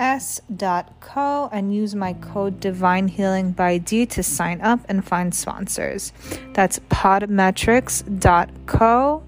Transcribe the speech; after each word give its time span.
s.co 0.00 1.48
and 1.52 1.74
use 1.74 1.94
my 1.94 2.14
code 2.14 2.58
divine 2.58 3.06
healing 3.06 3.52
by 3.52 3.78
d 3.78 4.06
to 4.06 4.22
sign 4.22 4.62
up 4.62 4.80
and 4.88 5.04
find 5.04 5.34
sponsors. 5.34 6.12
That's 6.54 6.78
podmetrics.co 6.90 9.22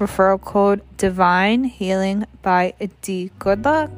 referral 0.00 0.40
code 0.40 0.82
divine 0.96 1.64
healing 1.64 2.24
by 2.42 2.72
d. 3.02 3.30
Good 3.38 3.64
luck. 3.64 3.90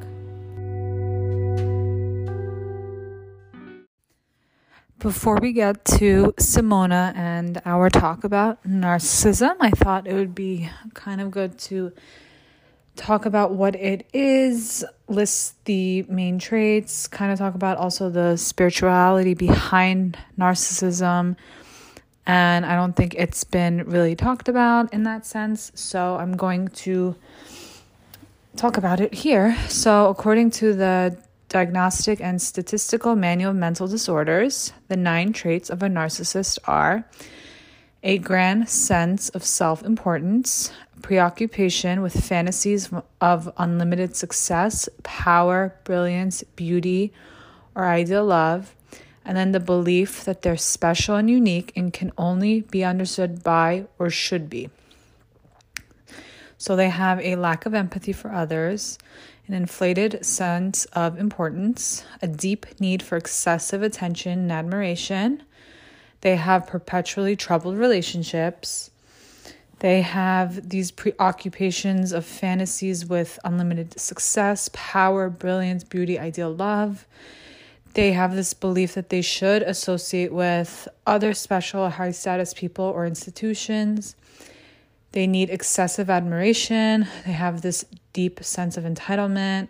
Before 4.98 5.36
we 5.36 5.52
get 5.52 5.84
to 5.84 6.34
Simona 6.40 7.14
and 7.14 7.60
our 7.64 7.90
talk 7.90 8.24
about 8.24 8.64
narcissism, 8.64 9.54
I 9.60 9.70
thought 9.70 10.06
it 10.06 10.14
would 10.14 10.34
be 10.34 10.70
kind 10.94 11.20
of 11.20 11.30
good 11.30 11.58
to 11.70 11.92
talk 12.96 13.26
about 13.26 13.52
what 13.52 13.76
it 13.76 14.06
is, 14.12 14.84
list 15.08 15.64
the 15.66 16.02
main 16.04 16.38
traits, 16.38 17.06
kind 17.06 17.30
of 17.30 17.38
talk 17.38 17.54
about 17.54 17.76
also 17.76 18.10
the 18.10 18.36
spirituality 18.36 19.34
behind 19.34 20.18
narcissism. 20.38 21.36
And 22.26 22.66
I 22.66 22.74
don't 22.74 22.96
think 22.96 23.14
it's 23.14 23.44
been 23.44 23.84
really 23.84 24.16
talked 24.16 24.48
about 24.48 24.92
in 24.92 25.04
that 25.04 25.24
sense. 25.24 25.70
So 25.74 26.16
I'm 26.16 26.36
going 26.36 26.68
to 26.68 27.14
talk 28.56 28.76
about 28.76 29.00
it 29.00 29.14
here. 29.14 29.56
So, 29.68 30.08
according 30.08 30.50
to 30.52 30.74
the 30.74 31.16
Diagnostic 31.48 32.20
and 32.20 32.42
Statistical 32.42 33.14
Manual 33.14 33.50
of 33.50 33.56
Mental 33.56 33.86
Disorders, 33.86 34.72
the 34.88 34.96
nine 34.96 35.32
traits 35.32 35.70
of 35.70 35.82
a 35.82 35.88
narcissist 35.88 36.58
are 36.64 37.04
a 38.02 38.18
grand 38.18 38.68
sense 38.68 39.28
of 39.30 39.44
self 39.44 39.84
importance, 39.84 40.72
preoccupation 41.02 42.02
with 42.02 42.24
fantasies 42.24 42.90
of 43.20 43.52
unlimited 43.58 44.16
success, 44.16 44.88
power, 45.02 45.74
brilliance, 45.84 46.42
beauty, 46.54 47.12
or 47.74 47.86
ideal 47.86 48.24
love, 48.24 48.74
and 49.24 49.36
then 49.36 49.52
the 49.52 49.60
belief 49.60 50.24
that 50.24 50.42
they're 50.42 50.56
special 50.56 51.16
and 51.16 51.28
unique 51.28 51.72
and 51.76 51.92
can 51.92 52.12
only 52.16 52.62
be 52.62 52.84
understood 52.84 53.42
by 53.42 53.86
or 53.98 54.08
should 54.08 54.48
be. 54.48 54.70
So 56.58 56.74
they 56.74 56.88
have 56.88 57.20
a 57.20 57.36
lack 57.36 57.66
of 57.66 57.74
empathy 57.74 58.12
for 58.12 58.32
others, 58.32 58.98
an 59.46 59.54
inflated 59.54 60.24
sense 60.24 60.86
of 60.86 61.18
importance, 61.18 62.04
a 62.22 62.26
deep 62.26 62.80
need 62.80 63.02
for 63.02 63.16
excessive 63.16 63.82
attention 63.82 64.38
and 64.38 64.52
admiration. 64.52 65.42
They 66.22 66.36
have 66.36 66.66
perpetually 66.66 67.36
troubled 67.36 67.76
relationships 67.76 68.90
they 69.80 70.00
have 70.00 70.70
these 70.70 70.90
preoccupations 70.90 72.12
of 72.12 72.24
fantasies 72.24 73.04
with 73.04 73.38
unlimited 73.44 74.00
success, 74.00 74.70
power, 74.72 75.28
brilliance, 75.28 75.84
beauty, 75.84 76.18
ideal 76.18 76.50
love. 76.50 77.06
They 77.92 78.12
have 78.12 78.34
this 78.34 78.54
belief 78.54 78.94
that 78.94 79.10
they 79.10 79.22
should 79.22 79.62
associate 79.62 80.32
with 80.32 80.88
other 81.06 81.34
special, 81.34 81.90
high 81.90 82.10
status 82.10 82.54
people 82.54 82.84
or 82.84 83.06
institutions. 83.06 84.16
They 85.12 85.26
need 85.26 85.50
excessive 85.50 86.08
admiration. 86.08 87.06
They 87.24 87.32
have 87.32 87.60
this 87.60 87.84
deep 88.14 88.42
sense 88.44 88.78
of 88.78 88.84
entitlement, 88.84 89.68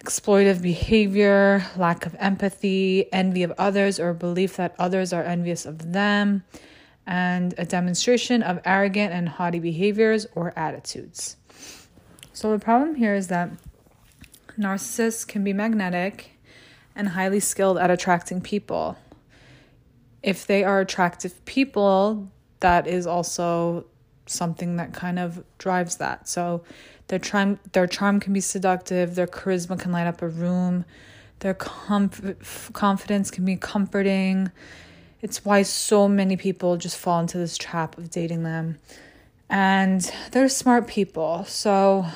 exploitive 0.00 0.60
behavior, 0.60 1.64
lack 1.76 2.04
of 2.04 2.14
empathy, 2.18 3.10
envy 3.12 3.42
of 3.42 3.52
others, 3.56 3.98
or 3.98 4.12
belief 4.12 4.56
that 4.56 4.74
others 4.78 5.14
are 5.14 5.22
envious 5.22 5.64
of 5.64 5.92
them 5.92 6.44
and 7.06 7.54
a 7.58 7.64
demonstration 7.64 8.42
of 8.42 8.60
arrogant 8.64 9.12
and 9.12 9.28
haughty 9.28 9.58
behaviors 9.58 10.26
or 10.34 10.52
attitudes. 10.56 11.36
So, 12.32 12.50
the 12.50 12.58
problem 12.58 12.94
here 12.94 13.14
is 13.14 13.28
that 13.28 13.50
narcissists 14.58 15.26
can 15.26 15.44
be 15.44 15.52
magnetic 15.52 16.38
and 16.94 17.10
highly 17.10 17.40
skilled 17.40 17.78
at 17.78 17.90
attracting 17.90 18.40
people. 18.40 18.96
If 20.22 20.46
they 20.46 20.62
are 20.62 20.80
attractive 20.80 21.44
people, 21.44 22.30
that 22.60 22.86
is 22.86 23.06
also 23.06 23.86
something 24.26 24.76
that 24.76 24.92
kind 24.92 25.18
of 25.18 25.44
drives 25.58 25.96
that. 25.96 26.28
So, 26.28 26.62
their 27.08 27.18
charm, 27.18 27.58
their 27.72 27.86
charm 27.86 28.20
can 28.20 28.32
be 28.32 28.40
seductive, 28.40 29.16
their 29.16 29.26
charisma 29.26 29.78
can 29.78 29.92
light 29.92 30.06
up 30.06 30.22
a 30.22 30.28
room, 30.28 30.84
their 31.40 31.54
comf- 31.54 32.72
confidence 32.72 33.30
can 33.30 33.44
be 33.44 33.56
comforting 33.56 34.50
it's 35.22 35.44
why 35.44 35.62
so 35.62 36.08
many 36.08 36.36
people 36.36 36.76
just 36.76 36.96
fall 36.96 37.20
into 37.20 37.38
this 37.38 37.56
trap 37.56 37.96
of 37.96 38.10
dating 38.10 38.42
them. 38.42 38.78
And 39.48 40.12
they're 40.32 40.48
smart 40.48 40.88
people. 40.88 41.44
So 41.44 42.06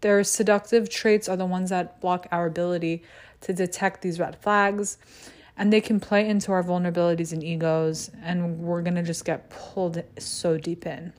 their 0.00 0.24
seductive 0.24 0.88
traits 0.88 1.28
are 1.28 1.36
the 1.36 1.44
ones 1.44 1.68
that 1.70 2.00
block 2.00 2.26
our 2.32 2.46
ability 2.46 3.02
to 3.42 3.52
detect 3.52 4.00
these 4.00 4.18
red 4.18 4.40
flags. 4.40 4.96
And 5.56 5.72
they 5.72 5.82
can 5.82 6.00
play 6.00 6.26
into 6.26 6.50
our 6.50 6.64
vulnerabilities 6.64 7.32
and 7.32 7.44
egos. 7.44 8.10
And 8.22 8.60
we're 8.60 8.82
going 8.82 8.96
to 8.96 9.02
just 9.02 9.26
get 9.26 9.50
pulled 9.50 10.02
so 10.18 10.56
deep 10.56 10.86
in. 10.86 11.12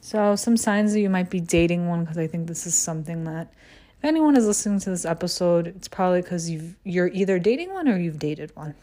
So, 0.00 0.36
some 0.36 0.58
signs 0.58 0.92
that 0.92 1.00
you 1.00 1.08
might 1.08 1.30
be 1.30 1.40
dating 1.40 1.88
one, 1.88 2.00
because 2.00 2.18
I 2.18 2.26
think 2.26 2.46
this 2.46 2.66
is 2.66 2.74
something 2.74 3.24
that 3.24 3.50
if 3.98 4.04
anyone 4.04 4.36
is 4.36 4.46
listening 4.46 4.78
to 4.80 4.90
this 4.90 5.06
episode, 5.06 5.68
it's 5.68 5.88
probably 5.88 6.20
because 6.20 6.50
you're 6.84 7.08
either 7.08 7.38
dating 7.38 7.72
one 7.72 7.88
or 7.88 7.96
you've 7.96 8.18
dated 8.18 8.54
one 8.54 8.74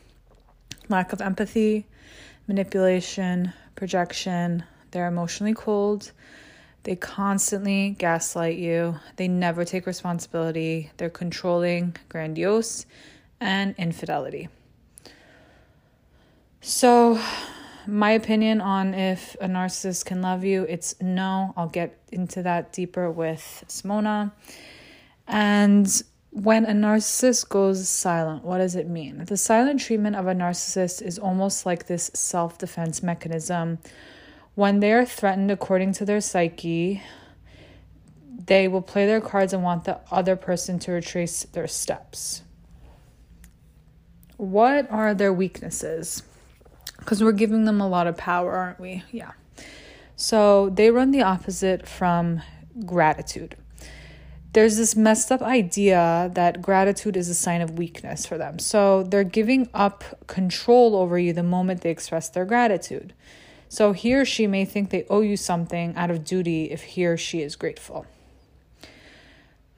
lack 0.90 1.14
of 1.14 1.22
empathy, 1.22 1.88
manipulation, 2.47 3.53
projection. 3.75 4.64
They're 4.92 5.08
emotionally 5.08 5.53
cold. 5.53 6.12
They 6.84 6.96
constantly 6.96 7.92
gaslight 7.92 8.58
you. 8.58 9.00
They 9.16 9.28
never 9.28 9.64
take 9.66 9.86
responsibility. 9.86 10.92
They're 10.97 11.09
controlling, 11.09 11.96
grandiose, 12.09 12.86
and 13.40 13.75
infidelity. 13.78 14.50
So, 16.62 17.19
my 17.88 18.12
opinion 18.12 18.62
on 18.62 18.94
if 18.94 19.36
a 19.42 19.48
narcissist 19.48 20.06
can 20.06 20.22
love 20.22 20.44
you, 20.44 20.63
it's 20.63 20.96
no. 21.02 21.53
I'll 21.58 21.68
get 21.68 21.98
into 22.12 22.44
that 22.44 22.72
deeper 22.72 23.09
with 23.09 23.63
Simona. 23.68 24.31
And 25.28 26.03
when 26.31 26.66
a 26.66 26.72
narcissist 26.72 27.50
goes 27.50 27.88
silent, 27.90 28.44
what 28.44 28.59
does 28.59 28.75
it 28.75 28.88
mean? 28.88 29.25
The 29.25 29.36
silent 29.36 29.81
treatment 29.81 30.16
of 30.16 30.28
a 30.28 30.34
narcissist 30.34 31.02
is 31.02 31.19
almost 31.19 31.66
like 31.66 31.88
this 31.88 32.09
self 32.14 32.58
defense 32.58 33.03
mechanism. 33.03 33.80
When 34.56 34.80
they 34.80 34.94
are 34.94 35.06
threatened 35.06 35.52
according 35.52 35.94
to 35.94 36.06
their 36.06 36.22
psyche, 36.22 37.03
they 38.46 38.68
will 38.69 38.81
play 38.81 39.06
their 39.06 39.22
cards 39.22 39.52
and 39.52 39.62
want 39.62 39.84
the 39.84 40.00
other 40.09 40.38
person 40.38 40.80
to 40.80 40.94
retrace 40.94 41.44
their 41.44 41.68
steps. 41.68 42.44
What 44.38 44.90
are 44.90 45.13
their 45.13 45.34
weaknesses? 45.34 46.24
Because 46.98 47.22
we're 47.22 47.34
giving 47.34 47.66
them 47.66 47.81
a 47.81 47.88
lot 47.88 48.08
of 48.08 48.16
power, 48.16 48.53
aren't 48.53 48.80
we? 48.80 49.03
Yeah. 49.12 49.31
So 50.16 50.69
they 50.69 50.92
run 50.92 51.12
the 51.12 51.24
opposite 51.24 51.88
from 51.88 52.42
gratitude 52.86 53.58
there's 54.53 54.78
this 54.78 54.95
messed 54.95 55.31
up 55.31 55.41
idea 55.41 56.30
that 56.33 56.62
gratitude 56.62 57.15
is 57.15 57.30
a 57.30 57.33
sign 57.33 57.62
of 57.62 57.77
weakness 57.77 58.25
for 58.25 58.38
them. 58.38 58.59
So 58.59 59.03
they're 59.03 59.24
giving 59.24 59.69
up 59.74 60.27
control 60.27 60.95
over 60.95 61.18
you 61.18 61.31
the 61.31 61.44
moment 61.44 61.81
they 61.81 61.92
express 61.92 62.27
their 62.30 62.45
gratitude. 62.45 63.13
So 63.69 63.94
he 63.94 64.13
or 64.13 64.25
she 64.25 64.48
may 64.48 64.65
think 64.65 64.89
they 64.89 65.06
owe 65.09 65.21
you 65.21 65.38
something 65.38 65.95
out 65.95 66.12
of 66.12 66.25
duty 66.25 66.71
if 66.71 66.83
he 66.83 67.06
or 67.06 67.15
she 67.15 67.42
is 67.42 67.56
grateful. 67.56 68.06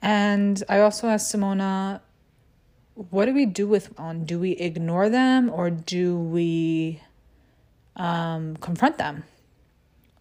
And 0.02 0.62
I 0.68 0.80
also 0.80 1.08
asked 1.08 1.32
Simona, 1.32 2.00
what 2.94 3.26
do 3.26 3.34
we 3.34 3.46
do 3.46 3.68
with 3.68 3.98
on? 3.98 4.24
Do 4.24 4.40
we 4.40 4.52
ignore 4.52 5.08
them 5.08 5.48
or 5.48 5.70
do 5.70 6.18
we 6.18 7.00
um, 7.96 8.56
confront 8.56 8.98
them? 8.98 9.24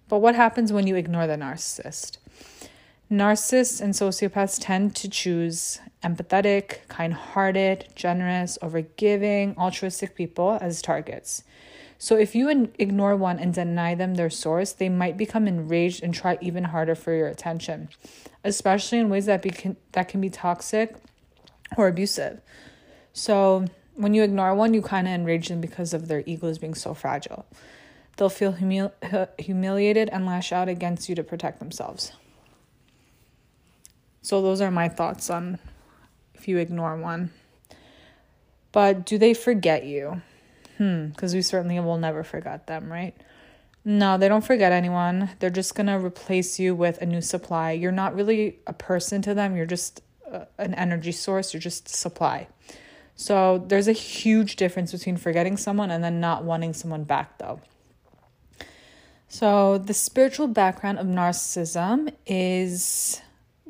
But 0.08 0.20
what 0.20 0.36
happens 0.36 0.72
when 0.72 0.86
you 0.86 0.96
ignore 0.96 1.26
the 1.26 1.36
narcissist? 1.36 2.18
Narcissists 3.14 3.80
and 3.80 3.94
sociopaths 3.94 4.58
tend 4.60 4.96
to 4.96 5.08
choose 5.08 5.80
empathetic, 6.04 6.80
kind 6.88 7.14
hearted, 7.14 7.88
generous, 7.94 8.58
overgiving, 8.60 9.56
altruistic 9.56 10.16
people 10.16 10.58
as 10.60 10.82
targets. 10.82 11.44
So 12.00 12.18
if 12.18 12.34
you 12.34 12.50
ignore 12.80 13.16
one 13.16 13.38
and 13.38 13.54
deny 13.54 13.94
them 13.94 14.16
their 14.16 14.32
source, 14.32 14.72
they 14.72 14.90
might 14.90 15.16
become 15.16 15.48
enraged 15.48 16.02
and 16.02 16.12
try 16.12 16.40
even 16.42 16.64
harder 16.64 16.96
for 16.96 17.14
your 17.14 17.28
attention, 17.28 17.90
especially 18.44 18.98
in 18.98 19.10
ways 19.10 19.28
that, 19.28 19.44
be, 19.44 19.52
that 19.92 20.08
can 20.08 20.20
be 20.20 20.32
toxic 20.32 20.96
or 21.78 21.88
abusive. 21.88 22.42
So 23.14 23.66
when 23.94 24.16
you 24.16 24.24
ignore 24.24 24.56
one, 24.56 24.74
you 24.74 24.82
kind 24.82 25.08
of 25.08 25.14
enrage 25.14 25.50
them 25.50 25.62
because 25.62 25.94
of 25.94 26.08
their 26.08 26.24
egos 26.26 26.58
being 26.58 26.74
so 26.74 26.96
fragile. 26.96 27.46
they'll 28.18 28.30
feel 28.30 28.54
humil- 28.54 29.30
humiliated 29.38 30.10
and 30.10 30.26
lash 30.26 30.52
out 30.52 30.68
against 30.68 31.10
you 31.10 31.16
to 31.16 31.24
protect 31.24 31.60
themselves. 31.60 32.12
So, 34.24 34.42
those 34.42 34.62
are 34.62 34.72
my 34.72 34.90
thoughts 34.90 35.30
on 35.30 35.60
if 36.34 36.48
you 36.48 36.58
ignore 36.58 36.98
one. 36.98 37.30
But 38.72 39.06
do 39.06 39.18
they 39.18 39.36
forget 39.36 39.86
you? 39.86 40.22
Hmm, 40.78 41.08
because 41.08 41.36
we 41.36 41.42
certainly 41.42 41.80
will 41.80 41.98
never 41.98 42.24
forget 42.24 42.66
them, 42.66 42.92
right? 42.92 43.16
No, 43.86 44.18
they 44.18 44.28
don't 44.28 44.44
forget 44.44 44.72
anyone. 44.72 45.30
They're 45.40 45.50
just 45.50 45.76
going 45.76 45.88
to 45.88 46.00
replace 46.00 46.58
you 46.58 46.74
with 46.74 47.02
a 47.02 47.06
new 47.06 47.22
supply. 47.22 47.74
You're 47.74 47.92
not 47.92 48.16
really 48.16 48.60
a 48.66 48.74
person 48.74 49.22
to 49.24 49.34
them, 49.34 49.56
you're 49.56 49.66
just 49.66 50.02
uh, 50.32 50.46
an 50.58 50.74
energy 50.74 51.12
source, 51.12 51.54
you're 51.54 51.62
just 51.62 51.90
supply. 51.90 52.48
So 53.16 53.64
there's 53.68 53.88
a 53.88 53.94
huge 53.94 54.56
difference 54.56 54.92
between 54.92 55.18
forgetting 55.18 55.58
someone 55.58 55.92
and 55.92 56.04
then 56.04 56.20
not 56.20 56.44
wanting 56.44 56.74
someone 56.74 57.04
back, 57.04 57.38
though. 57.38 57.60
So, 59.28 59.80
the 59.80 59.96
spiritual 59.96 60.48
background 60.48 61.00
of 61.00 61.08
narcissism 61.08 62.14
is 62.28 63.20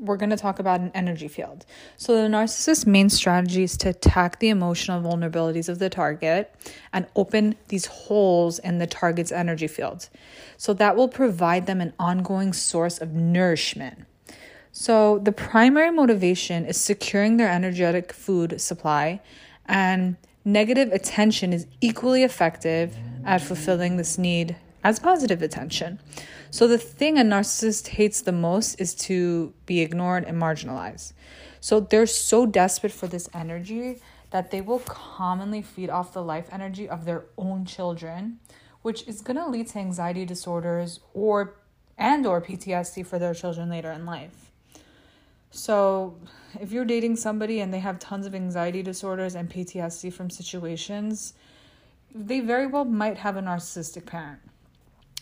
we're 0.03 0.17
going 0.17 0.29
to 0.29 0.37
talk 0.37 0.59
about 0.59 0.81
an 0.81 0.91
energy 0.93 1.27
field. 1.27 1.65
So, 1.97 2.15
the 2.15 2.27
narcissist's 2.27 2.85
main 2.85 3.09
strategy 3.09 3.63
is 3.63 3.77
to 3.77 3.89
attack 3.89 4.39
the 4.39 4.49
emotional 4.49 5.01
vulnerabilities 5.01 5.69
of 5.69 5.79
the 5.79 5.89
target 5.89 6.53
and 6.91 7.07
open 7.15 7.55
these 7.69 7.85
holes 7.85 8.59
in 8.59 8.79
the 8.79 8.87
target's 8.87 9.31
energy 9.31 9.67
field. 9.67 10.09
So, 10.57 10.73
that 10.73 10.95
will 10.95 11.07
provide 11.07 11.65
them 11.65 11.79
an 11.81 11.93
ongoing 11.97 12.53
source 12.53 12.99
of 12.99 13.13
nourishment. 13.13 14.05
So, 14.71 15.19
the 15.19 15.31
primary 15.31 15.91
motivation 15.91 16.65
is 16.65 16.77
securing 16.77 17.37
their 17.37 17.49
energetic 17.49 18.11
food 18.11 18.59
supply, 18.59 19.21
and 19.65 20.17
negative 20.43 20.91
attention 20.91 21.53
is 21.53 21.67
equally 21.79 22.23
effective 22.23 22.97
at 23.25 23.41
fulfilling 23.41 23.95
this 23.97 24.17
need 24.17 24.57
as 24.83 24.99
positive 24.99 25.41
attention. 25.41 25.99
So, 26.53 26.67
the 26.67 26.77
thing 26.77 27.17
a 27.17 27.23
narcissist 27.23 27.87
hates 27.87 28.21
the 28.21 28.31
most 28.31 28.79
is 28.79 28.93
to 29.09 29.55
be 29.65 29.81
ignored 29.81 30.23
and 30.25 30.39
marginalized. 30.39 31.13
So, 31.59 31.79
they're 31.79 32.05
so 32.05 32.45
desperate 32.45 32.91
for 32.91 33.07
this 33.07 33.27
energy 33.33 33.99
that 34.29 34.51
they 34.51 34.61
will 34.61 34.77
commonly 34.77 35.63
feed 35.63 35.89
off 35.89 36.13
the 36.13 36.21
life 36.21 36.45
energy 36.51 36.87
of 36.87 37.05
their 37.05 37.25
own 37.39 37.65
children, 37.65 38.39
which 38.83 39.07
is 39.07 39.21
going 39.21 39.37
to 39.37 39.47
lead 39.47 39.69
to 39.69 39.79
anxiety 39.79 40.25
disorders 40.25 40.99
or 41.15 41.55
and 41.97 42.23
or 42.27 42.39
PTSD 42.39 43.03
for 43.03 43.17
their 43.17 43.33
children 43.33 43.67
later 43.67 43.91
in 43.91 44.05
life. 44.05 44.51
So, 45.49 46.15
if 46.61 46.71
you're 46.71 46.85
dating 46.85 47.15
somebody 47.15 47.61
and 47.61 47.73
they 47.73 47.79
have 47.79 47.97
tons 47.97 48.27
of 48.27 48.35
anxiety 48.35 48.83
disorders 48.83 49.33
and 49.33 49.49
PTSD 49.49 50.13
from 50.13 50.29
situations, 50.29 51.33
they 52.13 52.41
very 52.41 52.67
well 52.67 52.85
might 52.85 53.17
have 53.17 53.37
a 53.37 53.41
narcissistic 53.41 54.05
parent. 54.05 54.52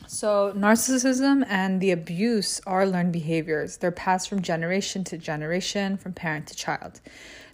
So, 0.07 0.53
narcissism 0.55 1.45
and 1.47 1.79
the 1.79 1.91
abuse 1.91 2.59
are 2.67 2.85
learned 2.85 3.13
behaviors. 3.13 3.77
They're 3.77 3.91
passed 3.91 4.29
from 4.29 4.41
generation 4.41 5.03
to 5.05 5.17
generation, 5.17 5.97
from 5.97 6.13
parent 6.13 6.47
to 6.47 6.55
child. 6.55 6.99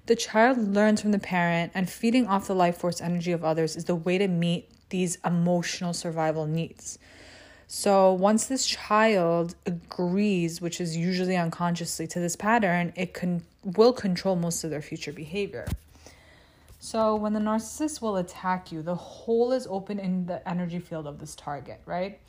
The 0.08 0.16
child 0.16 0.58
learns 0.58 1.02
from 1.02 1.12
the 1.12 1.20
parent, 1.20 1.72
and 1.76 1.90
feeding 1.90 2.28
off 2.28 2.48
the 2.48 2.56
life 2.56 2.78
force 2.78 3.02
energy 3.02 3.32
of 3.32 3.44
others 3.44 3.76
is 3.76 3.86
the 3.86 3.96
way 3.96 4.18
to 4.18 4.28
meet 4.28 4.70
these 4.90 5.18
emotional 5.26 5.94
survival 5.94 6.46
needs. 6.46 6.98
So, 7.68 8.14
once 8.14 8.46
this 8.46 8.66
child 8.66 9.56
agrees, 9.66 10.62
which 10.62 10.80
is 10.80 10.96
usually 10.96 11.36
unconsciously, 11.36 12.08
to 12.08 12.20
this 12.20 12.38
pattern, 12.38 12.94
it 12.96 13.14
can 13.14 13.44
will 13.64 13.92
control 13.92 14.38
most 14.38 14.64
of 14.64 14.70
their 14.70 14.82
future 14.82 15.12
behavior. 15.12 15.66
So, 16.80 17.16
when 17.16 17.34
the 17.34 17.40
narcissist 17.40 18.02
will 18.02 18.18
attack 18.18 18.72
you, 18.72 18.84
the 18.84 18.96
hole 18.96 19.52
is 19.52 19.66
open 19.68 20.00
in 20.00 20.28
the 20.28 20.48
energy 20.48 20.80
field 20.80 21.08
of 21.08 21.18
this 21.18 21.36
target, 21.36 21.82
right? 21.86 22.20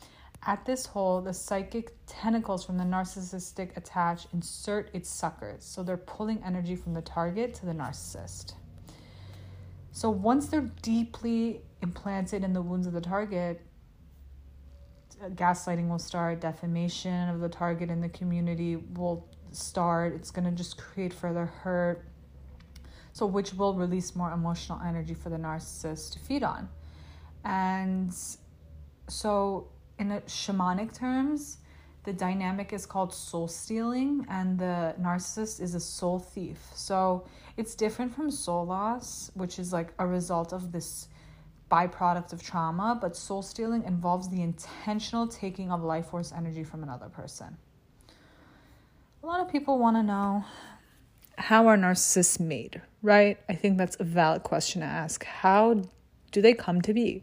At 0.46 0.64
this 0.64 0.86
hole, 0.86 1.20
the 1.20 1.34
psychic 1.34 1.92
tentacles 2.06 2.64
from 2.64 2.78
the 2.78 2.84
narcissistic 2.84 3.76
attach 3.76 4.26
insert 4.32 4.88
its 4.94 5.10
suckers. 5.10 5.64
So, 5.64 5.82
they're 5.82 5.98
pulling 5.98 6.42
energy 6.44 6.76
from 6.76 6.94
the 6.94 7.02
target 7.02 7.54
to 7.54 7.66
the 7.66 7.72
narcissist. 7.72 8.54
So, 9.92 10.08
once 10.08 10.46
they're 10.46 10.70
deeply 10.80 11.60
implanted 11.82 12.42
in 12.42 12.54
the 12.54 12.62
wounds 12.62 12.86
of 12.86 12.94
the 12.94 13.02
target, 13.02 13.60
uh, 15.22 15.28
gaslighting 15.28 15.88
will 15.88 15.98
start, 15.98 16.40
defamation 16.40 17.28
of 17.28 17.40
the 17.40 17.48
target 17.50 17.90
in 17.90 18.00
the 18.00 18.08
community 18.08 18.76
will 18.76 19.28
start. 19.52 20.14
It's 20.14 20.30
going 20.30 20.46
to 20.46 20.52
just 20.52 20.78
create 20.78 21.12
further 21.12 21.46
hurt 21.46 22.06
so 23.18 23.26
which 23.26 23.52
will 23.52 23.74
release 23.74 24.14
more 24.14 24.30
emotional 24.30 24.80
energy 24.86 25.12
for 25.12 25.28
the 25.28 25.36
narcissist 25.36 26.12
to 26.12 26.20
feed 26.20 26.44
on. 26.44 26.68
And 27.44 28.14
so 29.08 29.68
in 29.98 30.08
shamanic 30.26 30.96
terms, 30.96 31.58
the 32.04 32.12
dynamic 32.12 32.72
is 32.72 32.86
called 32.86 33.12
soul 33.12 33.48
stealing 33.48 34.24
and 34.30 34.56
the 34.56 34.94
narcissist 35.00 35.60
is 35.60 35.74
a 35.74 35.80
soul 35.80 36.20
thief. 36.20 36.58
So 36.74 37.26
it's 37.56 37.74
different 37.74 38.14
from 38.14 38.30
soul 38.30 38.66
loss, 38.66 39.32
which 39.34 39.58
is 39.58 39.72
like 39.72 39.92
a 39.98 40.06
result 40.06 40.52
of 40.52 40.70
this 40.70 41.08
byproduct 41.72 42.32
of 42.32 42.40
trauma, 42.40 42.96
but 43.00 43.16
soul 43.16 43.42
stealing 43.42 43.82
involves 43.82 44.28
the 44.28 44.42
intentional 44.42 45.26
taking 45.26 45.72
of 45.72 45.82
life 45.82 46.06
force 46.06 46.32
energy 46.32 46.62
from 46.62 46.84
another 46.84 47.08
person. 47.08 47.56
A 49.24 49.26
lot 49.26 49.40
of 49.40 49.50
people 49.50 49.76
want 49.76 49.96
to 49.96 50.04
know 50.04 50.44
how 51.36 51.66
are 51.66 51.76
narcissists 51.76 52.38
made, 52.38 52.80
right? 53.02 53.38
I 53.48 53.54
think 53.54 53.78
that's 53.78 53.96
a 54.00 54.04
valid 54.04 54.42
question 54.42 54.80
to 54.80 54.86
ask. 54.86 55.24
How 55.24 55.82
do 56.30 56.42
they 56.42 56.54
come 56.54 56.82
to 56.82 56.92
be? 56.92 57.22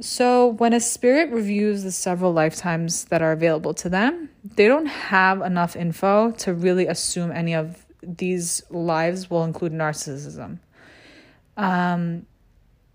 So, 0.00 0.46
when 0.46 0.72
a 0.72 0.80
spirit 0.80 1.30
reviews 1.30 1.82
the 1.82 1.90
several 1.90 2.32
lifetimes 2.32 3.06
that 3.06 3.20
are 3.20 3.32
available 3.32 3.74
to 3.74 3.88
them, 3.88 4.30
they 4.44 4.68
don't 4.68 4.86
have 4.86 5.42
enough 5.42 5.74
info 5.74 6.30
to 6.32 6.54
really 6.54 6.86
assume 6.86 7.32
any 7.32 7.52
of 7.52 7.84
these 8.00 8.62
lives 8.70 9.28
will 9.28 9.42
include 9.42 9.72
narcissism. 9.72 10.60
Um, 11.56 12.26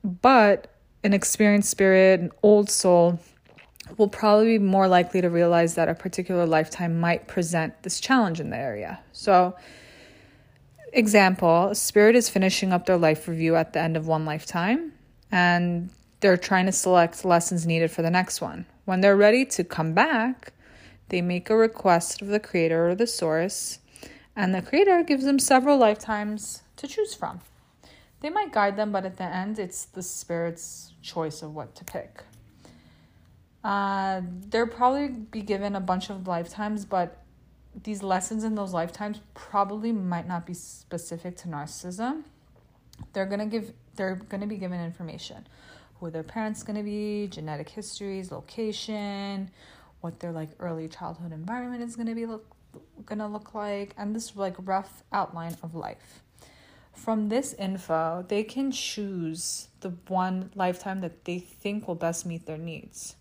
but 0.04 0.74
an 1.04 1.14
experienced 1.14 1.70
spirit, 1.70 2.22
an 2.22 2.32
old 2.42 2.70
soul, 2.70 3.20
will 3.98 4.08
probably 4.08 4.58
be 4.58 4.64
more 4.64 4.88
likely 4.88 5.20
to 5.20 5.30
realize 5.30 5.76
that 5.76 5.90
a 5.90 5.94
particular 5.94 6.46
lifetime 6.46 7.02
might 7.02 7.28
present 7.28 7.84
this 7.84 8.00
challenge 8.00 8.40
in 8.40 8.50
the 8.50 8.58
area. 8.58 9.02
So, 9.12 9.56
example, 10.94 11.76
spirit 11.76 12.16
is 12.16 12.30
finishing 12.30 12.72
up 12.72 12.86
their 12.86 12.98
life 12.98 13.28
review 13.28 13.56
at 13.56 13.74
the 13.74 13.80
end 13.80 13.98
of 13.98 14.08
one 14.08 14.26
lifetime 14.26 14.94
and 15.32 15.90
they're 16.20 16.38
trying 16.38 16.68
to 16.68 16.72
select 16.72 17.26
lessons 17.26 17.66
needed 17.66 17.92
for 17.92 18.02
the 18.02 18.12
next 18.12 18.40
one. 18.40 18.66
When 18.86 19.02
they're 19.02 19.18
ready 19.18 19.46
to 19.46 19.64
come 19.64 19.94
back, 19.94 20.54
they 21.10 21.22
make 21.22 21.50
a 21.50 21.56
request 21.56 22.22
of 22.22 22.28
the 22.28 22.40
creator 22.40 22.90
or 22.90 22.96
the 22.96 23.08
source, 23.08 23.80
and 24.36 24.54
the 24.54 24.62
creator 24.62 25.04
gives 25.04 25.26
them 25.26 25.40
several 25.40 25.78
lifetimes 25.78 26.62
to 26.78 26.88
choose 26.88 27.14
from. 27.14 27.42
They 28.22 28.30
might 28.30 28.54
guide 28.54 28.78
them, 28.78 28.92
but 28.92 29.06
at 29.06 29.18
the 29.18 29.24
end, 29.24 29.60
it's 29.60 29.86
the 29.86 30.04
spirit's 30.04 30.94
choice 31.02 31.42
of 31.42 31.54
what 31.54 31.76
to 31.76 31.84
pick. 31.84 32.24
Uh, 33.64 34.22
they'll 34.50 34.68
probably 34.68 35.08
be 35.10 35.42
given 35.42 35.76
a 35.76 35.82
bunch 35.82 36.10
of 36.10 36.28
lifetimes, 36.28 36.86
but 36.86 37.23
these 37.82 38.04
lessons 38.04 38.44
in 38.44 38.56
those 38.56 38.74
lifetimes 38.74 39.22
probably 39.34 39.92
might 39.92 40.28
not 40.28 40.46
be 40.46 40.54
specific 40.54 41.38
to 41.38 41.48
narcissism. 41.48 42.24
They're 43.14 43.26
gonna 43.26 43.48
give 43.48 43.74
they're 43.96 44.16
gonna 44.16 44.48
be 44.48 44.58
given 44.58 44.80
information. 44.80 45.48
Who 46.00 46.10
their 46.10 46.24
parents 46.24 46.64
gonna 46.64 46.84
be, 46.84 47.28
genetic 47.28 47.70
histories, 47.70 48.32
location, 48.32 49.50
what 50.02 50.20
their 50.20 50.32
like 50.32 50.50
early 50.60 50.88
childhood 50.88 51.32
environment 51.32 51.82
is 51.82 51.96
gonna 51.96 52.16
be 52.16 52.26
look 52.26 52.46
gonna 53.06 53.28
look 53.28 53.54
like, 53.54 53.94
and 53.98 54.16
this 54.16 54.36
like 54.36 54.56
rough 54.60 55.04
outline 55.12 55.56
of 55.64 55.76
life. 55.76 56.22
From 56.94 57.30
this 57.30 57.54
info, 57.54 58.24
they 58.28 58.44
can 58.44 58.72
choose 58.72 59.68
the 59.82 59.90
one 60.08 60.52
lifetime 60.56 61.02
that 61.02 61.26
they 61.26 61.40
think 61.40 61.88
will 61.88 61.96
best 61.96 62.26
meet 62.26 62.46
their 62.46 62.58
needs. 62.58 63.16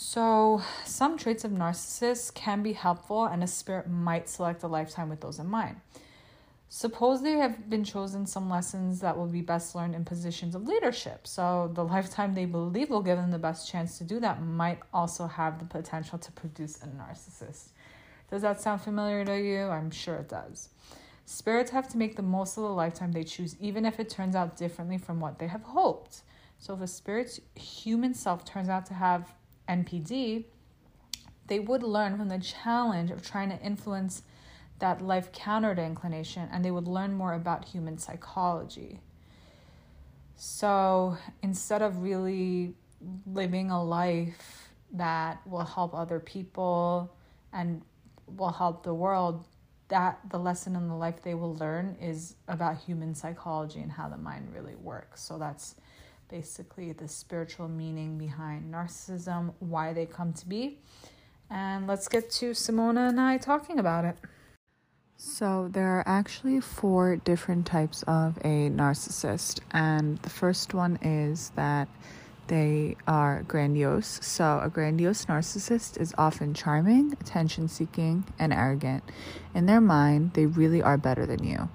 So, 0.00 0.62
some 0.84 1.18
traits 1.18 1.44
of 1.44 1.50
narcissists 1.50 2.32
can 2.32 2.62
be 2.62 2.72
helpful, 2.72 3.24
and 3.24 3.42
a 3.42 3.48
spirit 3.48 3.90
might 3.90 4.28
select 4.28 4.62
a 4.62 4.68
lifetime 4.68 5.08
with 5.08 5.20
those 5.20 5.40
in 5.40 5.48
mind. 5.48 5.80
Suppose 6.68 7.20
they 7.20 7.32
have 7.32 7.68
been 7.68 7.82
chosen 7.82 8.24
some 8.24 8.48
lessons 8.48 9.00
that 9.00 9.16
will 9.16 9.26
be 9.26 9.40
best 9.40 9.74
learned 9.74 9.96
in 9.96 10.04
positions 10.04 10.54
of 10.54 10.68
leadership. 10.68 11.26
So, 11.26 11.72
the 11.74 11.82
lifetime 11.94 12.36
they 12.36 12.44
believe 12.44 12.90
will 12.90 13.02
give 13.02 13.18
them 13.18 13.32
the 13.32 13.40
best 13.40 13.68
chance 13.68 13.98
to 13.98 14.04
do 14.04 14.20
that 14.20 14.40
might 14.40 14.78
also 14.94 15.26
have 15.26 15.58
the 15.58 15.64
potential 15.64 16.16
to 16.16 16.30
produce 16.30 16.80
a 16.80 16.86
narcissist. 16.86 17.70
Does 18.30 18.42
that 18.42 18.60
sound 18.60 18.82
familiar 18.82 19.24
to 19.24 19.36
you? 19.36 19.62
I'm 19.64 19.90
sure 19.90 20.14
it 20.14 20.28
does. 20.28 20.68
Spirits 21.24 21.72
have 21.72 21.88
to 21.88 21.98
make 21.98 22.14
the 22.14 22.22
most 22.22 22.56
of 22.56 22.62
the 22.62 22.70
lifetime 22.70 23.10
they 23.10 23.24
choose, 23.24 23.56
even 23.58 23.84
if 23.84 23.98
it 23.98 24.08
turns 24.08 24.36
out 24.36 24.56
differently 24.56 24.96
from 24.96 25.18
what 25.18 25.40
they 25.40 25.48
have 25.48 25.64
hoped. 25.64 26.22
So, 26.60 26.74
if 26.74 26.82
a 26.82 26.86
spirit's 26.86 27.40
human 27.56 28.14
self 28.14 28.44
turns 28.44 28.68
out 28.68 28.86
to 28.86 28.94
have 28.94 29.34
NPD, 29.68 30.44
they 31.46 31.58
would 31.58 31.82
learn 31.82 32.16
from 32.16 32.28
the 32.28 32.38
challenge 32.38 33.10
of 33.10 33.22
trying 33.22 33.50
to 33.50 33.60
influence 33.60 34.22
that 34.78 35.02
life 35.02 35.32
counter 35.32 35.74
to 35.74 35.82
inclination 35.82 36.48
and 36.52 36.64
they 36.64 36.70
would 36.70 36.86
learn 36.86 37.12
more 37.12 37.34
about 37.34 37.64
human 37.64 37.98
psychology. 37.98 39.00
So 40.36 41.16
instead 41.42 41.82
of 41.82 42.02
really 42.02 42.74
living 43.26 43.70
a 43.70 43.82
life 43.82 44.70
that 44.92 45.40
will 45.46 45.64
help 45.64 45.94
other 45.94 46.20
people 46.20 47.12
and 47.52 47.82
will 48.26 48.52
help 48.52 48.82
the 48.82 48.94
world 48.94 49.44
that 49.88 50.18
the 50.28 50.38
lesson 50.38 50.76
in 50.76 50.88
the 50.88 50.94
life 50.94 51.22
they 51.22 51.34
will 51.34 51.54
learn 51.56 51.96
is 52.00 52.36
about 52.46 52.78
human 52.78 53.14
psychology 53.14 53.80
and 53.80 53.90
how 53.90 54.08
the 54.08 54.16
mind 54.16 54.52
really 54.54 54.74
works 54.76 55.22
so 55.22 55.38
that's 55.38 55.74
basically 56.28 56.92
the 56.92 57.08
spiritual 57.08 57.68
meaning 57.68 58.18
behind 58.18 58.72
narcissism 58.72 59.52
why 59.58 59.92
they 59.92 60.06
come 60.06 60.32
to 60.32 60.46
be 60.46 60.78
and 61.50 61.86
let's 61.86 62.08
get 62.08 62.30
to 62.30 62.50
simona 62.50 63.08
and 63.08 63.20
i 63.20 63.36
talking 63.36 63.78
about 63.78 64.04
it 64.04 64.16
so, 65.20 65.68
there 65.72 65.98
are 65.98 66.04
actually 66.06 66.60
four 66.60 67.16
different 67.16 67.66
types 67.66 68.04
of 68.04 68.36
a 68.44 68.70
narcissist, 68.70 69.58
and 69.72 70.16
the 70.18 70.30
first 70.30 70.74
one 70.74 70.96
is 71.02 71.50
that 71.56 71.88
they 72.46 72.96
are 73.08 73.42
grandiose. 73.42 74.20
So, 74.22 74.60
a 74.62 74.70
grandiose 74.70 75.24
narcissist 75.24 76.00
is 76.00 76.14
often 76.16 76.54
charming, 76.54 77.14
attention 77.14 77.66
seeking, 77.66 78.26
and 78.38 78.52
arrogant. 78.52 79.02
In 79.56 79.66
their 79.66 79.80
mind, 79.80 80.34
they 80.34 80.46
really 80.46 80.82
are 80.82 80.96
better 80.96 81.26
than 81.26 81.42
you. 81.42 81.68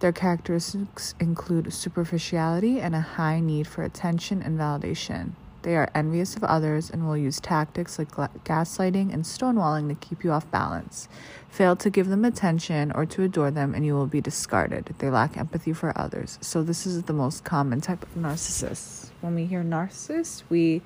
Their 0.00 0.12
characteristics 0.12 1.14
include 1.18 1.72
superficiality 1.72 2.80
and 2.80 2.94
a 2.94 3.00
high 3.00 3.40
need 3.40 3.66
for 3.66 3.82
attention 3.82 4.42
and 4.42 4.58
validation. 4.58 5.32
They 5.64 5.76
are 5.76 5.88
envious 5.94 6.36
of 6.36 6.44
others 6.44 6.90
and 6.90 7.06
will 7.06 7.16
use 7.16 7.40
tactics 7.40 7.98
like 7.98 8.10
gaslighting 8.44 9.14
and 9.14 9.24
stonewalling 9.24 9.88
to 9.88 9.94
keep 9.94 10.22
you 10.22 10.30
off 10.30 10.50
balance. 10.50 11.08
Fail 11.48 11.74
to 11.76 11.88
give 11.88 12.08
them 12.08 12.22
attention 12.22 12.92
or 12.92 13.06
to 13.06 13.22
adore 13.22 13.50
them, 13.50 13.74
and 13.74 13.86
you 13.86 13.94
will 13.94 14.06
be 14.06 14.20
discarded. 14.20 14.94
They 14.98 15.08
lack 15.08 15.38
empathy 15.38 15.72
for 15.72 15.98
others. 15.98 16.38
So, 16.42 16.62
this 16.62 16.84
is 16.84 17.04
the 17.04 17.14
most 17.14 17.44
common 17.44 17.80
type 17.80 18.02
of 18.02 18.14
narcissist. 18.14 19.08
When 19.22 19.34
we 19.34 19.46
hear 19.46 19.62
narcissist, 19.62 20.42
we 20.50 20.82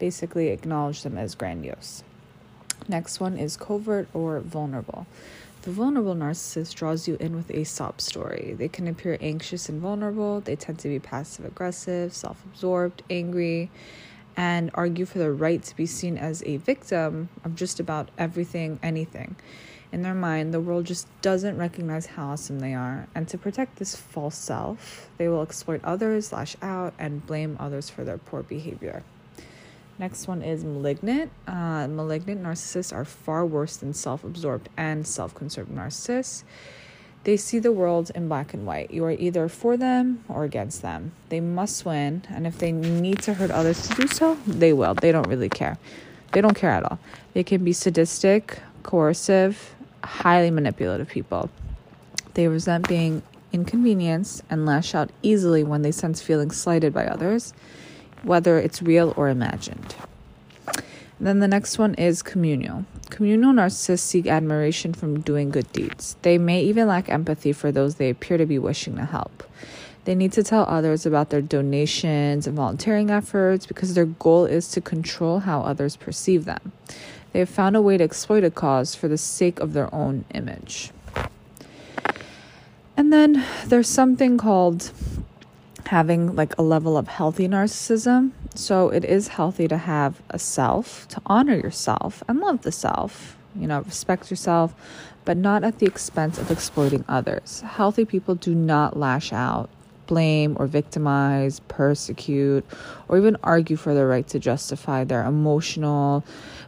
basically 0.00 0.48
acknowledge 0.48 1.02
them 1.02 1.16
as 1.16 1.36
grandiose. 1.36 2.02
Next 2.88 3.20
one 3.20 3.38
is 3.38 3.56
covert 3.56 4.08
or 4.12 4.40
vulnerable. 4.40 5.06
The 5.68 5.74
vulnerable 5.74 6.14
narcissist 6.14 6.76
draws 6.76 7.06
you 7.06 7.18
in 7.20 7.36
with 7.36 7.50
a 7.50 7.62
sob 7.64 8.00
story. 8.00 8.54
They 8.56 8.68
can 8.68 8.88
appear 8.88 9.18
anxious 9.20 9.68
and 9.68 9.82
vulnerable. 9.82 10.40
They 10.40 10.56
tend 10.56 10.78
to 10.78 10.88
be 10.88 10.98
passive 10.98 11.44
aggressive, 11.44 12.14
self 12.14 12.42
absorbed, 12.46 13.02
angry, 13.10 13.70
and 14.34 14.70
argue 14.72 15.04
for 15.04 15.18
the 15.18 15.30
right 15.30 15.62
to 15.62 15.76
be 15.76 15.84
seen 15.84 16.16
as 16.16 16.42
a 16.44 16.56
victim 16.56 17.28
of 17.44 17.54
just 17.54 17.80
about 17.80 18.08
everything, 18.16 18.80
anything. 18.82 19.36
In 19.92 20.00
their 20.00 20.14
mind, 20.14 20.54
the 20.54 20.60
world 20.62 20.86
just 20.86 21.06
doesn't 21.20 21.58
recognize 21.58 22.06
how 22.06 22.28
awesome 22.28 22.60
they 22.60 22.72
are. 22.72 23.06
And 23.14 23.28
to 23.28 23.36
protect 23.36 23.76
this 23.76 23.94
false 23.94 24.38
self, 24.38 25.10
they 25.18 25.28
will 25.28 25.42
exploit 25.42 25.82
others, 25.84 26.32
lash 26.32 26.56
out, 26.62 26.94
and 26.98 27.26
blame 27.26 27.58
others 27.60 27.90
for 27.90 28.04
their 28.04 28.16
poor 28.16 28.42
behavior. 28.42 29.02
Next 29.98 30.28
one 30.28 30.42
is 30.42 30.64
malignant. 30.64 31.32
Uh, 31.46 31.88
malignant 31.88 32.42
narcissists 32.42 32.92
are 32.94 33.04
far 33.04 33.44
worse 33.44 33.76
than 33.76 33.92
self 33.92 34.22
absorbed 34.22 34.68
and 34.76 35.06
self 35.06 35.34
conserved 35.34 35.70
narcissists. 35.70 36.44
They 37.24 37.36
see 37.36 37.58
the 37.58 37.72
world 37.72 38.10
in 38.14 38.28
black 38.28 38.54
and 38.54 38.64
white. 38.64 38.90
You 38.92 39.04
are 39.04 39.10
either 39.10 39.48
for 39.48 39.76
them 39.76 40.24
or 40.28 40.44
against 40.44 40.82
them. 40.82 41.12
They 41.30 41.40
must 41.40 41.84
win, 41.84 42.22
and 42.28 42.46
if 42.46 42.58
they 42.58 42.70
need 42.70 43.18
to 43.22 43.34
hurt 43.34 43.50
others 43.50 43.88
to 43.88 43.94
do 43.94 44.06
so, 44.06 44.38
they 44.46 44.72
will. 44.72 44.94
They 44.94 45.10
don't 45.10 45.26
really 45.26 45.48
care. 45.48 45.78
They 46.32 46.40
don't 46.40 46.56
care 46.56 46.70
at 46.70 46.84
all. 46.84 46.98
They 47.34 47.42
can 47.42 47.64
be 47.64 47.72
sadistic, 47.72 48.60
coercive, 48.82 49.74
highly 50.04 50.50
manipulative 50.50 51.08
people. 51.08 51.50
They 52.34 52.46
resent 52.46 52.88
being 52.88 53.22
inconvenienced 53.52 54.42
and 54.48 54.64
lash 54.64 54.94
out 54.94 55.10
easily 55.22 55.64
when 55.64 55.82
they 55.82 55.90
sense 55.90 56.22
feeling 56.22 56.50
slighted 56.50 56.94
by 56.94 57.06
others, 57.06 57.52
whether 58.22 58.58
it's 58.58 58.82
real 58.82 59.14
or 59.16 59.28
imagined. 59.28 59.94
Then 61.20 61.40
the 61.40 61.48
next 61.48 61.78
one 61.78 61.94
is 61.94 62.22
communal. 62.22 62.84
Communal 63.10 63.52
narcissists 63.52 64.00
seek 64.00 64.26
admiration 64.26 64.94
from 64.94 65.20
doing 65.20 65.50
good 65.50 65.72
deeds. 65.72 66.16
They 66.22 66.38
may 66.38 66.62
even 66.62 66.86
lack 66.86 67.08
empathy 67.08 67.52
for 67.52 67.72
those 67.72 67.96
they 67.96 68.10
appear 68.10 68.36
to 68.36 68.46
be 68.46 68.58
wishing 68.58 68.96
to 68.96 69.04
help. 69.04 69.42
They 70.04 70.14
need 70.14 70.32
to 70.32 70.42
tell 70.42 70.64
others 70.68 71.04
about 71.04 71.30
their 71.30 71.42
donations 71.42 72.46
and 72.46 72.56
volunteering 72.56 73.10
efforts 73.10 73.66
because 73.66 73.94
their 73.94 74.06
goal 74.06 74.46
is 74.46 74.68
to 74.70 74.80
control 74.80 75.40
how 75.40 75.60
others 75.60 75.96
perceive 75.96 76.44
them. 76.44 76.72
They 77.32 77.40
have 77.40 77.50
found 77.50 77.76
a 77.76 77.82
way 77.82 77.98
to 77.98 78.04
exploit 78.04 78.44
a 78.44 78.50
cause 78.50 78.94
for 78.94 79.08
the 79.08 79.18
sake 79.18 79.60
of 79.60 79.72
their 79.72 79.92
own 79.94 80.24
image. 80.32 80.92
And 82.96 83.12
then 83.12 83.44
there's 83.66 83.88
something 83.88 84.38
called 84.38 84.92
having 85.86 86.34
like 86.34 86.56
a 86.58 86.62
level 86.62 86.96
of 86.96 87.08
healthy 87.08 87.48
narcissism. 87.48 88.32
So 88.54 88.90
it 88.90 89.04
is 89.04 89.28
healthy 89.28 89.68
to 89.68 89.78
have 89.78 90.20
a 90.30 90.38
self, 90.38 91.06
to 91.08 91.22
honor 91.26 91.54
yourself 91.54 92.22
and 92.28 92.40
love 92.40 92.62
the 92.62 92.72
self, 92.72 93.36
you 93.54 93.66
know, 93.66 93.80
respect 93.80 94.30
yourself, 94.30 94.74
but 95.24 95.36
not 95.36 95.64
at 95.64 95.78
the 95.78 95.86
expense 95.86 96.38
of 96.38 96.50
exploiting 96.50 97.04
others. 97.08 97.62
Healthy 97.66 98.04
people 98.04 98.34
do 98.34 98.54
not 98.54 98.96
lash 98.96 99.32
out, 99.32 99.70
blame 100.06 100.56
or 100.58 100.66
victimize, 100.66 101.60
persecute, 101.68 102.64
or 103.08 103.18
even 103.18 103.36
argue 103.42 103.76
for 103.76 103.94
the 103.94 104.06
right 104.06 104.26
to 104.28 104.38
justify 104.38 105.04
their 105.04 105.24
emotional, 105.24 106.24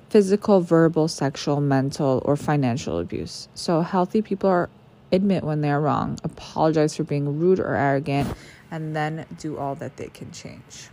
physical, 0.09 0.61
verbal, 0.61 1.09
sexual, 1.09 1.61
mental, 1.61 2.23
or 2.25 2.37
financial 2.37 2.99
abuse. 2.99 3.49
So 3.55 3.81
healthy 3.81 4.23
people 4.23 4.51
are 4.51 4.69
admit 5.13 5.43
when 5.43 5.61
they're 5.61 5.81
wrong, 5.81 6.19
apologize 6.23 6.97
for 6.97 7.05
being 7.05 7.41
rude 7.41 7.59
or 7.59 7.75
arrogant, 7.75 8.33
and 8.71 8.95
then 8.95 9.27
do 9.39 9.59
all 9.59 9.75
that 9.77 9.97
they 9.97 10.09
can 10.09 10.31
change. 10.33 10.89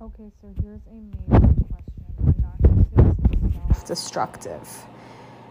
Okay, 0.00 0.30
so 0.40 0.54
here's 0.62 0.82
a 0.86 0.94
major 0.94 1.54
question. 1.70 2.04
Are 2.26 2.32
narcissists 2.32 3.52
self 3.52 3.86
destructive? 3.86 4.84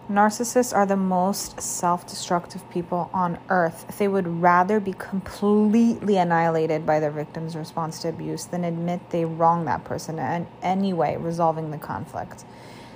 Narcissists 0.09 0.75
are 0.75 0.85
the 0.85 0.95
most 0.95 1.59
self 1.59 2.07
destructive 2.07 2.69
people 2.69 3.09
on 3.11 3.39
earth. 3.49 3.97
They 3.97 4.07
would 4.07 4.27
rather 4.27 4.79
be 4.79 4.93
completely 4.93 6.17
annihilated 6.17 6.85
by 6.85 6.99
their 6.99 7.09
victim's 7.09 7.55
response 7.55 7.99
to 8.03 8.09
abuse 8.09 8.45
than 8.45 8.63
admit 8.63 9.09
they 9.09 9.25
wronged 9.25 9.67
that 9.67 9.83
person 9.83 10.19
in 10.19 10.45
any 10.61 10.93
way, 10.93 11.17
resolving 11.17 11.71
the 11.71 11.79
conflict. 11.79 12.45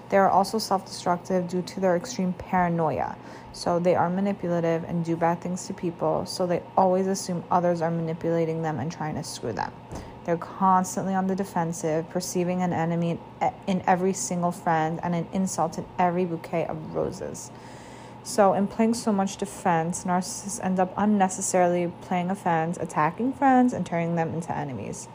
They 0.10 0.18
are 0.18 0.30
also 0.30 0.58
self 0.58 0.86
destructive 0.86 1.48
due 1.48 1.62
to 1.62 1.80
their 1.80 1.96
extreme 1.96 2.34
paranoia. 2.34 3.16
So 3.54 3.80
they 3.80 3.96
are 3.96 4.10
manipulative 4.10 4.84
and 4.84 5.04
do 5.04 5.16
bad 5.16 5.42
things 5.42 5.66
to 5.68 5.74
people, 5.74 6.25
so 6.25 6.46
they 6.46 6.62
always 6.78 7.08
assume 7.08 7.44
others 7.50 7.82
are 7.82 7.92
manipulating 7.92 8.62
them 8.62 8.80
and 8.80 8.92
trying 8.92 9.16
to 9.16 9.24
screw 9.24 9.54
them. 9.54 9.72
They're 10.25 10.38
constantly 10.38 11.16
on 11.16 11.28
the 11.28 11.36
defensive, 11.36 12.10
perceiving 12.10 12.62
an 12.62 12.74
enemy 12.74 13.20
in 13.66 13.82
every 13.88 14.13
single 14.13 14.51
friend 14.51 15.00
and 15.01 15.16
an 15.16 15.28
insult 15.34 15.78
in 15.78 15.86
every 15.98 16.25
bouquet 16.25 16.66
of 16.68 16.94
roses. 16.94 17.50
So, 18.22 18.54
in 18.54 18.68
playing 18.68 18.94
so 18.94 19.12
much 19.12 19.38
defense, 19.38 20.04
narcissists 20.04 20.63
end 20.63 20.80
up 20.80 20.94
unnecessarily 20.98 21.92
playing 22.01 22.30
offense, 22.30 22.78
attacking 22.78 23.34
friends, 23.34 23.74
and 23.74 23.86
turning 23.86 24.16
them 24.16 24.34
into 24.34 24.56
enemies. 24.56 25.08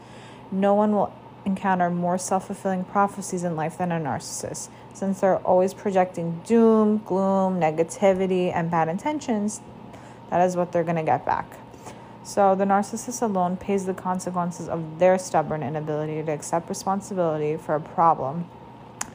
No 0.51 0.73
one 0.73 0.91
will 0.91 1.13
encounter 1.45 1.89
more 1.89 2.17
self 2.17 2.47
fulfilling 2.47 2.83
prophecies 2.83 3.43
in 3.43 3.55
life 3.55 3.77
than 3.77 3.91
a 3.91 3.99
narcissist. 3.99 4.69
Since 4.93 5.21
they're 5.21 5.37
always 5.37 5.73
projecting 5.73 6.41
doom, 6.45 7.01
gloom, 7.05 7.59
negativity, 7.59 8.53
and 8.53 8.71
bad 8.71 8.87
intentions, 8.89 9.61
that 10.29 10.45
is 10.45 10.55
what 10.55 10.71
they're 10.71 10.83
going 10.83 10.95
to 10.95 11.03
get 11.03 11.25
back. 11.25 11.45
So 12.23 12.55
the 12.55 12.65
narcissist 12.65 13.21
alone 13.21 13.55
pays 13.55 13.85
the 13.85 13.93
consequences 13.93 14.67
of 14.67 14.97
their 14.97 15.19
stubborn 15.19 15.61
inability 15.61 16.23
to 16.23 16.31
accept 16.31 16.69
responsibility 16.69 17.55
for 17.55 17.75
a 17.75 17.79
problem 17.79 18.49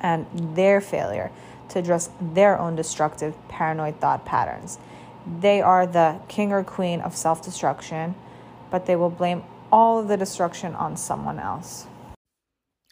and 0.01 0.27
their 0.55 0.81
failure 0.81 1.33
to 1.71 1.79
address 1.79 2.11
their 2.21 2.59
own 2.59 2.77
destructive 2.77 3.35
paranoid 3.49 4.01
thought 4.01 4.25
patterns. 4.25 4.79
They 5.41 5.61
are 5.61 5.87
the 5.87 6.21
king 6.29 6.53
or 6.53 6.63
queen 6.63 7.01
of 7.01 7.17
self 7.17 7.43
destruction, 7.43 8.15
but 8.71 8.87
they 8.87 8.97
will 8.97 9.11
blame 9.11 9.43
all 9.73 9.99
of 9.99 10.09
the 10.09 10.17
destruction 10.17 10.75
on 10.75 10.97
someone 10.97 11.39
else. 11.39 11.87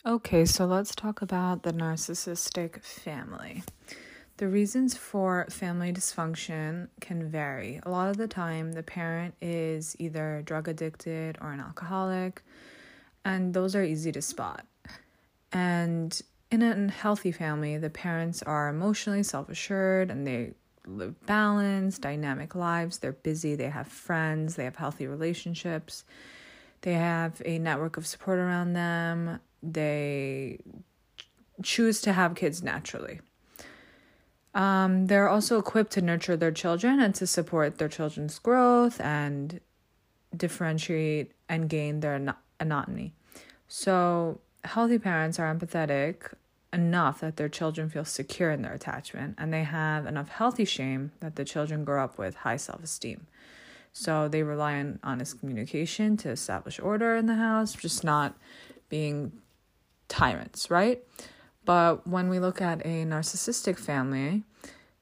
Okay, 0.06 0.44
so 0.44 0.64
let's 0.64 0.94
talk 0.94 1.22
about 1.22 1.64
the 1.64 1.72
narcissistic 1.72 2.84
family. 2.84 3.64
The 4.36 4.46
reasons 4.46 4.96
for 4.96 5.44
family 5.50 5.92
dysfunction 5.92 6.86
can 7.00 7.28
vary. 7.28 7.80
A 7.82 7.90
lot 7.90 8.08
of 8.08 8.16
the 8.16 8.28
time, 8.28 8.72
the 8.72 8.84
parent 8.84 9.34
is 9.42 9.96
either 9.98 10.42
drug 10.46 10.68
addicted 10.68 11.36
or 11.40 11.50
an 11.50 11.58
alcoholic, 11.58 12.42
and 13.24 13.52
those 13.52 13.74
are 13.74 13.82
easy 13.82 14.12
to 14.12 14.22
spot. 14.22 14.64
And 15.52 16.18
in 16.52 16.62
a 16.62 16.88
healthy 16.92 17.32
family, 17.32 17.76
the 17.76 17.90
parents 17.90 18.40
are 18.44 18.68
emotionally 18.68 19.24
self 19.24 19.48
assured 19.48 20.12
and 20.12 20.24
they 20.24 20.54
live 20.86 21.26
balanced, 21.26 22.02
dynamic 22.02 22.54
lives. 22.54 22.98
They're 22.98 23.12
busy, 23.12 23.56
they 23.56 23.68
have 23.68 23.88
friends, 23.88 24.54
they 24.54 24.64
have 24.64 24.76
healthy 24.76 25.08
relationships, 25.08 26.04
they 26.82 26.94
have 26.94 27.42
a 27.44 27.58
network 27.58 27.96
of 27.96 28.06
support 28.06 28.38
around 28.38 28.74
them, 28.74 29.40
they 29.62 30.58
choose 31.62 32.00
to 32.02 32.12
have 32.12 32.34
kids 32.34 32.62
naturally. 32.62 33.20
Um, 34.54 35.06
they're 35.06 35.28
also 35.28 35.58
equipped 35.58 35.92
to 35.92 36.02
nurture 36.02 36.36
their 36.36 36.50
children 36.50 37.00
and 37.00 37.14
to 37.16 37.26
support 37.26 37.78
their 37.78 37.88
children's 37.88 38.38
growth 38.38 39.00
and 39.00 39.60
differentiate 40.36 41.32
and 41.48 41.68
gain 41.68 42.00
their 42.00 42.34
autonomy. 42.60 43.12
So, 43.68 44.40
healthy 44.64 44.98
parents 44.98 45.38
are 45.38 45.54
empathetic 45.54 46.32
enough 46.72 47.20
that 47.20 47.36
their 47.36 47.48
children 47.48 47.88
feel 47.88 48.04
secure 48.04 48.50
in 48.50 48.62
their 48.62 48.74
attachment 48.74 49.34
and 49.38 49.52
they 49.52 49.64
have 49.64 50.06
enough 50.06 50.28
healthy 50.28 50.64
shame 50.64 51.12
that 51.20 51.36
the 51.36 51.44
children 51.44 51.84
grow 51.84 52.04
up 52.04 52.18
with 52.18 52.34
high 52.36 52.56
self 52.56 52.82
esteem. 52.82 53.26
So 53.92 54.28
they 54.28 54.42
rely 54.42 54.78
on 54.78 54.98
honest 55.02 55.40
communication 55.40 56.16
to 56.18 56.30
establish 56.30 56.78
order 56.78 57.16
in 57.16 57.26
the 57.26 57.34
house, 57.34 57.74
just 57.74 58.04
not 58.04 58.36
being 58.88 59.32
tyrants, 60.08 60.70
right? 60.70 61.02
But 61.64 62.06
when 62.06 62.28
we 62.28 62.40
look 62.40 62.60
at 62.62 62.80
a 62.84 63.04
narcissistic 63.04 63.78
family, 63.78 64.44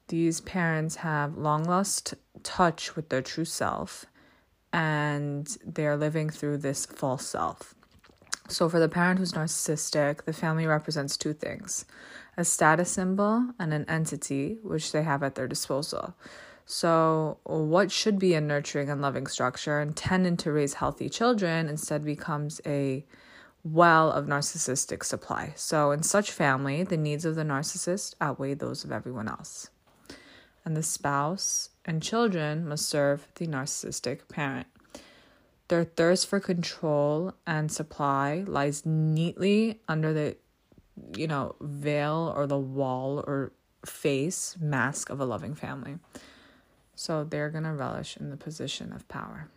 these 0.09 0.41
parents 0.41 0.97
have 0.97 1.37
long 1.37 1.65
lost 1.65 2.15
touch 2.43 2.97
with 2.97 3.09
their 3.09 3.23
true 3.23 3.45
self 3.45 4.07
and 4.73 5.57
they're 5.65 5.97
living 5.97 6.29
through 6.29 6.59
this 6.59 6.87
false 6.87 7.27
self. 7.27 7.75
So, 8.49 8.69
for 8.69 8.79
the 8.79 8.89
parent 8.89 9.19
who's 9.19 9.33
narcissistic, 9.33 10.25
the 10.25 10.33
family 10.33 10.67
represents 10.67 11.17
two 11.17 11.33
things 11.33 11.85
a 12.37 12.45
status 12.45 12.91
symbol 12.91 13.49
and 13.59 13.73
an 13.73 13.87
entity 13.89 14.59
which 14.63 14.93
they 14.93 15.03
have 15.03 15.23
at 15.23 15.35
their 15.35 15.49
disposal. 15.49 16.15
So, 16.65 17.39
what 17.45 17.91
should 17.91 18.19
be 18.19 18.35
a 18.35 18.41
nurturing 18.41 18.91
and 18.91 19.01
loving 19.01 19.27
structure 19.27 19.81
intended 19.81 20.39
to 20.41 20.53
raise 20.53 20.75
healthy 20.75 21.09
children 21.09 21.69
instead 21.69 22.05
becomes 22.05 22.61
a 22.67 23.05
well 23.67 24.13
of 24.13 24.27
narcissistic 24.27 25.03
supply. 25.05 25.53
So, 25.57 25.91
in 25.91 26.03
such 26.03 26.31
family, 26.31 26.83
the 26.85 26.97
needs 26.97 27.25
of 27.25 27.35
the 27.35 27.43
narcissist 27.43 28.15
outweigh 28.21 28.55
those 28.55 28.85
of 28.85 28.93
everyone 28.93 29.29
else. 29.29 29.71
And 30.65 30.77
the 30.77 30.83
spouse 30.83 31.71
and 31.85 32.03
children 32.03 32.67
must 32.67 32.89
serve 32.89 33.29
the 33.37 33.47
narcissistic 33.47 34.29
parent. 34.29 34.67
Their 35.69 35.85
thirst 35.85 36.29
for 36.29 36.39
control 36.39 37.35
and 37.47 37.71
supply 37.71 38.45
lies 38.47 38.87
neatly 38.87 39.81
under 39.89 40.13
the, 40.13 40.37
you 41.17 41.27
know, 41.27 41.57
veil 41.61 42.33
or 42.37 42.47
the 42.47 42.59
wall 42.59 43.25
or 43.27 43.53
face 43.85 44.57
mask 44.61 45.11
of 45.11 45.21
a 45.21 45.25
loving 45.25 45.55
family. 45.55 45.99
So 46.95 47.25
they're 47.25 47.51
going 47.51 47.65
to 47.65 47.73
relish 47.73 48.17
in 48.17 48.31
the 48.31 48.37
position 48.37 48.93
of 48.93 49.07
power. 49.09 49.49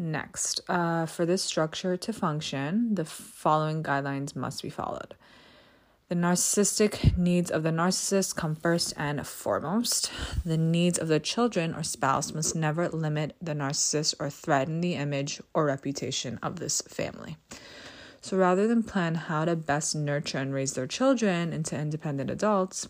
Next, 0.00 0.62
uh, 0.66 1.04
for 1.04 1.26
this 1.26 1.42
structure 1.42 1.94
to 1.94 2.12
function, 2.14 2.94
the 2.94 3.04
following 3.04 3.82
guidelines 3.82 4.34
must 4.34 4.62
be 4.62 4.70
followed. 4.70 5.14
The 6.08 6.14
narcissistic 6.14 7.18
needs 7.18 7.50
of 7.50 7.64
the 7.64 7.70
narcissist 7.70 8.34
come 8.34 8.54
first 8.54 8.94
and 8.96 9.26
foremost. 9.26 10.10
The 10.42 10.56
needs 10.56 10.98
of 10.98 11.08
the 11.08 11.20
children 11.20 11.74
or 11.74 11.82
spouse 11.82 12.32
must 12.32 12.56
never 12.56 12.88
limit 12.88 13.36
the 13.42 13.52
narcissist 13.52 14.14
or 14.18 14.30
threaten 14.30 14.80
the 14.80 14.94
image 14.94 15.42
or 15.52 15.66
reputation 15.66 16.38
of 16.42 16.60
this 16.60 16.80
family. 16.88 17.36
So 18.22 18.38
rather 18.38 18.66
than 18.66 18.82
plan 18.82 19.16
how 19.16 19.44
to 19.44 19.54
best 19.54 19.94
nurture 19.94 20.38
and 20.38 20.54
raise 20.54 20.72
their 20.72 20.86
children 20.86 21.52
into 21.52 21.78
independent 21.78 22.30
adults, 22.30 22.88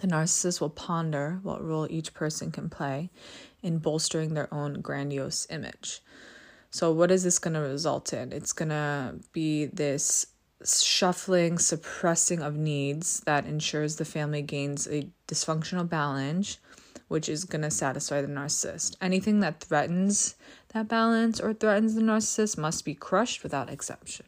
the 0.00 0.08
narcissist 0.08 0.60
will 0.60 0.70
ponder 0.70 1.38
what 1.44 1.64
role 1.64 1.86
each 1.88 2.12
person 2.12 2.50
can 2.50 2.68
play 2.68 3.10
in 3.64 3.78
bolstering 3.78 4.34
their 4.34 4.52
own 4.52 4.74
grandiose 4.74 5.46
image. 5.50 6.00
So, 6.70 6.92
what 6.92 7.10
is 7.10 7.24
this 7.24 7.38
going 7.38 7.54
to 7.54 7.60
result 7.60 8.12
in? 8.12 8.32
It's 8.32 8.52
going 8.52 8.68
to 8.68 9.16
be 9.32 9.66
this 9.66 10.26
shuffling, 10.64 11.58
suppressing 11.58 12.42
of 12.42 12.56
needs 12.56 13.20
that 13.20 13.46
ensures 13.46 13.96
the 13.96 14.04
family 14.04 14.42
gains 14.42 14.86
a 14.86 15.08
dysfunctional 15.28 15.88
balance, 15.88 16.58
which 17.08 17.28
is 17.28 17.44
going 17.44 17.62
to 17.62 17.70
satisfy 17.70 18.20
the 18.20 18.28
narcissist. 18.28 18.96
Anything 19.00 19.40
that 19.40 19.60
threatens 19.60 20.36
that 20.72 20.88
balance 20.88 21.40
or 21.40 21.54
threatens 21.54 21.94
the 21.94 22.02
narcissist 22.02 22.58
must 22.58 22.84
be 22.84 22.94
crushed 22.94 23.42
without 23.42 23.70
exception. 23.70 24.26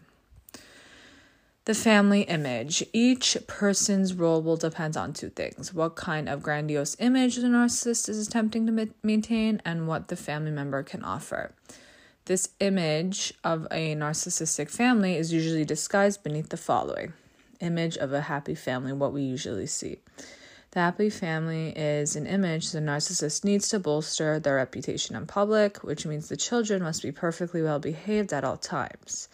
The 1.66 1.74
family 1.74 2.22
image. 2.22 2.84
Each 2.92 3.36
person's 3.48 4.14
role 4.14 4.40
will 4.40 4.56
depend 4.56 4.96
on 4.96 5.12
two 5.12 5.30
things 5.30 5.74
what 5.74 5.96
kind 5.96 6.28
of 6.28 6.40
grandiose 6.40 6.96
image 7.00 7.34
the 7.34 7.48
narcissist 7.48 8.08
is 8.08 8.24
attempting 8.24 8.68
to 8.68 8.88
maintain, 9.02 9.60
and 9.64 9.88
what 9.88 10.06
the 10.06 10.14
family 10.14 10.52
member 10.52 10.84
can 10.84 11.02
offer. 11.02 11.50
This 12.26 12.50
image 12.60 13.34
of 13.42 13.66
a 13.72 13.96
narcissistic 13.96 14.70
family 14.70 15.16
is 15.16 15.32
usually 15.32 15.64
disguised 15.64 16.22
beneath 16.22 16.50
the 16.50 16.56
following 16.56 17.14
image 17.58 17.96
of 17.96 18.12
a 18.12 18.20
happy 18.20 18.54
family, 18.54 18.92
what 18.92 19.12
we 19.12 19.22
usually 19.22 19.66
see. 19.66 19.98
The 20.70 20.78
happy 20.78 21.10
family 21.10 21.70
is 21.70 22.14
an 22.14 22.28
image 22.28 22.70
the 22.70 22.78
narcissist 22.78 23.42
needs 23.42 23.68
to 23.70 23.80
bolster 23.80 24.38
their 24.38 24.54
reputation 24.54 25.16
in 25.16 25.26
public, 25.26 25.82
which 25.82 26.06
means 26.06 26.28
the 26.28 26.36
children 26.36 26.80
must 26.80 27.02
be 27.02 27.10
perfectly 27.10 27.60
well 27.60 27.80
behaved 27.80 28.32
at 28.32 28.44
all 28.44 28.56
times. 28.56 29.28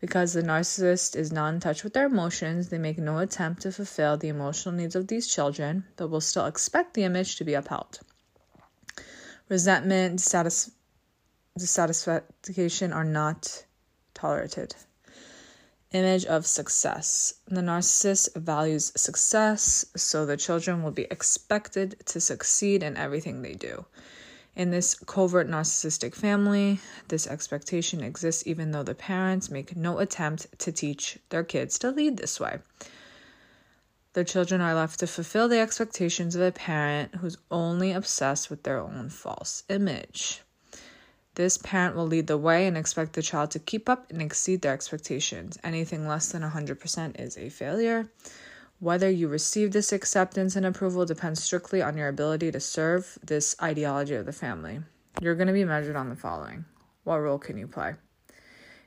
Because 0.00 0.32
the 0.32 0.42
narcissist 0.42 1.14
is 1.14 1.30
not 1.30 1.52
in 1.52 1.60
touch 1.60 1.84
with 1.84 1.92
their 1.92 2.06
emotions, 2.06 2.68
they 2.68 2.78
make 2.78 2.98
no 2.98 3.18
attempt 3.18 3.62
to 3.62 3.72
fulfill 3.72 4.16
the 4.16 4.28
emotional 4.28 4.74
needs 4.74 4.96
of 4.96 5.08
these 5.08 5.28
children, 5.28 5.84
but 5.96 6.08
will 6.08 6.22
still 6.22 6.46
expect 6.46 6.94
the 6.94 7.04
image 7.04 7.36
to 7.36 7.44
be 7.44 7.54
upheld. 7.54 8.00
Resentment, 9.50 10.18
dissatis- 10.18 10.70
dissatisfaction 11.58 12.92
are 12.92 13.04
not 13.04 13.66
tolerated. 14.14 14.74
Image 15.92 16.24
of 16.24 16.46
success. 16.46 17.34
The 17.48 17.60
narcissist 17.60 18.36
values 18.36 18.92
success, 18.96 19.84
so 19.96 20.24
the 20.24 20.36
children 20.36 20.82
will 20.82 20.92
be 20.92 21.08
expected 21.10 21.96
to 22.06 22.20
succeed 22.20 22.82
in 22.82 22.96
everything 22.96 23.42
they 23.42 23.54
do. 23.54 23.84
In 24.56 24.70
this 24.70 24.94
covert 24.94 25.48
narcissistic 25.48 26.14
family, 26.14 26.80
this 27.08 27.26
expectation 27.26 28.02
exists 28.02 28.46
even 28.46 28.72
though 28.72 28.82
the 28.82 28.94
parents 28.94 29.50
make 29.50 29.76
no 29.76 29.98
attempt 29.98 30.46
to 30.58 30.72
teach 30.72 31.18
their 31.28 31.44
kids 31.44 31.78
to 31.78 31.90
lead 31.90 32.16
this 32.16 32.40
way. 32.40 32.58
The 34.12 34.24
children 34.24 34.60
are 34.60 34.74
left 34.74 34.98
to 35.00 35.06
fulfill 35.06 35.48
the 35.48 35.60
expectations 35.60 36.34
of 36.34 36.42
a 36.42 36.50
parent 36.50 37.16
who's 37.16 37.38
only 37.50 37.92
obsessed 37.92 38.50
with 38.50 38.64
their 38.64 38.78
own 38.78 39.08
false 39.08 39.62
image. 39.68 40.42
This 41.36 41.56
parent 41.56 41.94
will 41.94 42.08
lead 42.08 42.26
the 42.26 42.36
way 42.36 42.66
and 42.66 42.76
expect 42.76 43.12
the 43.12 43.22
child 43.22 43.52
to 43.52 43.60
keep 43.60 43.88
up 43.88 44.10
and 44.10 44.20
exceed 44.20 44.62
their 44.62 44.72
expectations. 44.72 45.58
Anything 45.62 46.08
less 46.08 46.32
than 46.32 46.42
100% 46.42 47.20
is 47.20 47.38
a 47.38 47.48
failure. 47.50 48.10
Whether 48.80 49.08
you 49.08 49.28
receive 49.28 49.72
this 49.72 49.92
acceptance 49.92 50.56
and 50.56 50.66
approval 50.66 51.06
depends 51.06 51.42
strictly 51.42 51.80
on 51.80 51.96
your 51.96 52.08
ability 52.08 52.50
to 52.52 52.60
serve 52.60 53.18
this 53.22 53.54
ideology 53.62 54.14
of 54.14 54.26
the 54.26 54.32
family. 54.32 54.80
You're 55.20 55.36
going 55.36 55.46
to 55.46 55.52
be 55.52 55.64
measured 55.64 55.96
on 55.96 56.08
the 56.08 56.16
following 56.16 56.64
What 57.04 57.18
role 57.18 57.38
can 57.38 57.56
you 57.56 57.68
play? 57.68 57.94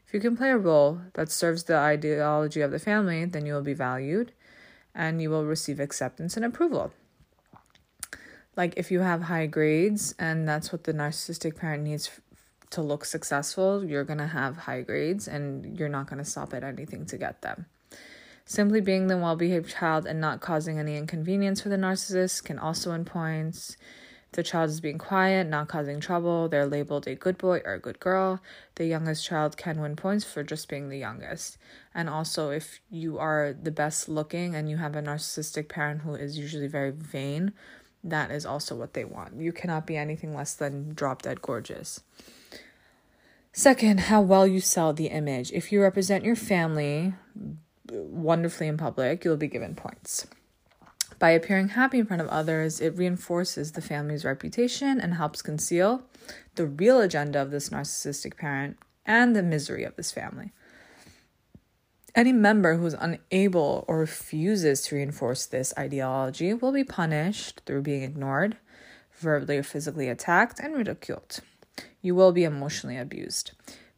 If 0.06 0.14
you 0.14 0.20
can 0.20 0.36
play 0.36 0.50
a 0.50 0.58
role 0.58 1.00
that 1.14 1.32
serves 1.32 1.64
the 1.64 1.78
ideology 1.78 2.62
of 2.62 2.72
the 2.72 2.80
family, 2.80 3.24
then 3.26 3.46
you 3.46 3.54
will 3.54 3.62
be 3.62 3.74
valued 3.74 4.34
and 4.94 5.22
you 5.22 5.30
will 5.30 5.46
receive 5.46 5.80
acceptance 5.80 6.36
and 6.36 6.46
approval 6.46 6.92
like 8.56 8.74
if 8.78 8.92
you 8.92 9.00
have 9.00 9.24
high 9.24 9.48
grades 9.48 10.14
and 10.20 10.48
that's 10.48 10.72
what 10.72 10.84
the 10.84 10.94
narcissistic 10.94 11.56
parent 11.56 11.84
needs 11.84 12.10
to 12.70 12.82
look 12.82 13.06
successful, 13.06 13.84
you're 13.84 14.04
going 14.04 14.20
to 14.20 14.28
have 14.28 14.58
high 14.58 14.82
grades 14.82 15.28
and 15.28 15.78
you're 15.78 15.90
not 15.90 16.08
going 16.08 16.18
to 16.18 16.26
stop 16.26 16.54
at 16.54 16.64
anything 16.64 17.06
to 17.06 17.18
get 17.18 17.42
them. 17.42 17.66
Simply 18.46 18.82
being 18.82 19.08
the 19.08 19.18
well 19.18 19.36
behaved 19.36 19.70
child 19.70 20.06
and 20.06 20.20
not 20.20 20.42
causing 20.42 20.78
any 20.78 20.98
inconvenience 20.98 21.62
for 21.62 21.70
the 21.70 21.78
narcissist 21.78 22.44
can 22.44 22.60
also 22.60 22.92
win 22.92 23.06
points. 23.06 23.78
If 24.28 24.36
the 24.38 24.44
child 24.44 24.70
is 24.70 24.82
being 24.82 24.98
quiet, 24.98 25.48
not 25.48 25.70
causing 25.70 26.00
trouble, 26.00 26.50
they're 26.50 26.66
labeled 26.66 27.08
a 27.08 27.16
good 27.16 27.38
boy 27.38 27.62
or 27.64 27.76
a 27.76 27.80
good 27.80 28.00
girl. 28.00 28.42
The 28.76 28.86
youngest 28.86 29.26
child 29.26 29.56
can 29.56 29.80
win 29.80 29.96
points 29.96 30.26
for 30.26 30.44
just 30.44 30.68
being 30.68 30.90
the 30.90 30.98
youngest. 30.98 31.58
And 31.94 32.10
also, 32.10 32.50
if 32.50 32.82
you 32.90 33.18
are 33.18 33.54
the 33.54 33.72
best 33.72 34.10
looking 34.10 34.56
and 34.56 34.70
you 34.70 34.78
have 34.78 34.96
a 34.96 35.02
narcissistic 35.02 35.70
parent 35.70 36.02
who 36.02 36.16
is 36.16 36.38
usually 36.38 36.68
very 36.68 36.92
vain, 36.92 37.54
that 38.04 38.32
is 38.32 38.46
also 38.46 38.76
what 38.76 38.94
they 38.94 39.06
want. 39.06 39.40
You 39.40 39.54
cannot 39.54 39.88
be 39.88 39.96
anything 39.96 40.36
less 40.36 40.54
than 40.54 40.94
drop 40.94 41.22
dead 41.22 41.42
gorgeous. 41.42 42.02
Second, 43.54 44.02
how 44.02 44.20
well 44.20 44.48
you 44.48 44.60
sell 44.60 44.94
the 44.94 45.08
image. 45.08 45.52
If 45.52 45.72
you 45.72 45.82
represent 45.82 46.26
your 46.26 46.36
family 46.36 47.14
wonderfully 47.92 48.68
in 48.68 48.78
public, 48.78 49.24
you'll 49.24 49.38
be 49.38 49.48
given 49.48 49.76
points. 49.76 50.28
By 51.20 51.32
appearing 51.32 51.70
happy 51.70 52.00
in 52.00 52.06
front 52.06 52.22
of 52.22 52.28
others, 52.28 52.82
it 52.82 52.98
reinforces 52.98 53.72
the 53.72 53.82
family's 53.82 54.26
reputation 54.26 55.00
and 55.00 55.14
helps 55.14 55.42
conceal 55.42 56.04
the 56.56 56.66
real 56.66 57.00
agenda 57.02 57.42
of 57.42 57.52
this 57.52 57.70
narcissistic 57.70 58.38
parent 58.38 58.78
and 59.06 59.36
the 59.36 59.44
misery 59.44 59.84
of 59.84 59.96
this 59.96 60.12
family. 60.12 60.52
Any 62.16 62.32
member 62.32 62.76
who 62.76 62.86
is 62.86 62.96
unable 63.00 63.86
or 63.88 64.00
refuses 64.00 64.82
to 64.84 64.96
reinforce 64.96 65.46
this 65.46 65.74
ideology 65.78 66.54
will 66.54 66.72
be 66.72 66.84
punished 66.84 67.62
through 67.66 67.82
being 67.82 68.04
ignored, 68.04 68.58
verbally 69.18 69.58
or 69.58 69.64
physically 69.64 70.10
attacked, 70.10 70.60
and 70.60 70.76
ridiculed 70.76 71.40
you 72.04 72.14
will 72.14 72.32
be 72.32 72.44
emotionally 72.44 72.98
abused. 72.98 73.54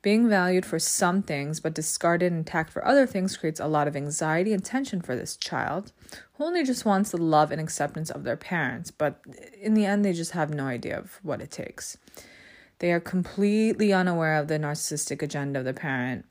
Being 0.06 0.30
valued 0.30 0.68
for 0.68 0.78
some 0.78 1.24
things 1.24 1.60
but 1.60 1.74
discarded 1.74 2.32
and 2.32 2.41
attacked 2.41 2.72
for 2.72 2.86
other 2.86 3.08
things 3.08 3.36
creates 3.36 3.60
a 3.60 3.65
lot 3.65 3.88
of 3.88 3.96
anxiety 3.96 4.54
and 4.54 4.63
tension 4.63 5.02
for 5.02 5.15
this 5.15 5.36
child 5.36 5.94
who 6.34 6.44
only 6.44 6.63
just 6.63 6.86
wants 6.86 7.10
the 7.10 7.18
love 7.18 7.52
and 7.52 7.60
acceptance 7.60 8.12
of 8.12 8.24
their 8.24 8.38
parents, 8.38 8.91
but 8.91 9.20
in 9.60 9.74
the 9.74 9.84
end, 9.84 10.06
they 10.06 10.13
just 10.13 10.34
have 10.34 10.54
no 10.54 10.68
idea 10.68 10.96
of 10.96 11.20
what 11.24 11.41
it 11.41 11.50
takes. 11.50 11.98
They 12.78 12.91
are 12.91 13.00
completely 13.00 13.94
unaware 13.94 14.36
of 14.36 14.48
the 14.48 14.60
narcissistic 14.60 15.24
agenda 15.24 15.58
of 15.58 15.65
the 15.65 15.74
parent, 15.74 16.26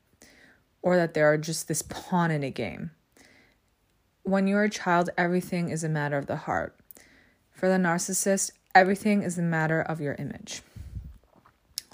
or 0.81 0.95
that 0.95 1.13
they 1.13 1.21
are 1.21 1.37
just 1.37 1.67
this 1.67 1.81
pawn 1.81 2.31
in 2.31 2.45
a 2.45 2.51
game. 2.51 2.91
When 4.23 4.47
you're 4.47 4.63
a 4.63 4.69
child, 4.69 5.09
everything 5.17 5.67
is 5.67 5.83
a 5.83 5.89
matter 5.89 6.17
of 6.17 6.27
the 6.27 6.37
heart. 6.37 6.79
For 7.51 7.67
the 7.67 7.75
narcissist, 7.75 8.51
everything 8.73 9.21
is 9.21 9.37
a 9.37 9.41
matter 9.41 9.81
of 9.81 9.99
your 9.99 10.15
image. 10.15 10.61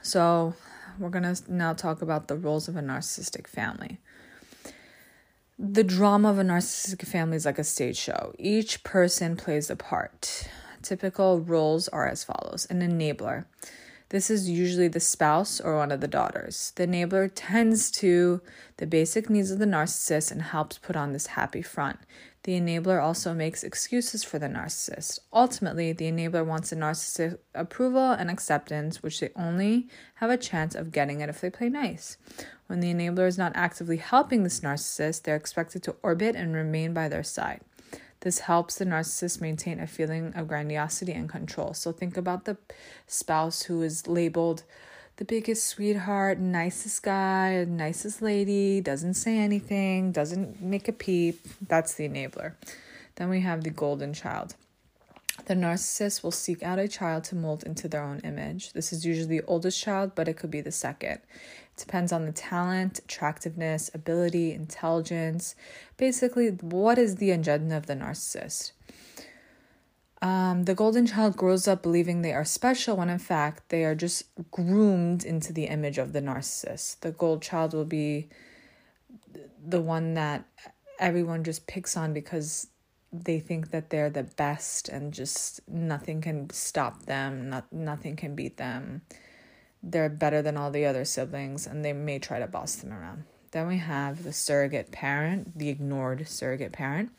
So, 0.04 0.54
we're 1.00 1.10
going 1.10 1.36
to 1.36 1.42
now 1.48 1.74
talk 1.74 2.02
about 2.02 2.28
the 2.28 2.36
roles 2.36 2.68
of 2.68 2.76
a 2.76 2.82
narcissistic 2.82 3.48
family. 3.48 4.00
The 5.58 5.84
drama 5.84 6.30
of 6.30 6.40
a 6.40 6.44
narcissistic 6.44 7.08
family 7.08 7.38
is 7.38 7.46
like 7.46 7.60
a 7.60 7.64
stage 7.64 7.98
show. 7.98 8.34
Each 8.40 8.84
person 8.84 9.38
plays 9.38 9.70
a 9.70 9.76
part. 9.76 10.50
Typical 10.82 11.40
roles 11.40 11.88
are 11.90 12.08
as 12.08 12.24
follows 12.24 12.66
an 12.70 12.82
enabler. 12.82 13.46
This 14.10 14.30
is 14.30 14.50
usually 14.50 14.90
the 14.90 15.00
spouse 15.00 15.62
or 15.62 15.78
one 15.78 15.92
of 15.92 16.02
the 16.02 16.08
daughters. 16.08 16.74
The 16.76 16.86
enabler 16.86 17.32
tends 17.34 17.90
to 17.92 18.42
the 18.78 18.86
basic 18.86 19.30
needs 19.30 19.52
of 19.52 19.60
the 19.60 19.66
narcissist 19.66 20.32
and 20.32 20.42
helps 20.42 20.78
put 20.78 20.98
on 20.98 21.14
this 21.14 21.28
happy 21.28 21.62
front. 21.62 22.00
The 22.44 22.60
enabler 22.60 23.02
also 23.02 23.36
makes 23.36 23.64
excuses 23.64 24.24
for 24.24 24.40
the 24.40 24.48
narcissist. 24.48 25.20
Ultimately, 25.32 25.94
the 25.94 26.12
enabler 26.12 26.44
wants 26.44 26.72
the 26.72 26.76
narcissist 26.76 27.38
approval 27.54 28.12
and 28.12 28.32
acceptance, 28.32 29.04
which 29.04 29.20
they 29.20 29.30
only 29.36 29.88
have 30.16 30.32
a 30.32 30.38
chance 30.38 30.74
of 30.74 30.92
getting 30.92 31.22
it 31.22 31.30
if 31.30 31.40
they 31.40 31.52
play 31.52 31.70
nice. 31.70 32.18
When 32.66 32.80
the 32.80 32.92
enabler 32.92 33.28
is 33.28 33.38
not 33.38 33.52
actively 33.54 33.98
helping 33.98 34.44
this 34.44 34.62
narcissist, 34.62 35.22
they're 35.22 35.36
expected 35.36 35.84
to 35.84 35.96
orbit 36.02 36.36
and 36.36 36.56
remain 36.56 36.94
by 36.94 37.10
their 37.10 37.24
side. 37.24 37.62
This 38.22 38.40
helps 38.40 38.76
the 38.76 38.86
narcissist 38.86 39.42
maintain 39.42 39.80
a 39.80 39.88
feeling 39.88 40.34
of 40.36 40.48
grandiosity 40.48 41.12
and 41.12 41.30
control. 41.30 41.74
So 41.74 41.92
think 41.92 42.18
about 42.18 42.46
the 42.46 42.58
spouse 43.06 43.64
who 43.64 43.84
is 43.84 44.08
labeled 44.08 44.64
the 45.22 45.26
biggest 45.26 45.68
sweetheart, 45.68 46.40
nicest 46.40 47.04
guy, 47.04 47.64
nicest 47.66 48.24
lady, 48.24 48.82
doesn't 48.82 49.14
say 49.14 49.38
anything, 49.38 50.12
doesn't 50.12 50.60
make 50.60 50.88
a 50.88 50.92
peep. 50.92 51.40
That's 51.68 51.94
the 51.94 52.10
enabler. 52.10 52.54
Then 53.18 53.30
we 53.30 53.42
have 53.42 53.64
the 53.64 53.70
golden 53.70 54.14
child. 54.14 54.56
The 55.46 55.54
narcissist 55.54 56.24
will 56.24 56.32
seek 56.32 56.64
out 56.64 56.80
a 56.80 56.88
child 56.88 57.24
to 57.26 57.36
mold 57.36 57.62
into 57.62 57.88
their 57.88 58.02
own 58.02 58.22
image. 58.22 58.74
This 58.74 58.92
is 58.92 59.06
usually 59.06 59.28
the 59.28 59.46
oldest 59.46 59.80
child, 59.80 60.14
but 60.16 60.28
it 60.28 60.38
could 60.38 60.50
be 60.50 60.62
the 60.62 60.72
second. 60.72 61.20
It 61.20 61.78
depends 61.78 62.12
on 62.12 62.26
the 62.26 62.32
talent, 62.32 62.98
attractiveness, 62.98 63.92
ability, 63.94 64.54
intelligence. 64.54 65.54
Basically, 65.98 66.48
what 66.48 66.98
is 66.98 67.18
the 67.18 67.30
agenda 67.30 67.78
of 67.78 67.86
the 67.86 67.94
narcissist? 67.96 68.72
Um, 70.22 70.66
the 70.66 70.76
golden 70.76 71.08
child 71.08 71.36
grows 71.36 71.68
up 71.68 71.82
believing 71.82 72.22
they 72.22 72.34
are 72.34 72.46
special 72.46 72.98
when 72.98 73.10
in 73.10 73.18
fact 73.18 73.70
they 73.70 73.84
are 73.86 73.96
just 73.96 74.26
groomed 74.52 75.26
into 75.26 75.52
the 75.52 75.66
image 75.66 75.98
of 75.98 76.14
the 76.14 76.22
narcissist. 76.22 77.00
The 77.00 77.12
gold 77.12 77.42
child 77.42 77.74
will 77.74 77.86
be 77.86 78.30
the 79.66 79.82
one 79.82 80.14
that 80.14 80.46
everyone 81.00 81.44
just 81.44 81.66
picks 81.66 81.98
on 81.98 82.14
because 82.14 82.68
they 83.12 83.40
think 83.40 83.72
that 83.72 83.90
they're 83.90 84.12
the 84.12 84.24
best 84.24 84.88
and 84.90 85.12
just 85.12 85.60
nothing 85.68 86.22
can 86.22 86.50
stop 86.52 87.06
them, 87.06 87.50
not, 87.50 87.72
nothing 87.74 88.16
can 88.16 88.36
beat 88.36 88.58
them. 88.58 89.02
They're 89.82 90.10
better 90.10 90.44
than 90.44 90.56
all 90.56 90.70
the 90.70 90.86
other 90.86 91.04
siblings 91.04 91.66
and 91.66 91.84
they 91.84 91.94
may 91.94 92.20
try 92.20 92.38
to 92.38 92.48
boss 92.48 92.76
them 92.76 92.94
around. 92.94 93.24
Then 93.52 93.68
we 93.68 93.78
have 93.78 94.24
the 94.24 94.32
surrogate 94.32 94.92
parent, 94.92 95.58
the 95.58 95.70
ignored 95.70 96.28
surrogate 96.28 96.72
parent. 96.72 97.12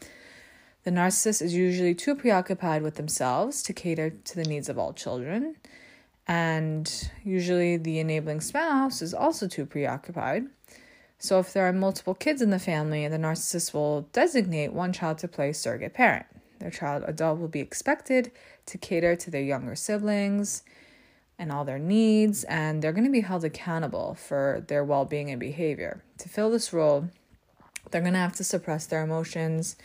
The 0.84 0.90
narcissist 0.90 1.42
is 1.42 1.54
usually 1.54 1.94
too 1.94 2.14
preoccupied 2.14 2.82
with 2.82 2.96
themselves 2.96 3.62
to 3.64 3.72
cater 3.72 4.10
to 4.10 4.34
the 4.34 4.44
needs 4.44 4.68
of 4.68 4.78
all 4.78 4.92
children. 4.92 5.56
And 6.26 7.10
usually 7.24 7.76
the 7.76 7.98
enabling 7.98 8.40
spouse 8.40 9.02
is 9.02 9.14
also 9.14 9.46
too 9.46 9.66
preoccupied. 9.66 10.46
So 11.18 11.38
if 11.38 11.52
there 11.52 11.68
are 11.68 11.72
multiple 11.72 12.14
kids 12.14 12.42
in 12.42 12.50
the 12.50 12.58
family, 12.58 13.06
the 13.06 13.16
narcissist 13.16 13.72
will 13.72 14.08
designate 14.12 14.72
one 14.72 14.92
child 14.92 15.18
to 15.18 15.28
play 15.28 15.52
surrogate 15.52 15.94
parent. 15.94 16.26
Their 16.58 16.70
child 16.70 17.04
adult 17.06 17.38
will 17.38 17.48
be 17.48 17.60
expected 17.60 18.32
to 18.66 18.78
cater 18.78 19.14
to 19.16 19.30
their 19.30 19.42
younger 19.42 19.76
siblings 19.76 20.64
and 21.38 21.52
all 21.52 21.64
their 21.64 21.78
needs, 21.78 22.44
and 22.44 22.82
they're 22.82 22.92
going 22.92 23.04
to 23.04 23.10
be 23.10 23.20
held 23.20 23.44
accountable 23.44 24.14
for 24.14 24.64
their 24.66 24.84
well 24.84 25.04
being 25.04 25.30
and 25.30 25.40
behavior. 25.40 26.02
To 26.18 26.28
fill 26.28 26.50
this 26.50 26.72
role, 26.72 27.08
they're 27.90 28.00
going 28.00 28.12
to 28.14 28.18
have 28.18 28.36
to 28.36 28.44
suppress 28.44 28.86
their 28.86 29.02
emotions 29.02 29.76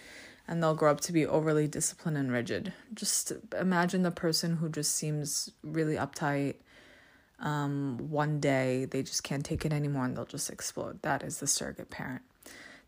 and 0.48 0.62
they'll 0.62 0.76
grow 0.76 0.92
up 0.92 1.02
to 1.02 1.12
be 1.12 1.26
overly 1.26 1.68
disciplined 1.68 2.18
and 2.18 2.32
rigid. 2.32 2.74
Just 2.94 3.34
imagine 3.60 4.04
the 4.04 4.12
person 4.12 4.58
who 4.58 4.70
just 4.70 4.96
seems 4.96 5.52
really 5.62 5.96
uptight. 5.96 6.56
Um, 7.40 7.98
one 8.10 8.40
day 8.40 8.86
they 8.86 9.04
just 9.04 9.24
can't 9.24 9.46
take 9.46 9.66
it 9.66 9.74
anymore 9.74 10.06
and 10.06 10.16
they'll 10.16 10.26
just 10.26 10.50
explode. 10.50 11.02
That 11.04 11.22
is 11.22 11.40
the 11.40 11.48
surrogate 11.48 11.90
parent. 11.90 12.24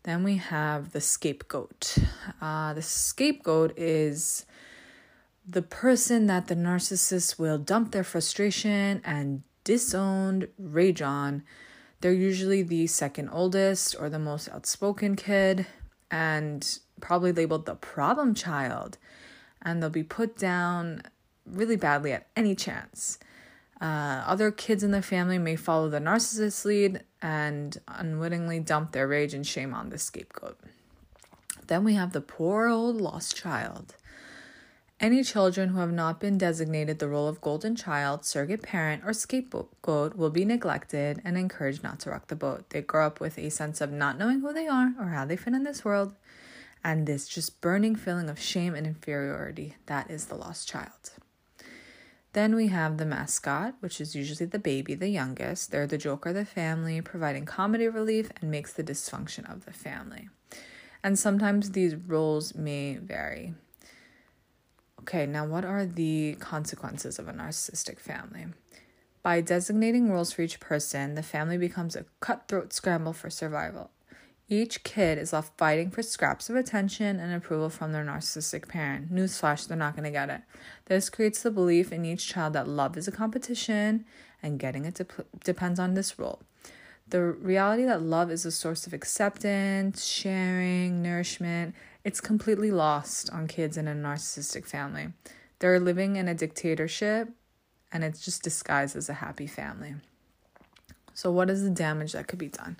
Then 0.03 0.23
we 0.23 0.37
have 0.37 0.91
the 0.91 1.01
scapegoat. 1.01 1.97
Uh, 2.41 2.73
the 2.73 2.81
scapegoat 2.81 3.77
is 3.77 4.45
the 5.45 5.61
person 5.61 6.27
that 6.27 6.47
the 6.47 6.55
narcissist 6.55 7.37
will 7.37 7.57
dump 7.57 7.91
their 7.91 8.03
frustration 8.03 9.01
and 9.03 9.43
disowned 9.63 10.47
rage 10.57 11.01
on. 11.01 11.43
They're 12.01 12.13
usually 12.13 12.63
the 12.63 12.87
second 12.87 13.29
oldest 13.29 13.95
or 13.99 14.09
the 14.09 14.19
most 14.19 14.47
outspoken 14.49 15.15
kid 15.15 15.67
and 16.09 16.79
probably 16.99 17.31
labeled 17.31 17.65
the 17.65 17.75
problem 17.75 18.33
child, 18.33 18.97
and 19.61 19.81
they'll 19.81 19.89
be 19.89 20.03
put 20.03 20.37
down 20.37 21.03
really 21.45 21.75
badly 21.75 22.13
at 22.13 22.27
any 22.35 22.55
chance. 22.55 23.19
Uh, 23.81 24.23
other 24.25 24.51
kids 24.51 24.83
in 24.83 24.91
the 24.91 25.01
family 25.01 25.37
may 25.37 25.55
follow 25.55 25.89
the 25.89 25.99
narcissist's 25.99 26.65
lead 26.65 27.01
and 27.21 27.79
unwittingly 27.87 28.59
dump 28.59 28.91
their 28.91 29.07
rage 29.07 29.33
and 29.33 29.47
shame 29.47 29.73
on 29.73 29.89
the 29.89 29.97
scapegoat. 29.97 30.59
Then 31.67 31.83
we 31.83 31.93
have 31.93 32.11
the 32.11 32.21
poor 32.21 32.67
old 32.67 32.99
lost 32.99 33.37
child. 33.37 33.95
Any 34.99 35.23
children 35.23 35.69
who 35.69 35.79
have 35.79 35.93
not 35.93 36.19
been 36.19 36.37
designated 36.37 36.99
the 36.99 37.07
role 37.07 37.29
of 37.29 37.39
golden 37.39 37.77
child, 37.77 38.25
surrogate 38.25 38.61
parent, 38.61 39.03
or 39.05 39.13
scapegoat 39.13 40.17
will 40.17 40.29
be 40.29 40.43
neglected 40.43 41.21
and 41.23 41.37
encouraged 41.37 41.83
not 41.83 42.01
to 42.01 42.09
rock 42.09 42.27
the 42.27 42.35
boat. 42.35 42.69
They 42.69 42.81
grow 42.81 43.07
up 43.07 43.21
with 43.21 43.37
a 43.39 43.49
sense 43.49 43.79
of 43.79 43.93
not 43.93 44.17
knowing 44.17 44.41
who 44.41 44.51
they 44.51 44.67
are 44.67 44.91
or 44.99 45.09
how 45.09 45.23
they 45.23 45.37
fit 45.37 45.53
in 45.53 45.63
this 45.63 45.85
world 45.85 46.15
and 46.83 47.05
this 47.05 47.27
just 47.27 47.61
burning 47.61 47.95
feeling 47.95 48.29
of 48.29 48.39
shame 48.39 48.75
and 48.75 48.87
inferiority. 48.87 49.75
That 49.87 50.09
is 50.09 50.25
the 50.25 50.35
lost 50.35 50.67
child. 50.67 51.11
Then 52.33 52.55
we 52.55 52.67
have 52.67 52.97
the 52.97 53.05
mascot, 53.05 53.75
which 53.79 53.99
is 53.99 54.15
usually 54.15 54.45
the 54.45 54.59
baby, 54.59 54.93
the 54.93 55.09
youngest. 55.09 55.71
They're 55.71 55.87
the 55.87 55.97
joker 55.97 56.29
of 56.29 56.35
the 56.35 56.45
family, 56.45 57.01
providing 57.01 57.45
comedy 57.45 57.87
relief 57.87 58.29
and 58.39 58.51
makes 58.51 58.71
the 58.71 58.83
dysfunction 58.83 59.51
of 59.51 59.65
the 59.65 59.73
family. 59.73 60.29
And 61.03 61.17
sometimes 61.17 61.71
these 61.71 61.95
roles 61.95 62.53
may 62.53 62.97
vary. 62.97 63.55
Okay, 65.01 65.25
now 65.25 65.45
what 65.45 65.65
are 65.65 65.85
the 65.85 66.35
consequences 66.39 67.17
of 67.17 67.27
a 67.27 67.33
narcissistic 67.33 67.99
family? 67.99 68.47
By 69.23 69.41
designating 69.41 70.11
roles 70.11 70.31
for 70.31 70.43
each 70.43 70.59
person, 70.59 71.15
the 71.15 71.23
family 71.23 71.57
becomes 71.57 71.95
a 71.95 72.05
cutthroat 72.19 72.73
scramble 72.73 73.13
for 73.13 73.29
survival. 73.29 73.89
Each 74.51 74.83
kid 74.83 75.19
is 75.19 75.31
left 75.31 75.55
fighting 75.59 75.91
for 75.91 76.01
scraps 76.01 76.49
of 76.49 76.55
attention 76.55 77.19
and 77.19 77.31
approval 77.31 77.69
from 77.69 77.91
their 77.91 78.03
narcissistic 78.03 78.67
parent. 78.67 79.13
Newsflash, 79.13 79.67
they're 79.67 79.77
not 79.77 79.95
going 79.95 80.05
to 80.05 80.11
get 80.11 80.31
it. 80.31 80.41
This 80.85 81.11
creates 81.11 81.43
the 81.43 81.51
belief 81.51 81.93
in 81.93 82.03
each 82.03 82.27
child 82.27 82.53
that 82.53 82.67
love 82.67 82.97
is 82.97 83.07
a 83.07 83.11
competition 83.11 84.05
and 84.41 84.59
getting 84.59 84.85
it 84.85 84.95
dep- 84.95 85.27
depends 85.43 85.79
on 85.79 85.93
this 85.93 86.17
role. 86.17 86.41
The 87.07 87.21
reality 87.21 87.83
that 87.85 88.01
love 88.01 88.31
is 88.31 88.43
a 88.43 88.51
source 88.51 88.87
of 88.87 88.93
acceptance, 88.93 90.05
sharing, 90.05 91.03
nourishment, 91.03 91.75
it's 92.03 92.21
completely 92.21 92.71
lost 92.71 93.31
on 93.31 93.47
kids 93.47 93.77
in 93.77 93.87
a 93.87 93.93
narcissistic 93.93 94.65
family. 94.65 95.09
They're 95.59 95.79
living 95.79 96.15
in 96.15 96.27
a 96.27 96.33
dictatorship 96.33 97.29
and 97.91 98.03
it's 98.03 98.25
just 98.25 98.41
disguised 98.41 98.95
as 98.95 99.09
a 99.09 99.15
happy 99.15 99.47
family. 99.47 99.95
So, 101.13 101.31
what 101.31 101.49
is 101.49 101.63
the 101.63 101.69
damage 101.69 102.13
that 102.13 102.27
could 102.27 102.39
be 102.39 102.47
done? 102.47 102.77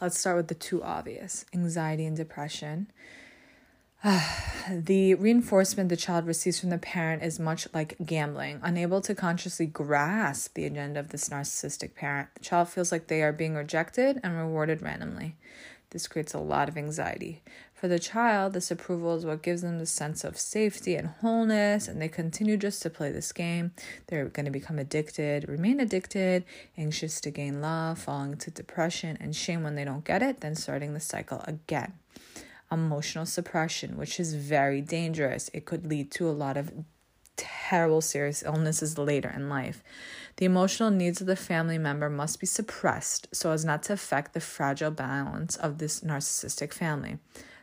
Let's 0.00 0.18
start 0.18 0.36
with 0.36 0.48
the 0.48 0.54
two 0.54 0.82
obvious 0.82 1.44
anxiety 1.54 2.04
and 2.04 2.16
depression. 2.16 2.90
the 4.70 5.14
reinforcement 5.14 5.88
the 5.88 5.96
child 5.96 6.26
receives 6.26 6.60
from 6.60 6.70
the 6.70 6.78
parent 6.78 7.22
is 7.22 7.40
much 7.40 7.66
like 7.72 7.96
gambling, 8.04 8.60
unable 8.62 9.00
to 9.00 9.14
consciously 9.14 9.66
grasp 9.66 10.54
the 10.54 10.66
agenda 10.66 11.00
of 11.00 11.08
this 11.08 11.28
narcissistic 11.30 11.94
parent. 11.94 12.28
The 12.34 12.44
child 12.44 12.68
feels 12.68 12.92
like 12.92 13.06
they 13.06 13.22
are 13.22 13.32
being 13.32 13.54
rejected 13.54 14.20
and 14.22 14.36
rewarded 14.36 14.82
randomly. 14.82 15.36
This 15.94 16.08
creates 16.08 16.34
a 16.34 16.40
lot 16.40 16.68
of 16.68 16.76
anxiety. 16.76 17.40
For 17.72 17.86
the 17.86 18.00
child, 18.00 18.52
this 18.52 18.72
approval 18.72 19.14
is 19.14 19.24
what 19.24 19.42
gives 19.42 19.62
them 19.62 19.78
the 19.78 19.86
sense 19.86 20.24
of 20.24 20.36
safety 20.36 20.96
and 20.96 21.06
wholeness, 21.06 21.86
and 21.86 22.02
they 22.02 22.08
continue 22.08 22.56
just 22.56 22.82
to 22.82 22.90
play 22.90 23.12
this 23.12 23.30
game. 23.30 23.70
They're 24.08 24.24
going 24.24 24.46
to 24.46 24.50
become 24.50 24.80
addicted, 24.80 25.48
remain 25.48 25.78
addicted, 25.78 26.44
anxious 26.76 27.20
to 27.20 27.30
gain 27.30 27.60
love, 27.60 28.00
falling 28.00 28.32
into 28.32 28.50
depression 28.50 29.16
and 29.20 29.36
shame 29.36 29.62
when 29.62 29.76
they 29.76 29.84
don't 29.84 30.04
get 30.04 30.20
it, 30.20 30.40
then 30.40 30.56
starting 30.56 30.94
the 30.94 31.00
cycle 31.00 31.44
again. 31.46 31.92
Emotional 32.72 33.24
suppression, 33.24 33.96
which 33.96 34.18
is 34.18 34.34
very 34.34 34.80
dangerous, 34.80 35.48
it 35.54 35.64
could 35.64 35.86
lead 35.86 36.10
to 36.10 36.28
a 36.28 36.32
lot 36.32 36.56
of 36.56 36.72
terrible 37.36 38.00
serious 38.00 38.42
illnesses 38.42 38.98
later 38.98 39.32
in 39.34 39.48
life. 39.48 39.80
The 40.36 40.46
emotional 40.46 40.90
needs 40.90 41.20
of 41.20 41.26
the 41.26 41.36
family 41.36 41.78
member 41.78 42.10
must 42.10 42.40
be 42.40 42.46
suppressed 42.46 43.28
so 43.32 43.52
as 43.52 43.64
not 43.64 43.84
to 43.84 43.92
affect 43.92 44.34
the 44.34 44.40
fragile 44.40 44.90
balance 44.90 45.56
of 45.56 45.78
this 45.78 46.00
narcissistic 46.00 46.72
family. 46.72 47.18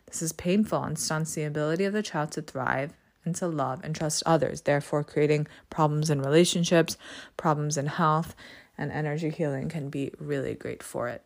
This 0.05 0.21
is 0.21 0.31
painful 0.31 0.83
and 0.83 0.97
stunts 0.97 1.33
the 1.33 1.43
ability 1.43 1.83
of 1.85 1.93
the 1.93 2.03
child 2.03 2.31
to 2.33 2.41
thrive 2.41 2.93
and 3.25 3.35
to 3.35 3.47
love 3.47 3.81
and 3.83 3.95
trust 3.95 4.23
others, 4.25 4.61
therefore, 4.61 5.03
creating 5.03 5.47
problems 5.69 6.09
in 6.09 6.21
relationships, 6.21 6.97
problems 7.37 7.77
in 7.77 7.87
health, 7.87 8.35
and 8.77 8.91
energy 8.91 9.29
healing 9.29 9.69
can 9.69 9.89
be 9.89 10.11
really 10.17 10.55
great 10.55 10.81
for 10.81 11.07
it. 11.07 11.23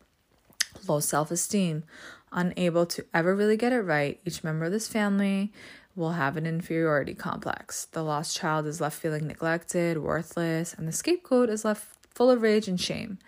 Low 0.86 1.00
self 1.00 1.30
esteem, 1.30 1.84
unable 2.32 2.86
to 2.86 3.04
ever 3.14 3.34
really 3.34 3.56
get 3.56 3.72
it 3.72 3.80
right, 3.80 4.20
each 4.26 4.44
member 4.44 4.66
of 4.66 4.72
this 4.72 4.88
family 4.88 5.52
will 5.96 6.12
have 6.12 6.36
an 6.36 6.46
inferiority 6.46 7.14
complex. 7.14 7.86
The 7.86 8.02
lost 8.02 8.36
child 8.36 8.66
is 8.66 8.80
left 8.80 9.00
feeling 9.00 9.26
neglected, 9.26 9.98
worthless, 9.98 10.74
and 10.74 10.86
the 10.86 10.92
scapegoat 10.92 11.48
is 11.48 11.64
left 11.64 11.88
full 12.14 12.30
of 12.30 12.42
rage 12.42 12.68
and 12.68 12.80
shame. 12.80 13.18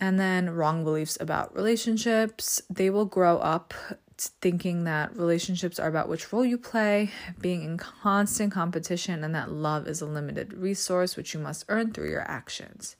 And 0.00 0.18
then 0.18 0.50
wrong 0.50 0.84
beliefs 0.84 1.18
about 1.20 1.54
relationships. 1.54 2.62
They 2.70 2.88
will 2.88 3.04
grow 3.04 3.38
up 3.38 3.74
thinking 4.16 4.84
that 4.84 5.16
relationships 5.16 5.78
are 5.78 5.88
about 5.88 6.08
which 6.08 6.32
role 6.32 6.44
you 6.44 6.58
play, 6.58 7.10
being 7.40 7.62
in 7.62 7.78
constant 7.78 8.52
competition, 8.52 9.22
and 9.22 9.34
that 9.34 9.50
love 9.50 9.86
is 9.86 10.00
a 10.00 10.06
limited 10.06 10.52
resource 10.54 11.16
which 11.16 11.34
you 11.34 11.40
must 11.40 11.64
earn 11.68 11.92
through 11.92 12.10
your 12.10 12.28
actions. 12.28 12.96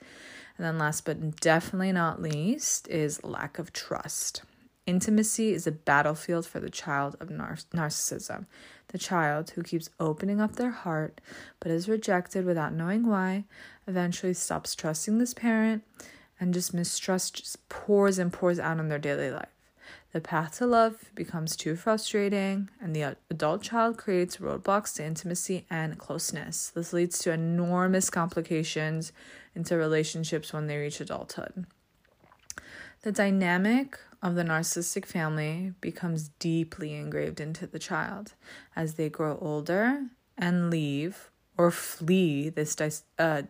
And 0.56 0.66
then, 0.66 0.78
last 0.78 1.04
but 1.04 1.40
definitely 1.40 1.92
not 1.92 2.20
least, 2.22 2.88
is 2.88 3.22
lack 3.24 3.58
of 3.58 3.72
trust. 3.72 4.42
Intimacy 4.88 5.52
is 5.52 5.66
a 5.66 5.72
battlefield 5.72 6.46
for 6.46 6.60
the 6.60 6.70
child 6.70 7.14
of 7.20 7.28
nar- 7.28 7.58
narcissism. 7.74 8.46
The 8.86 8.96
child 8.96 9.50
who 9.50 9.62
keeps 9.62 9.90
opening 10.00 10.40
up 10.40 10.56
their 10.56 10.70
heart 10.70 11.20
but 11.60 11.70
is 11.70 11.90
rejected 11.90 12.46
without 12.46 12.72
knowing 12.72 13.06
why 13.06 13.44
eventually 13.86 14.32
stops 14.32 14.74
trusting 14.74 15.18
this 15.18 15.34
parent 15.34 15.82
and 16.40 16.54
just 16.54 16.72
mistrust 16.72 17.34
just 17.34 17.68
pours 17.68 18.18
and 18.18 18.32
pours 18.32 18.58
out 18.58 18.78
in 18.78 18.88
their 18.88 18.98
daily 18.98 19.30
life. 19.30 19.50
The 20.12 20.22
path 20.22 20.56
to 20.56 20.66
love 20.66 21.10
becomes 21.14 21.54
too 21.54 21.76
frustrating, 21.76 22.70
and 22.80 22.96
the 22.96 23.14
adult 23.28 23.60
child 23.60 23.98
creates 23.98 24.38
roadblocks 24.38 24.94
to 24.94 25.04
intimacy 25.04 25.66
and 25.68 25.98
closeness. 25.98 26.70
This 26.70 26.94
leads 26.94 27.18
to 27.18 27.32
enormous 27.32 28.08
complications 28.08 29.12
into 29.54 29.76
relationships 29.76 30.54
when 30.54 30.66
they 30.66 30.78
reach 30.78 30.98
adulthood. 31.02 31.66
The 33.02 33.12
dynamic 33.12 33.98
of 34.22 34.34
the 34.34 34.42
narcissistic 34.42 35.06
family 35.06 35.72
becomes 35.80 36.30
deeply 36.38 36.94
engraved 36.94 37.40
into 37.40 37.66
the 37.66 37.78
child 37.78 38.34
as 38.74 38.94
they 38.94 39.08
grow 39.08 39.38
older 39.40 40.06
and 40.36 40.70
leave 40.70 41.30
or 41.56 41.70
flee 41.70 42.48
this 42.48 42.74
dis- 42.74 43.04
uh, 43.18 43.42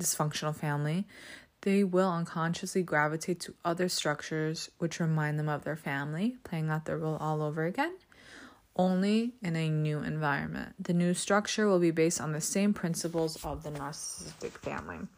dysfunctional 0.00 0.54
family 0.54 1.06
they 1.66 1.82
will 1.82 2.10
unconsciously 2.10 2.84
gravitate 2.84 3.40
to 3.40 3.54
other 3.64 3.88
structures 3.88 4.70
which 4.78 5.00
remind 5.00 5.36
them 5.36 5.48
of 5.48 5.64
their 5.64 5.74
family, 5.74 6.36
playing 6.44 6.70
out 6.70 6.84
their 6.84 6.96
role 6.96 7.16
all 7.16 7.42
over 7.42 7.64
again, 7.64 7.96
only 8.76 9.32
in 9.42 9.56
a 9.56 9.68
new 9.68 9.98
environment. 9.98 10.76
The 10.78 10.92
new 10.92 11.12
structure 11.12 11.66
will 11.66 11.80
be 11.80 11.90
based 11.90 12.20
on 12.20 12.30
the 12.30 12.40
same 12.40 12.72
principles 12.72 13.44
of 13.44 13.64
the 13.64 13.70
narcissistic 13.70 14.52
family. 14.52 15.08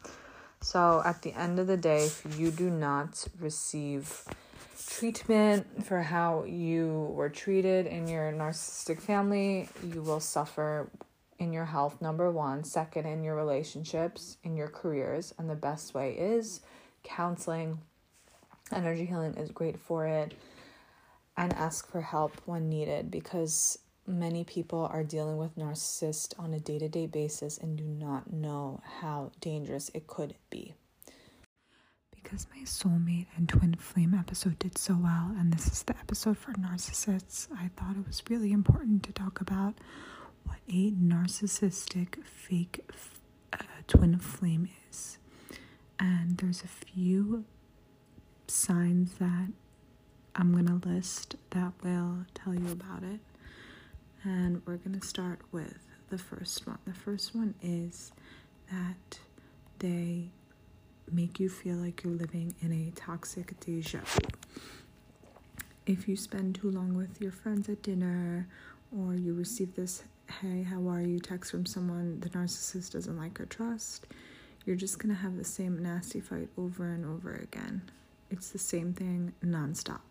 So, 0.61 1.03
at 1.05 1.21
the 1.21 1.33
end 1.33 1.59
of 1.59 1.67
the 1.67 1.77
day, 1.77 2.05
if 2.05 2.25
you 2.39 2.49
do 2.49 2.71
not 2.71 3.27
receive 3.39 4.25
treatment 4.87 5.85
for 5.85 6.01
how 6.01 6.43
you 6.43 7.11
were 7.13 7.29
treated 7.29 7.87
in 7.87 8.07
your 8.07 8.31
narcissistic 8.31 9.01
family, 9.01 9.69
you 9.83 10.01
will 10.01 10.19
suffer 10.19 10.89
in 11.39 11.53
your 11.53 11.65
health, 11.65 12.01
number 12.01 12.29
one. 12.31 12.63
Second, 12.63 13.05
in 13.05 13.23
your 13.23 13.35
relationships, 13.35 14.37
in 14.43 14.55
your 14.55 14.67
careers. 14.67 15.33
And 15.37 15.49
the 15.49 15.55
best 15.55 15.93
way 15.93 16.13
is 16.13 16.61
counseling. 17.03 17.79
Energy 18.71 19.05
healing 19.05 19.35
is 19.35 19.49
great 19.51 19.79
for 19.79 20.05
it. 20.05 20.33
And 21.37 21.53
ask 21.53 21.89
for 21.89 22.01
help 22.01 22.33
when 22.45 22.69
needed 22.69 23.09
because 23.09 23.79
many 24.05 24.43
people 24.43 24.89
are 24.91 25.03
dealing 25.03 25.37
with 25.37 25.55
narcissists 25.55 26.37
on 26.37 26.53
a 26.53 26.59
day 26.59 26.79
to 26.79 26.89
day 26.89 27.05
basis 27.05 27.57
and 27.57 27.77
do 27.77 27.85
not 27.85 28.33
know 28.33 28.81
how 28.99 29.31
dangerous 29.39 29.89
it 29.93 30.07
could 30.07 30.35
be. 30.49 30.73
Because 32.21 32.47
my 32.55 32.61
soulmate 32.63 33.27
and 33.35 33.47
twin 33.47 33.75
flame 33.75 34.13
episode 34.13 34.59
did 34.59 34.77
so 34.77 34.97
well, 35.01 35.33
and 35.37 35.51
this 35.53 35.67
is 35.67 35.83
the 35.83 35.97
episode 35.97 36.37
for 36.37 36.51
narcissists, 36.53 37.47
I 37.53 37.69
thought 37.75 37.95
it 37.97 38.05
was 38.05 38.21
really 38.29 38.51
important 38.51 39.03
to 39.03 39.11
talk 39.13 39.41
about 39.41 39.75
what 40.45 40.57
a 40.67 40.91
narcissistic 40.91 42.23
fake 42.25 42.81
uh, 43.53 43.57
twin 43.87 44.17
flame 44.19 44.69
is. 44.89 45.17
And 45.99 46.37
there's 46.37 46.63
a 46.63 46.67
few 46.67 47.45
signs 48.47 49.13
that 49.15 49.49
I'm 50.35 50.51
going 50.53 50.67
to 50.67 50.87
list 50.87 51.35
that 51.51 51.73
will 51.83 52.25
tell 52.33 52.53
you 52.53 52.71
about 52.71 53.03
it. 53.03 53.19
And 54.23 54.61
we're 54.65 54.77
going 54.77 54.99
to 54.99 55.05
start 55.07 55.39
with 55.51 55.77
the 56.09 56.17
first 56.17 56.65
one. 56.67 56.79
The 56.85 56.93
first 56.93 57.35
one 57.35 57.55
is 57.61 58.11
that 58.71 59.19
they 59.79 60.29
make 61.13 61.39
you 61.39 61.49
feel 61.49 61.75
like 61.75 62.03
you're 62.03 62.13
living 62.13 62.55
in 62.61 62.71
a 62.71 62.91
toxic 62.99 63.59
deja 63.59 63.99
vu. 64.05 64.19
If 65.85 66.07
you 66.07 66.15
spend 66.15 66.55
too 66.55 66.69
long 66.69 66.95
with 66.95 67.21
your 67.21 67.31
friends 67.31 67.67
at 67.69 67.81
dinner, 67.81 68.47
or 68.95 69.15
you 69.15 69.33
receive 69.33 69.75
this 69.75 70.03
hey, 70.41 70.63
how 70.63 70.87
are 70.87 71.01
you 71.01 71.19
text 71.19 71.51
from 71.51 71.65
someone 71.65 72.19
the 72.19 72.29
narcissist 72.29 72.91
doesn't 72.91 73.17
like 73.17 73.39
or 73.39 73.45
trust, 73.45 74.05
you're 74.65 74.75
just 74.75 74.99
to 75.13 75.19
have 75.21 75.37
the 75.37 75.43
same 75.43 75.81
nasty 75.81 76.19
fight 76.19 76.49
over 76.57 76.87
and 76.91 77.05
over 77.05 77.33
again. 77.33 77.81
It's 78.29 78.49
the 78.49 78.59
same 78.59 78.93
thing 78.93 79.33
nonstop. 79.43 80.01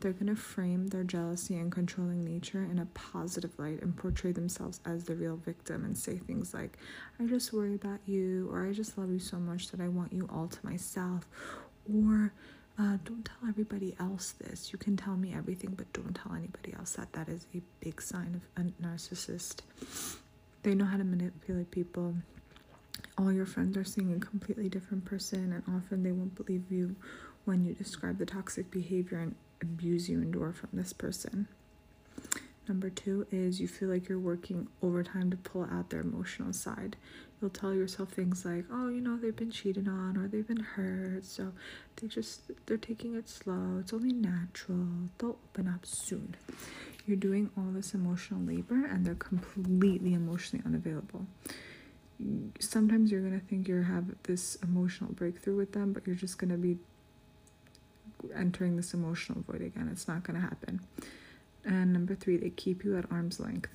They're 0.00 0.12
going 0.12 0.26
to 0.26 0.36
frame 0.36 0.88
their 0.88 1.04
jealousy 1.04 1.56
and 1.56 1.72
controlling 1.72 2.22
nature 2.22 2.62
in 2.62 2.78
a 2.78 2.86
positive 2.86 3.58
light 3.58 3.80
and 3.80 3.96
portray 3.96 4.30
themselves 4.32 4.80
as 4.84 5.04
the 5.04 5.14
real 5.14 5.36
victim 5.36 5.84
and 5.84 5.96
say 5.96 6.18
things 6.18 6.52
like, 6.52 6.76
I 7.18 7.24
just 7.24 7.52
worry 7.52 7.74
about 7.74 8.00
you, 8.04 8.48
or 8.52 8.66
I 8.66 8.72
just 8.72 8.98
love 8.98 9.10
you 9.10 9.18
so 9.18 9.38
much 9.38 9.70
that 9.70 9.80
I 9.80 9.88
want 9.88 10.12
you 10.12 10.28
all 10.30 10.48
to 10.48 10.58
myself, 10.66 11.26
or 11.90 12.32
uh, 12.78 12.98
don't 13.04 13.24
tell 13.24 13.48
everybody 13.48 13.96
else 13.98 14.32
this. 14.32 14.70
You 14.70 14.78
can 14.78 14.98
tell 14.98 15.16
me 15.16 15.32
everything, 15.34 15.72
but 15.74 15.90
don't 15.94 16.14
tell 16.14 16.34
anybody 16.34 16.74
else 16.78 16.92
that. 16.92 17.12
That 17.14 17.30
is 17.30 17.46
a 17.54 17.62
big 17.80 18.02
sign 18.02 18.38
of 18.56 18.62
a 18.62 18.68
narcissist. 18.86 19.62
They 20.62 20.74
know 20.74 20.84
how 20.84 20.98
to 20.98 21.04
manipulate 21.04 21.70
people. 21.70 22.14
All 23.16 23.32
your 23.32 23.46
friends 23.46 23.78
are 23.78 23.84
seeing 23.84 24.12
a 24.12 24.18
completely 24.18 24.68
different 24.68 25.06
person, 25.06 25.52
and 25.52 25.62
often 25.74 26.02
they 26.02 26.12
won't 26.12 26.34
believe 26.34 26.64
you 26.70 26.96
when 27.46 27.64
you 27.64 27.72
describe 27.72 28.18
the 28.18 28.26
toxic 28.26 28.70
behavior 28.70 29.18
and 29.20 29.34
abuse 29.60 30.08
you 30.08 30.20
endure 30.20 30.52
from 30.52 30.70
this 30.72 30.92
person. 30.92 31.48
Number 32.68 32.90
two 32.90 33.26
is 33.30 33.60
you 33.60 33.68
feel 33.68 33.88
like 33.88 34.08
you're 34.08 34.18
working 34.18 34.66
overtime 34.82 35.30
to 35.30 35.36
pull 35.36 35.68
out 35.70 35.90
their 35.90 36.00
emotional 36.00 36.52
side. 36.52 36.96
You'll 37.40 37.50
tell 37.50 37.72
yourself 37.72 38.10
things 38.10 38.44
like 38.44 38.64
oh 38.72 38.88
you 38.88 39.00
know 39.00 39.16
they've 39.16 39.36
been 39.36 39.52
cheated 39.52 39.86
on 39.86 40.16
or 40.16 40.26
they've 40.26 40.46
been 40.46 40.60
hurt 40.60 41.24
so 41.24 41.52
they 41.96 42.08
just 42.08 42.50
they're 42.66 42.76
taking 42.76 43.14
it 43.14 43.28
slow. 43.28 43.78
It's 43.80 43.92
only 43.92 44.12
natural. 44.12 44.86
They'll 45.18 45.38
open 45.50 45.68
up 45.68 45.86
soon. 45.86 46.34
You're 47.06 47.16
doing 47.16 47.50
all 47.56 47.70
this 47.72 47.94
emotional 47.94 48.40
labor 48.40 48.84
and 48.84 49.06
they're 49.06 49.14
completely 49.14 50.14
emotionally 50.14 50.64
unavailable. 50.66 51.26
Sometimes 52.58 53.12
you're 53.12 53.20
going 53.20 53.38
to 53.38 53.46
think 53.46 53.68
you 53.68 53.82
have 53.82 54.06
this 54.24 54.56
emotional 54.56 55.12
breakthrough 55.12 55.56
with 55.56 55.72
them 55.72 55.92
but 55.92 56.04
you're 56.06 56.16
just 56.16 56.38
going 56.38 56.50
to 56.50 56.56
be 56.56 56.78
entering 58.34 58.76
this 58.76 58.94
emotional 58.94 59.42
void 59.42 59.62
again 59.62 59.88
it's 59.90 60.08
not 60.08 60.22
going 60.22 60.38
to 60.38 60.46
happen 60.46 60.80
and 61.64 61.92
number 61.92 62.14
three 62.14 62.36
they 62.36 62.50
keep 62.50 62.84
you 62.84 62.96
at 62.96 63.10
arm's 63.10 63.40
length 63.40 63.70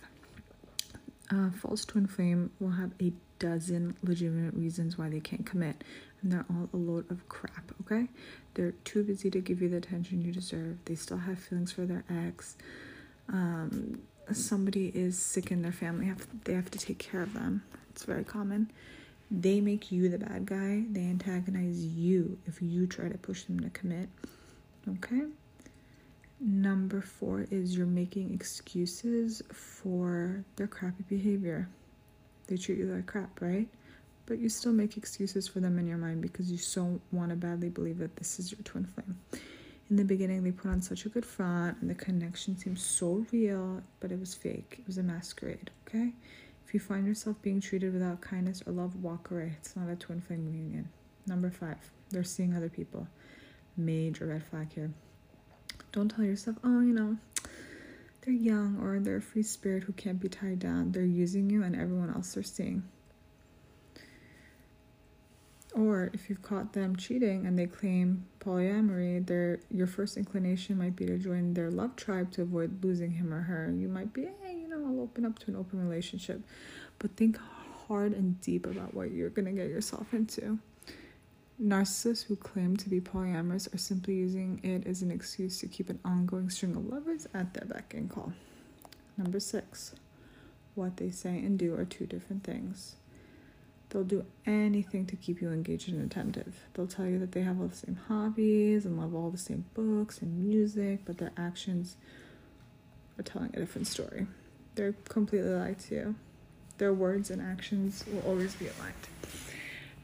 uh, 1.31 1.49
false 1.51 1.85
twin 1.85 2.07
flame 2.07 2.51
will 2.59 2.71
have 2.71 2.91
a 3.01 3.13
dozen 3.41 3.95
legitimate 4.03 4.53
reasons 4.53 4.97
why 4.97 5.09
they 5.09 5.19
can't 5.19 5.45
commit, 5.45 5.83
and 6.21 6.31
they're 6.31 6.45
all 6.49 6.69
a 6.73 6.77
load 6.77 7.09
of 7.09 7.27
crap, 7.27 7.71
okay? 7.81 8.07
They're 8.53 8.73
too 8.83 9.03
busy 9.03 9.31
to 9.31 9.39
give 9.39 9.61
you 9.61 9.69
the 9.69 9.77
attention 9.77 10.21
you 10.21 10.31
deserve. 10.31 10.77
They 10.85 10.95
still 10.95 11.17
have 11.17 11.39
feelings 11.39 11.71
for 11.71 11.85
their 11.85 12.03
ex. 12.09 12.55
Um, 13.29 14.01
somebody 14.31 14.87
is 14.93 15.17
sick 15.17 15.51
in 15.51 15.63
their 15.63 15.71
family, 15.71 16.05
have, 16.05 16.27
they 16.43 16.53
have 16.53 16.69
to 16.71 16.79
take 16.79 16.99
care 16.99 17.23
of 17.23 17.33
them. 17.33 17.63
It's 17.89 18.03
very 18.03 18.23
common. 18.23 18.71
They 19.31 19.61
make 19.61 19.91
you 19.91 20.09
the 20.09 20.19
bad 20.19 20.45
guy, 20.45 20.83
they 20.89 21.01
antagonize 21.01 21.83
you 21.83 22.37
if 22.45 22.61
you 22.61 22.85
try 22.85 23.09
to 23.09 23.17
push 23.17 23.43
them 23.43 23.59
to 23.61 23.69
commit, 23.69 24.09
okay? 24.87 25.23
Number 26.39 27.01
four 27.01 27.45
is 27.51 27.77
you're 27.77 27.85
making 27.85 28.33
excuses 28.33 29.41
for 29.51 30.43
their 30.55 30.67
crappy 30.67 31.03
behavior 31.07 31.69
they 32.51 32.57
treat 32.57 32.79
you 32.79 32.85
like 32.93 33.05
crap, 33.05 33.41
right? 33.41 33.67
But 34.25 34.39
you 34.39 34.49
still 34.49 34.73
make 34.73 34.97
excuses 34.97 35.47
for 35.47 35.61
them 35.61 35.79
in 35.79 35.87
your 35.87 35.97
mind 35.97 36.21
because 36.21 36.51
you 36.51 36.57
so 36.57 36.99
want 37.11 37.29
to 37.29 37.35
badly 37.37 37.69
believe 37.69 37.97
that 37.99 38.17
this 38.17 38.39
is 38.39 38.51
your 38.51 38.59
twin 38.63 38.85
flame. 38.85 39.17
In 39.89 39.95
the 39.95 40.03
beginning, 40.03 40.43
they 40.43 40.51
put 40.51 40.69
on 40.69 40.81
such 40.81 41.05
a 41.05 41.09
good 41.09 41.25
front 41.25 41.77
and 41.79 41.89
the 41.89 41.95
connection 41.95 42.57
seemed 42.57 42.79
so 42.79 43.25
real, 43.31 43.81
but 44.01 44.11
it 44.11 44.19
was 44.19 44.33
fake. 44.33 44.75
It 44.79 44.87
was 44.87 44.97
a 44.97 45.03
masquerade, 45.03 45.71
okay? 45.87 46.11
If 46.65 46.73
you 46.73 46.79
find 46.79 47.07
yourself 47.07 47.41
being 47.41 47.61
treated 47.61 47.93
without 47.93 48.19
kindness 48.19 48.61
or 48.65 48.73
love, 48.73 49.01
walk 49.01 49.31
away. 49.31 49.53
It's 49.57 49.75
not 49.75 49.89
a 49.89 49.95
twin 49.95 50.21
flame 50.21 50.45
reunion. 50.45 50.89
Number 51.25 51.51
five, 51.51 51.77
they're 52.09 52.23
seeing 52.25 52.53
other 52.53 52.69
people. 52.69 53.07
Major 53.85 54.27
red 54.27 54.43
flag 54.43 54.73
here. 54.73 54.91
Don't 55.91 56.09
tell 56.09 56.23
yourself, 56.23 56.57
oh, 56.63 56.79
you 56.79 56.93
know, 56.93 57.17
they're 58.21 58.33
young 58.33 58.79
or 58.81 58.99
they're 58.99 59.17
a 59.17 59.21
free 59.21 59.43
spirit 59.43 59.83
who 59.83 59.93
can't 59.93 60.19
be 60.19 60.29
tied 60.29 60.59
down. 60.59 60.91
They're 60.91 61.03
using 61.03 61.49
you 61.49 61.63
and 61.63 61.75
everyone 61.75 62.13
else 62.13 62.33
they're 62.33 62.43
seeing. 62.43 62.83
Or 65.73 66.11
if 66.13 66.29
you've 66.29 66.41
caught 66.41 66.73
them 66.73 66.97
cheating 66.97 67.45
and 67.45 67.57
they 67.57 67.65
claim 67.65 68.25
polyamory, 68.39 69.25
their 69.25 69.59
your 69.69 69.87
first 69.87 70.17
inclination 70.17 70.77
might 70.77 70.97
be 70.97 71.05
to 71.05 71.17
join 71.17 71.53
their 71.53 71.71
love 71.71 71.95
tribe 71.95 72.31
to 72.33 72.41
avoid 72.41 72.83
losing 72.83 73.11
him 73.11 73.33
or 73.33 73.41
her. 73.41 73.73
You 73.73 73.87
might 73.87 74.11
be, 74.13 74.27
hey, 74.43 74.57
you 74.57 74.67
know, 74.67 74.85
I'll 74.85 75.01
open 75.01 75.25
up 75.25 75.39
to 75.39 75.51
an 75.51 75.55
open 75.55 75.79
relationship. 75.79 76.41
But 76.99 77.15
think 77.15 77.39
hard 77.87 78.11
and 78.13 78.39
deep 78.41 78.65
about 78.65 78.93
what 78.93 79.11
you're 79.11 79.29
gonna 79.29 79.53
get 79.53 79.69
yourself 79.69 80.13
into. 80.13 80.59
Narcissists 81.61 82.23
who 82.23 82.35
claim 82.35 82.75
to 82.75 82.89
be 82.89 82.99
polyamorous 82.99 83.71
are 83.71 83.77
simply 83.77 84.15
using 84.15 84.59
it 84.63 84.87
as 84.87 85.03
an 85.03 85.11
excuse 85.11 85.59
to 85.59 85.67
keep 85.67 85.91
an 85.91 85.99
ongoing 86.03 86.49
string 86.49 86.75
of 86.75 86.87
lovers 86.87 87.27
at 87.35 87.53
their 87.53 87.65
beck 87.65 87.93
and 87.93 88.09
call. 88.09 88.33
Number 89.15 89.39
six, 89.39 89.93
what 90.73 90.97
they 90.97 91.11
say 91.11 91.37
and 91.37 91.59
do 91.59 91.75
are 91.75 91.85
two 91.85 92.07
different 92.07 92.43
things. 92.43 92.95
They'll 93.89 94.03
do 94.03 94.25
anything 94.47 95.05
to 95.05 95.15
keep 95.15 95.39
you 95.39 95.51
engaged 95.51 95.87
and 95.87 96.03
attentive. 96.03 96.55
They'll 96.73 96.87
tell 96.87 97.05
you 97.05 97.19
that 97.19 97.33
they 97.33 97.41
have 97.41 97.61
all 97.61 97.67
the 97.67 97.75
same 97.75 97.99
hobbies 98.07 98.83
and 98.85 98.97
love 98.97 99.13
all 99.13 99.29
the 99.29 99.37
same 99.37 99.65
books 99.75 100.19
and 100.23 100.43
music, 100.43 101.01
but 101.05 101.19
their 101.19 101.33
actions 101.37 101.95
are 103.19 103.23
telling 103.23 103.51
a 103.53 103.59
different 103.59 103.85
story. 103.85 104.25
They're 104.73 104.95
completely 105.09 105.51
lied 105.51 105.77
to 105.81 105.95
you. 105.95 106.15
Their 106.79 106.93
words 106.93 107.29
and 107.29 107.39
actions 107.39 108.03
will 108.11 108.21
always 108.21 108.55
be 108.55 108.65
aligned. 108.65 109.10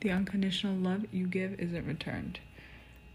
The 0.02 0.12
unconditional 0.12 0.76
love 0.76 1.06
you 1.12 1.26
give 1.28 1.60
isn't 1.60 1.88
returned. 1.88 2.40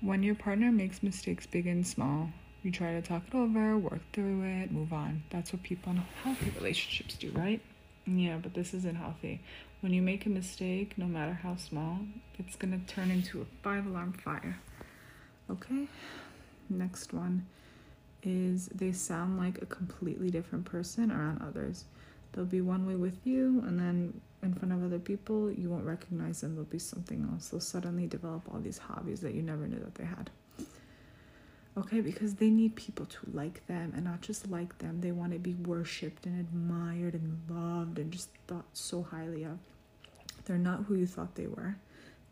When 0.01 0.25
your 0.25 0.35
partner 0.35 0.73
makes 0.73 1.03
mistakes 1.03 1.47
big 1.47 1.69
and 1.69 1.87
small, 1.87 2.31
you 2.65 2.73
try 2.73 2.93
to 2.93 3.03
talk 3.03 3.23
it 3.29 3.35
over, 3.35 3.79
work 3.79 4.01
through 4.13 4.43
it, 4.43 4.73
move 4.73 4.93
on. 4.93 5.23
That's 5.31 5.53
what 5.53 5.63
people 5.63 5.93
in 5.93 5.99
healthy 6.25 6.51
relationships 6.51 7.15
do, 7.15 7.31
right? 7.33 7.61
Yeah, 8.05 8.39
but 8.43 8.55
this 8.55 8.75
isn't 8.75 8.97
healthy. 8.97 9.41
When 9.81 9.93
you 9.93 10.03
make 10.03 10.27
a 10.27 10.29
mistake, 10.29 10.99
no 10.99 11.07
matter 11.07 11.35
how 11.35 11.57
small, 11.57 12.01
it's 12.39 12.57
gonna 12.57 12.81
turn 12.87 13.11
into 13.11 13.41
a 13.41 13.45
five 13.63 13.87
alarm 13.87 14.13
fire. 14.13 14.59
Okay? 15.51 15.87
Next 16.69 17.13
one 17.13 17.47
is 18.25 18.67
they 18.75 18.93
sound 18.93 19.39
like 19.39 19.63
a 19.63 19.67
completely 19.67 20.31
different 20.31 20.65
person 20.65 21.13
around 21.13 21.43
others. 21.43 21.85
They'll 22.33 22.45
be 22.45 22.61
one 22.61 22.87
way 22.87 22.97
with 22.97 23.19
you, 23.25 23.63
and 23.67 23.79
then 23.79 24.21
in 24.43 24.55
front 24.55 24.73
of 24.73 24.83
other 24.83 24.99
people, 24.99 25.51
you 25.53 25.71
won't 25.71 25.85
recognize 25.85 26.41
them. 26.41 26.57
They'll 26.57 26.65
be 26.65 26.79
something 26.79 27.29
else. 27.31 27.49
They'll 27.49 27.61
suddenly 27.61 28.07
develop 28.07 28.43
all 28.53 28.61
these 28.61 28.79
hobbies 28.79 29.21
that 29.21 29.35
you 29.35 29.43
never 29.43 29.69
knew 29.69 29.79
that 29.79 29.95
they 29.95 30.05
had. 30.05 30.31
Okay, 31.79 32.01
because 32.01 32.35
they 32.35 32.51
need 32.51 32.77
people 32.77 33.07
to 33.07 33.19
like 33.33 33.67
them 33.67 33.93
and 33.95 34.05
not 34.05 34.21
just 34.21 34.51
like 34.51 34.77
them. 34.79 35.01
They 35.01 35.13
want 35.13 35.33
to 35.33 35.39
be 35.39 35.55
worshipped 35.55 36.27
and 36.27 36.39
admired 36.39 37.15
and 37.15 37.41
loved 37.49 37.99
and 37.99 38.13
just 38.13 38.29
thought 38.47 38.67
so 38.75 39.03
highly 39.03 39.45
of. 39.45 39.59
They're 40.45 40.59
not 40.59 40.85
who 40.85 40.97
you 40.97 41.07
thought 41.07 41.35
they 41.35 41.47
were. 41.47 41.77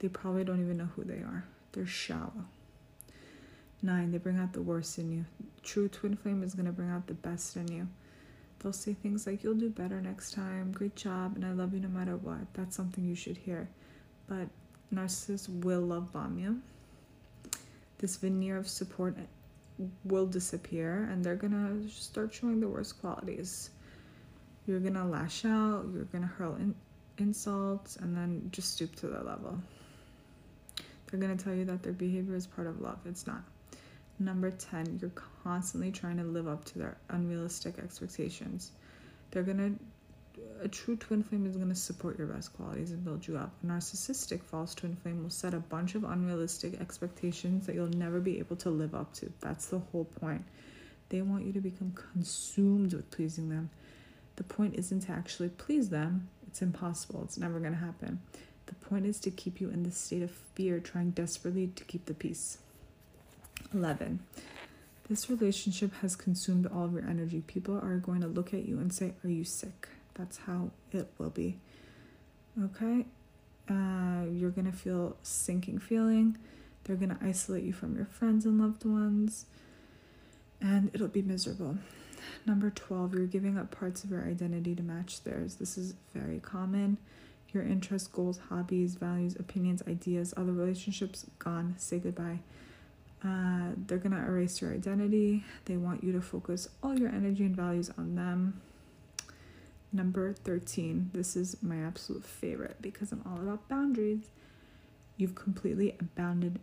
They 0.00 0.08
probably 0.08 0.44
don't 0.44 0.60
even 0.60 0.76
know 0.76 0.88
who 0.96 1.04
they 1.04 1.22
are. 1.22 1.44
They're 1.72 1.86
shallow. 1.86 2.44
Nine, 3.82 4.10
they 4.10 4.18
bring 4.18 4.38
out 4.38 4.52
the 4.52 4.60
worst 4.60 4.98
in 4.98 5.10
you. 5.10 5.24
True 5.62 5.88
twin 5.88 6.16
flame 6.16 6.42
is 6.42 6.54
going 6.54 6.66
to 6.66 6.72
bring 6.72 6.90
out 6.90 7.06
the 7.06 7.14
best 7.14 7.56
in 7.56 7.68
you. 7.68 7.88
They'll 8.60 8.72
say 8.72 8.94
things 8.94 9.26
like, 9.26 9.42
You'll 9.42 9.54
do 9.54 9.70
better 9.70 10.00
next 10.00 10.32
time, 10.32 10.72
great 10.72 10.94
job, 10.94 11.36
and 11.36 11.44
I 11.44 11.52
love 11.52 11.74
you 11.74 11.80
no 11.80 11.88
matter 11.88 12.16
what. 12.16 12.52
That's 12.54 12.76
something 12.76 13.04
you 13.04 13.14
should 13.14 13.36
hear. 13.36 13.68
But 14.28 14.48
narcissists 14.94 15.48
will 15.64 15.80
love 15.80 16.12
bomb 16.12 16.38
you. 16.38 16.60
This 17.98 18.16
veneer 18.16 18.56
of 18.56 18.68
support 18.68 19.16
will 20.04 20.26
disappear, 20.26 21.08
and 21.10 21.24
they're 21.24 21.36
to 21.52 21.88
start 21.88 22.32
showing 22.32 22.60
the 22.60 22.68
worst 22.68 23.00
qualities. 23.00 23.70
You're 24.66 24.80
to 24.94 25.04
lash 25.04 25.44
out, 25.44 25.86
you're 25.92 26.04
to 26.22 26.28
hurl 26.28 26.54
in 26.56 26.74
insults 27.20 27.96
and 27.96 28.16
then 28.16 28.48
just 28.50 28.72
stoop 28.72 28.94
to 28.96 29.06
their 29.06 29.22
level. 29.22 29.60
They're 31.06 31.20
to 31.36 31.42
tell 31.44 31.54
you 31.54 31.64
that 31.66 31.82
their 31.82 31.92
behavior 31.92 32.34
is 32.34 32.46
part 32.46 32.66
of 32.66 32.80
love. 32.80 32.98
It's 33.04 33.26
not. 33.26 33.42
Number 34.20 34.50
10, 34.50 34.98
you're 35.00 35.10
constantly 35.42 35.90
trying 35.90 36.18
to 36.18 36.24
live 36.24 36.46
up 36.46 36.64
to 36.66 36.78
their 36.78 36.98
unrealistic 37.08 37.78
expectations. 37.78 38.70
They're 39.30 39.42
going 39.42 39.56
to 39.56 39.74
a 40.62 40.68
true 40.68 40.96
twin 40.96 41.22
flame 41.22 41.46
is 41.46 41.56
going 41.56 41.70
to 41.70 41.74
support 41.74 42.18
your 42.18 42.26
best 42.26 42.52
qualities 42.54 42.90
and 42.90 43.04
build 43.04 43.26
you 43.26 43.36
up. 43.36 43.52
A 43.62 43.66
narcissistic 43.66 44.42
false 44.42 44.74
twin 44.74 44.94
flame 44.96 45.22
will 45.22 45.30
set 45.30 45.54
a 45.54 45.58
bunch 45.58 45.94
of 45.94 46.04
unrealistic 46.04 46.80
expectations 46.80 47.66
that 47.66 47.74
you'll 47.74 47.88
never 47.88 48.20
be 48.20 48.38
able 48.38 48.56
to 48.56 48.70
live 48.70 48.94
up 48.94 49.12
to. 49.14 49.32
That's 49.40 49.66
the 49.66 49.78
whole 49.78 50.04
point. 50.04 50.44
They 51.08 51.22
want 51.22 51.46
you 51.46 51.52
to 51.54 51.60
become 51.60 51.92
consumed 52.12 52.92
with 52.92 53.10
pleasing 53.10 53.48
them. 53.48 53.70
The 54.36 54.44
point 54.44 54.74
isn't 54.76 55.00
to 55.00 55.12
actually 55.12 55.48
please 55.48 55.88
them, 55.88 56.28
it's 56.46 56.62
impossible. 56.62 57.22
It's 57.24 57.38
never 57.38 57.58
going 57.58 57.72
to 57.72 57.78
happen. 57.78 58.20
The 58.66 58.74
point 58.74 59.06
is 59.06 59.18
to 59.20 59.30
keep 59.30 59.60
you 59.60 59.70
in 59.70 59.82
this 59.82 59.96
state 59.96 60.22
of 60.22 60.30
fear, 60.30 60.78
trying 60.78 61.10
desperately 61.10 61.68
to 61.68 61.84
keep 61.84 62.06
the 62.06 62.14
peace. 62.14 62.58
11. 63.72 64.20
This 65.08 65.28
relationship 65.28 65.92
has 66.02 66.14
consumed 66.14 66.66
all 66.66 66.84
of 66.84 66.92
your 66.92 67.02
energy. 67.02 67.42
People 67.46 67.76
are 67.76 67.96
going 67.96 68.20
to 68.20 68.28
look 68.28 68.54
at 68.54 68.64
you 68.66 68.78
and 68.78 68.92
say, 68.92 69.14
Are 69.24 69.30
you 69.30 69.44
sick? 69.44 69.88
That's 70.14 70.38
how 70.38 70.70
it 70.92 71.08
will 71.18 71.30
be. 71.30 71.58
Okay? 72.62 73.06
Uh, 73.68 74.24
you're 74.30 74.50
going 74.50 74.70
to 74.70 74.76
feel 74.76 75.16
sinking 75.22 75.78
feeling. 75.78 76.36
They're 76.84 76.96
going 76.96 77.10
to 77.10 77.18
isolate 77.24 77.64
you 77.64 77.72
from 77.72 77.96
your 77.96 78.06
friends 78.06 78.44
and 78.44 78.60
loved 78.60 78.84
ones. 78.84 79.46
And 80.60 80.90
it'll 80.92 81.08
be 81.08 81.22
miserable. 81.22 81.78
Number 82.46 82.70
12, 82.70 83.14
you're 83.14 83.26
giving 83.26 83.58
up 83.58 83.70
parts 83.70 84.04
of 84.04 84.10
your 84.10 84.24
identity 84.24 84.74
to 84.74 84.82
match 84.82 85.24
theirs. 85.24 85.56
This 85.56 85.78
is 85.78 85.94
very 86.14 86.38
common. 86.38 86.98
Your 87.52 87.62
interests, 87.62 88.08
goals, 88.08 88.38
hobbies, 88.48 88.94
values, 88.94 89.36
opinions, 89.36 89.82
ideas, 89.88 90.34
other 90.36 90.52
relationships, 90.52 91.26
gone. 91.38 91.74
Say 91.78 91.98
goodbye. 91.98 92.40
Uh, 93.24 93.72
they're 93.86 93.98
going 93.98 94.12
to 94.12 94.18
erase 94.18 94.60
your 94.60 94.72
identity. 94.72 95.44
They 95.66 95.76
want 95.76 96.02
you 96.02 96.12
to 96.12 96.20
focus 96.20 96.68
all 96.82 96.98
your 96.98 97.10
energy 97.10 97.44
and 97.44 97.54
values 97.54 97.90
on 97.98 98.14
them. 98.14 98.60
Number 99.92 100.32
13, 100.32 101.10
this 101.12 101.36
is 101.36 101.56
my 101.62 101.82
absolute 101.82 102.24
favorite 102.24 102.76
because 102.80 103.12
I'm 103.12 103.22
all 103.26 103.38
about 103.40 103.68
boundaries. 103.68 104.30
You've 105.16 105.34
completely 105.34 105.96
abandoned 106.00 106.60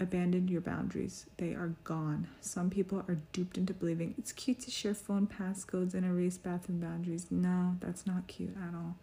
abandoned 0.00 0.48
your 0.48 0.60
boundaries. 0.60 1.26
They 1.38 1.54
are 1.54 1.74
gone. 1.82 2.28
Some 2.40 2.70
people 2.70 3.04
are 3.08 3.18
duped 3.32 3.58
into 3.58 3.74
believing 3.74 4.14
it's 4.16 4.30
cute 4.32 4.60
to 4.60 4.70
share 4.70 4.94
phone 4.94 5.26
passcodes 5.26 5.94
and 5.94 6.04
erase 6.04 6.38
bathroom 6.38 6.80
boundaries. 6.80 7.26
No, 7.30 7.76
that's 7.80 8.06
not 8.06 8.26
cute 8.28 8.56
at 8.56 8.74
all. 8.74 8.96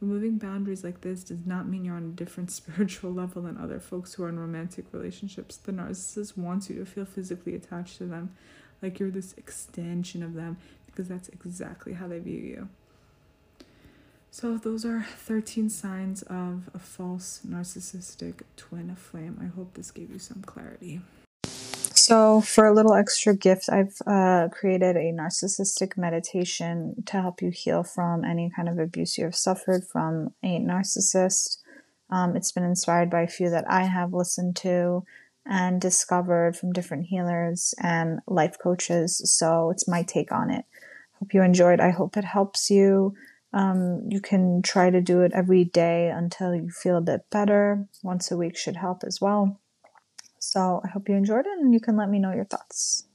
Removing 0.00 0.38
boundaries 0.38 0.84
like 0.84 1.00
this 1.00 1.24
does 1.24 1.46
not 1.46 1.68
mean 1.68 1.84
you're 1.84 1.96
on 1.96 2.04
a 2.04 2.16
different 2.16 2.50
spiritual 2.50 3.12
level 3.12 3.42
than 3.42 3.56
other 3.56 3.80
folks 3.80 4.14
who 4.14 4.24
are 4.24 4.28
in 4.28 4.38
romantic 4.38 4.86
relationships. 4.92 5.56
The 5.56 5.72
narcissist 5.72 6.36
wants 6.36 6.68
you 6.68 6.78
to 6.78 6.84
feel 6.84 7.04
physically 7.04 7.54
attached 7.54 7.98
to 7.98 8.04
them, 8.04 8.34
like 8.82 8.98
you're 8.98 9.10
this 9.10 9.34
extension 9.34 10.22
of 10.22 10.34
them, 10.34 10.58
because 10.86 11.08
that's 11.08 11.28
exactly 11.28 11.94
how 11.94 12.08
they 12.08 12.18
view 12.18 12.40
you. 12.40 12.68
So, 14.30 14.58
those 14.58 14.84
are 14.84 15.06
13 15.18 15.70
signs 15.70 16.22
of 16.22 16.68
a 16.74 16.80
false 16.80 17.42
narcissistic 17.48 18.40
twin 18.56 18.92
flame. 18.96 19.38
I 19.40 19.46
hope 19.46 19.74
this 19.74 19.92
gave 19.92 20.10
you 20.10 20.18
some 20.18 20.42
clarity. 20.42 21.02
So, 22.06 22.42
for 22.42 22.66
a 22.66 22.74
little 22.74 22.92
extra 22.92 23.34
gift, 23.34 23.70
I've 23.70 23.96
uh, 24.06 24.48
created 24.52 24.94
a 24.94 25.10
narcissistic 25.10 25.96
meditation 25.96 27.02
to 27.06 27.22
help 27.22 27.40
you 27.40 27.48
heal 27.48 27.82
from 27.82 28.26
any 28.26 28.50
kind 28.54 28.68
of 28.68 28.78
abuse 28.78 29.16
you 29.16 29.24
have 29.24 29.34
suffered 29.34 29.84
from 29.84 30.34
a 30.42 30.58
narcissist. 30.58 31.62
Um, 32.10 32.36
it's 32.36 32.52
been 32.52 32.62
inspired 32.62 33.08
by 33.08 33.22
a 33.22 33.26
few 33.26 33.48
that 33.48 33.64
I 33.70 33.84
have 33.84 34.12
listened 34.12 34.54
to 34.56 35.04
and 35.46 35.80
discovered 35.80 36.58
from 36.58 36.74
different 36.74 37.06
healers 37.06 37.72
and 37.82 38.20
life 38.26 38.58
coaches. 38.62 39.22
So, 39.24 39.70
it's 39.70 39.88
my 39.88 40.02
take 40.02 40.30
on 40.30 40.50
it. 40.50 40.66
Hope 41.20 41.32
you 41.32 41.40
enjoyed. 41.42 41.80
I 41.80 41.88
hope 41.88 42.18
it 42.18 42.26
helps 42.26 42.68
you 42.68 43.14
um, 43.54 44.10
you 44.10 44.20
can 44.20 44.60
try 44.60 44.90
to 44.90 45.00
do 45.00 45.22
it 45.22 45.32
every 45.32 45.64
day 45.64 46.10
until 46.10 46.54
you 46.54 46.68
feel 46.68 46.98
a 46.98 47.00
bit 47.00 47.30
better. 47.30 47.88
Once 48.02 48.30
a 48.30 48.36
week 48.36 48.58
should 48.58 48.76
help 48.76 49.04
as 49.04 49.22
well. 49.22 49.58
So 50.46 50.82
I 50.84 50.88
hope 50.88 51.08
you 51.08 51.16
enjoyed 51.16 51.46
it 51.46 51.58
and 51.58 51.72
you 51.72 51.80
can 51.80 51.96
let 51.96 52.10
me 52.10 52.18
know 52.18 52.32
your 52.32 52.44
thoughts. 52.44 53.06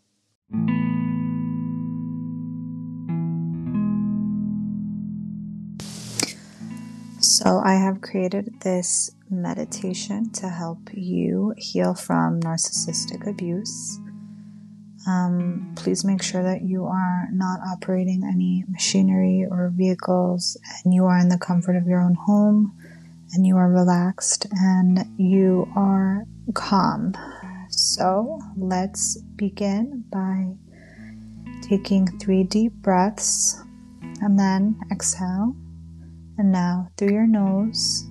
So 7.21 7.61
I 7.63 7.75
have 7.75 8.01
created 8.01 8.61
this 8.61 9.11
meditation 9.29 10.31
to 10.31 10.49
help 10.49 10.89
you 10.91 11.53
heal 11.55 11.93
from 11.93 12.41
narcissistic 12.41 13.29
abuse. 13.29 13.99
Um, 15.07 15.73
please 15.77 16.03
make 16.03 16.23
sure 16.23 16.43
that 16.43 16.63
you 16.63 16.85
are 16.85 17.27
not 17.31 17.59
operating 17.65 18.23
any 18.25 18.65
machinery 18.67 19.45
or 19.49 19.71
vehicles 19.73 20.57
and 20.83 20.93
you 20.93 21.05
are 21.05 21.19
in 21.19 21.29
the 21.29 21.37
comfort 21.37 21.75
of 21.75 21.85
your 21.87 22.01
own 22.01 22.15
home 22.15 22.75
and 23.33 23.45
you 23.45 23.57
are 23.57 23.69
relaxed 23.69 24.47
and 24.51 25.05
you 25.17 25.67
are 25.75 26.23
calm. 26.53 27.13
So 27.69 28.39
let's 28.57 29.17
begin 29.35 30.03
by 30.11 30.55
taking 31.61 32.07
three 32.19 32.43
deep 32.43 32.73
breaths 32.73 33.61
and 34.21 34.37
then 34.37 34.79
exhale. 34.91 35.55
And 36.37 36.51
now 36.51 36.89
through 36.97 37.11
your 37.11 37.27
nose, 37.27 38.05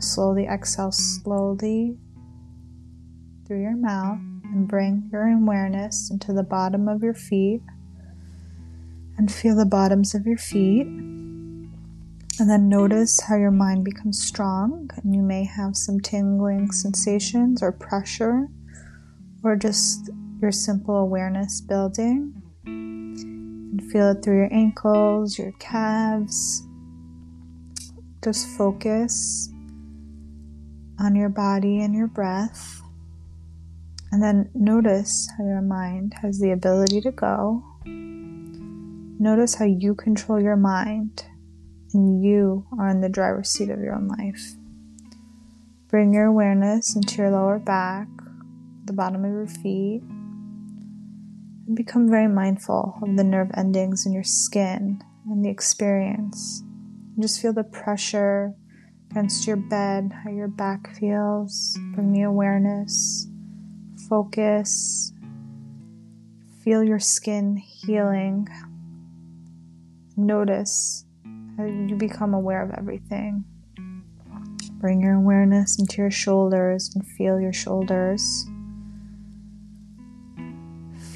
slowly 0.00 0.46
exhale 0.46 0.92
slowly 0.92 1.96
through 3.46 3.62
your 3.62 3.76
mouth 3.76 4.18
and 4.44 4.68
bring 4.68 5.08
your 5.12 5.26
awareness 5.28 6.10
into 6.10 6.32
the 6.32 6.42
bottom 6.42 6.88
of 6.88 7.02
your 7.02 7.14
feet 7.14 7.60
and 9.16 9.30
feel 9.30 9.56
the 9.56 9.66
bottoms 9.66 10.14
of 10.14 10.26
your 10.26 10.38
feet. 10.38 10.86
And 12.40 12.48
then 12.48 12.68
notice 12.68 13.20
how 13.20 13.36
your 13.36 13.50
mind 13.50 13.84
becomes 13.84 14.24
strong, 14.24 14.88
and 14.96 15.12
you 15.12 15.22
may 15.22 15.44
have 15.44 15.76
some 15.76 15.98
tingling 15.98 16.70
sensations 16.70 17.64
or 17.64 17.72
pressure, 17.72 18.46
or 19.42 19.56
just 19.56 20.10
your 20.40 20.52
simple 20.52 20.96
awareness 20.96 21.60
building. 21.60 22.40
And 22.64 23.82
feel 23.90 24.12
it 24.12 24.22
through 24.22 24.36
your 24.36 24.54
ankles, 24.54 25.36
your 25.36 25.50
calves. 25.58 26.62
Just 28.22 28.46
focus 28.56 29.48
on 31.00 31.16
your 31.16 31.28
body 31.28 31.82
and 31.82 31.92
your 31.92 32.06
breath. 32.06 32.82
And 34.12 34.22
then 34.22 34.48
notice 34.54 35.28
how 35.36 35.44
your 35.44 35.60
mind 35.60 36.14
has 36.22 36.38
the 36.38 36.52
ability 36.52 37.00
to 37.00 37.10
go. 37.10 37.64
Notice 39.20 39.56
how 39.56 39.64
you 39.64 39.96
control 39.96 40.40
your 40.40 40.56
mind 40.56 41.24
and 41.92 42.22
you 42.22 42.66
are 42.78 42.88
in 42.88 43.00
the 43.00 43.08
driver's 43.08 43.50
seat 43.50 43.70
of 43.70 43.80
your 43.80 43.94
own 43.94 44.08
life. 44.08 44.54
Bring 45.88 46.12
your 46.12 46.26
awareness 46.26 46.94
into 46.94 47.16
your 47.16 47.30
lower 47.30 47.58
back, 47.58 48.08
the 48.84 48.92
bottom 48.92 49.24
of 49.24 49.30
your 49.30 49.46
feet, 49.46 50.02
and 51.66 51.76
become 51.76 52.10
very 52.10 52.28
mindful 52.28 52.98
of 53.02 53.16
the 53.16 53.24
nerve 53.24 53.50
endings 53.54 54.04
in 54.06 54.12
your 54.12 54.24
skin 54.24 55.02
and 55.26 55.44
the 55.44 55.48
experience. 55.48 56.62
And 57.14 57.22
just 57.22 57.40
feel 57.40 57.52
the 57.52 57.64
pressure 57.64 58.54
against 59.10 59.46
your 59.46 59.56
bed, 59.56 60.12
how 60.24 60.30
your 60.30 60.48
back 60.48 60.94
feels. 60.96 61.78
Bring 61.94 62.12
the 62.12 62.22
awareness 62.22 63.26
focus. 64.08 65.12
Feel 66.64 66.82
your 66.82 66.98
skin 66.98 67.56
healing. 67.56 68.48
Notice 70.16 71.04
Uh, 71.58 71.64
you 71.64 71.96
become 71.96 72.34
aware 72.34 72.62
of 72.62 72.70
everything. 72.78 73.44
Bring 74.74 75.00
your 75.00 75.14
awareness 75.14 75.78
into 75.78 75.96
your 75.96 76.10
shoulders 76.10 76.90
and 76.94 77.04
feel 77.04 77.40
your 77.40 77.52
shoulders. 77.52 78.46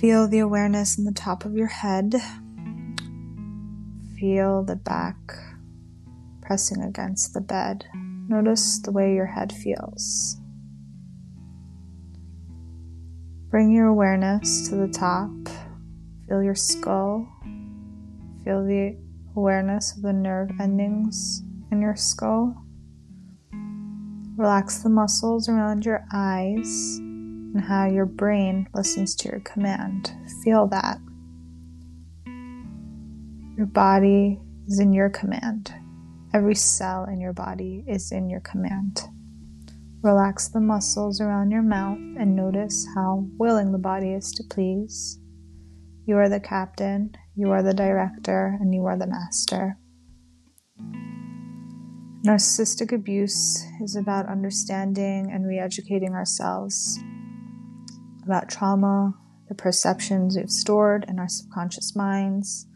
Feel 0.00 0.26
the 0.26 0.40
awareness 0.40 0.98
in 0.98 1.04
the 1.04 1.12
top 1.12 1.44
of 1.44 1.54
your 1.54 1.68
head. 1.68 2.14
Feel 4.18 4.64
the 4.64 4.74
back 4.74 5.16
pressing 6.40 6.82
against 6.82 7.34
the 7.34 7.40
bed. 7.40 7.84
Notice 8.28 8.80
the 8.80 8.90
way 8.90 9.14
your 9.14 9.26
head 9.26 9.52
feels. 9.52 10.36
Bring 13.48 13.70
your 13.70 13.86
awareness 13.86 14.68
to 14.68 14.74
the 14.74 14.88
top. 14.88 15.30
Feel 16.26 16.42
your 16.42 16.54
skull. 16.54 17.28
Feel 18.44 18.64
the 18.64 18.96
awareness 19.36 19.96
of 19.96 20.02
the 20.02 20.12
nerve 20.12 20.50
endings 20.60 21.42
in 21.70 21.80
your 21.80 21.96
skull. 21.96 22.56
Relax 24.36 24.82
the 24.82 24.88
muscles 24.88 25.48
around 25.48 25.84
your 25.84 26.04
eyes 26.12 26.98
and 26.98 27.60
how 27.60 27.86
your 27.86 28.06
brain 28.06 28.66
listens 28.74 29.14
to 29.16 29.28
your 29.28 29.40
command. 29.40 30.12
Feel 30.42 30.66
that. 30.68 30.98
Your 33.56 33.66
body 33.66 34.40
is 34.66 34.80
in 34.80 34.92
your 34.92 35.10
command. 35.10 35.72
Every 36.34 36.54
cell 36.54 37.04
in 37.04 37.20
your 37.20 37.34
body 37.34 37.84
is 37.86 38.10
in 38.10 38.30
your 38.30 38.40
command. 38.40 39.02
Relax 40.02 40.48
the 40.48 40.60
muscles 40.60 41.20
around 41.20 41.50
your 41.50 41.62
mouth 41.62 41.98
and 42.18 42.34
notice 42.34 42.86
how 42.94 43.28
willing 43.38 43.70
the 43.70 43.78
body 43.78 44.12
is 44.12 44.32
to 44.32 44.42
please. 44.50 45.20
You 46.06 46.16
are 46.16 46.28
the 46.28 46.40
captain, 46.40 47.14
you 47.34 47.50
are 47.50 47.62
the 47.62 47.74
director, 47.74 48.56
and 48.60 48.74
you 48.74 48.84
are 48.86 48.98
the 48.98 49.06
master. 49.06 49.76
Narcissistic 52.26 52.92
abuse 52.92 53.64
is 53.80 53.96
about 53.96 54.28
understanding 54.28 55.30
and 55.32 55.46
re 55.46 55.58
educating 55.58 56.12
ourselves 56.12 57.00
about 58.24 58.48
trauma, 58.48 59.14
the 59.48 59.54
perceptions 59.54 60.36
we've 60.36 60.50
stored 60.50 61.04
in 61.08 61.18
our 61.18 61.28
subconscious 61.28 61.96
minds, 61.96 62.66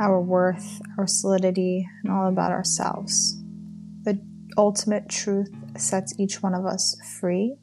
our 0.00 0.20
worth, 0.20 0.80
our 0.98 1.06
solidity, 1.06 1.86
and 2.02 2.12
all 2.12 2.28
about 2.28 2.52
ourselves. 2.52 3.36
The 4.04 4.20
ultimate 4.56 5.08
truth 5.08 5.50
sets 5.76 6.18
each 6.18 6.42
one 6.42 6.54
of 6.54 6.64
us 6.64 6.96
free. 7.20 7.56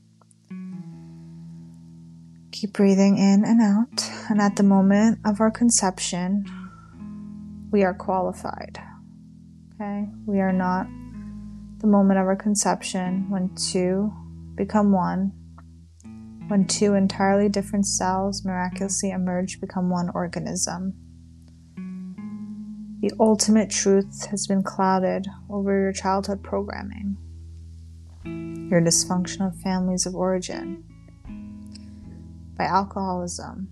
Keep 2.59 2.73
breathing 2.73 3.17
in 3.17 3.45
and 3.45 3.61
out. 3.61 4.11
And 4.29 4.41
at 4.41 4.57
the 4.57 4.63
moment 4.63 5.19
of 5.25 5.39
our 5.39 5.49
conception, 5.49 6.43
we 7.71 7.83
are 7.83 7.93
qualified. 7.93 8.77
Okay? 9.75 10.09
We 10.25 10.41
are 10.41 10.51
not 10.51 10.85
the 11.77 11.87
moment 11.87 12.19
of 12.19 12.25
our 12.25 12.35
conception 12.35 13.29
when 13.29 13.55
two 13.55 14.11
become 14.55 14.91
one, 14.91 15.31
when 16.49 16.67
two 16.67 16.95
entirely 16.95 17.47
different 17.47 17.85
cells 17.85 18.43
miraculously 18.43 19.11
emerge, 19.11 19.61
become 19.61 19.89
one 19.89 20.09
organism. 20.13 20.95
The 22.99 23.13
ultimate 23.21 23.69
truth 23.69 24.27
has 24.31 24.47
been 24.47 24.63
clouded 24.63 25.27
over 25.49 25.79
your 25.79 25.93
childhood 25.93 26.43
programming 26.43 27.15
your 28.25 28.81
dysfunctional 28.81 29.55
families 29.63 30.05
of 30.05 30.13
origin, 30.13 30.83
by 32.59 32.65
alcoholism, 32.65 33.69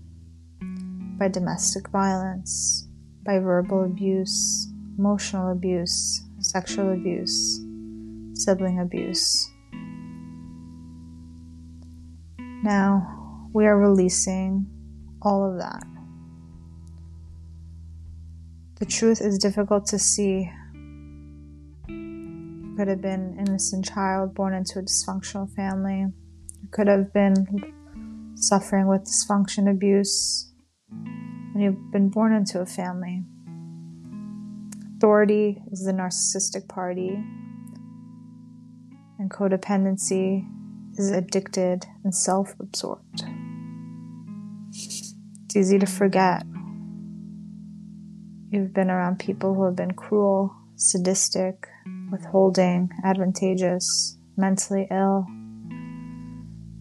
by 1.18 1.28
domestic 1.28 1.90
violence, 1.90 2.88
by 3.22 3.38
verbal 3.38 3.84
abuse, 3.84 4.66
emotional 4.96 5.52
abuse, 5.52 6.22
sexual 6.40 6.94
abuse, 6.94 7.60
sibling 8.32 8.80
abuse. 8.80 9.50
Now 12.64 13.50
we 13.52 13.66
are 13.66 13.78
releasing 13.78 14.66
all 15.20 15.44
of 15.52 15.58
that. 15.58 15.84
The 18.76 18.86
truth 18.86 19.20
is 19.20 19.38
difficult 19.38 19.84
to 19.88 19.98
see 19.98 20.50
could 22.78 22.88
have 22.88 23.02
been 23.02 23.36
an 23.36 23.38
innocent 23.40 23.84
child 23.84 24.34
born 24.34 24.54
into 24.54 24.78
a 24.78 24.82
dysfunctional 24.82 25.52
family. 25.54 26.06
You 26.62 26.68
could 26.70 26.86
have 26.86 27.12
been 27.12 27.74
suffering 28.40 28.86
with 28.86 29.04
dysfunction 29.04 29.70
abuse, 29.70 30.52
and 30.90 31.62
you've 31.62 31.90
been 31.90 32.08
born 32.08 32.32
into 32.32 32.60
a 32.60 32.66
family. 32.66 33.24
Authority 34.96 35.62
is 35.70 35.84
the 35.84 35.92
narcissistic 35.92 36.68
party, 36.68 37.22
and 39.18 39.30
codependency 39.30 40.46
is 40.96 41.10
addicted 41.10 41.86
and 42.04 42.14
self 42.14 42.54
absorbed. 42.60 43.24
It's 44.70 45.56
easy 45.56 45.78
to 45.78 45.86
forget. 45.86 46.44
You've 48.50 48.72
been 48.72 48.90
around 48.90 49.18
people 49.18 49.54
who 49.54 49.64
have 49.64 49.76
been 49.76 49.92
cruel, 49.92 50.54
sadistic, 50.76 51.66
withholding, 52.10 52.90
advantageous, 53.04 54.18
mentally 54.36 54.86
ill. 54.90 55.26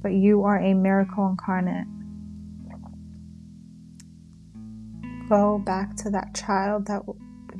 But 0.07 0.13
you 0.13 0.45
are 0.45 0.57
a 0.57 0.73
miracle 0.73 1.27
incarnate. 1.27 1.85
Go 5.27 5.61
back 5.65 5.97
to 5.97 6.09
that 6.11 6.33
child 6.33 6.87
that 6.87 7.01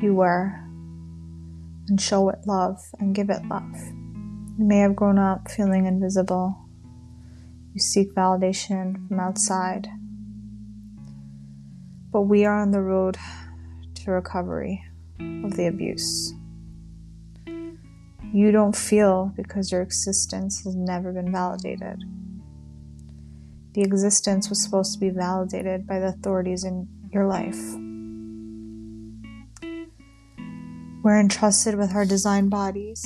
you 0.01 0.15
were 0.15 0.57
and 1.89 1.99
show 1.99 2.29
it 2.29 2.39
love 2.47 2.79
and 2.99 3.13
give 3.13 3.29
it 3.29 3.45
love. 3.49 3.75
You 4.57 4.65
may 4.65 4.77
have 4.77 4.95
grown 4.95 5.19
up 5.19 5.51
feeling 5.51 5.87
invisible. 5.87 6.57
You 7.73 7.81
seek 7.81 8.15
validation 8.15 9.09
from 9.09 9.19
outside. 9.19 9.89
But 12.13 12.21
we 12.21 12.45
are 12.45 12.57
on 12.57 12.71
the 12.71 12.79
road 12.79 13.17
to 13.95 14.11
recovery 14.11 14.85
of 15.19 15.57
the 15.57 15.67
abuse 15.67 16.33
you 18.33 18.51
don't 18.51 18.75
feel 18.75 19.31
because 19.35 19.71
your 19.71 19.81
existence 19.81 20.63
has 20.63 20.75
never 20.75 21.11
been 21.11 21.31
validated. 21.31 22.03
The 23.77 23.83
existence 23.83 24.49
was 24.49 24.59
supposed 24.59 24.93
to 24.93 24.99
be 24.99 25.11
validated 25.11 25.85
by 25.85 25.99
the 25.99 26.07
authorities 26.07 26.63
in 26.63 26.87
your 27.13 27.27
life. 27.27 27.61
We're 31.03 31.19
entrusted 31.19 31.75
with 31.75 31.93
our 31.93 32.03
design 32.03 32.49
bodies 32.49 33.05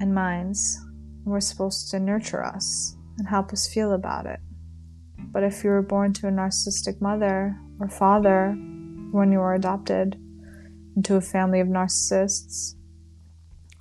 and 0.00 0.12
minds, 0.12 0.80
and 0.82 1.26
we're 1.26 1.38
supposed 1.38 1.92
to 1.92 2.00
nurture 2.00 2.44
us 2.44 2.96
and 3.18 3.28
help 3.28 3.52
us 3.52 3.72
feel 3.72 3.92
about 3.92 4.26
it. 4.26 4.40
But 5.16 5.44
if 5.44 5.62
you 5.62 5.70
were 5.70 5.80
born 5.80 6.12
to 6.14 6.26
a 6.26 6.32
narcissistic 6.32 7.00
mother 7.00 7.56
or 7.78 7.88
father 7.88 8.50
when 9.12 9.30
you 9.30 9.38
were 9.38 9.54
adopted 9.54 10.18
into 10.96 11.14
a 11.14 11.20
family 11.20 11.60
of 11.60 11.68
narcissists, 11.68 12.74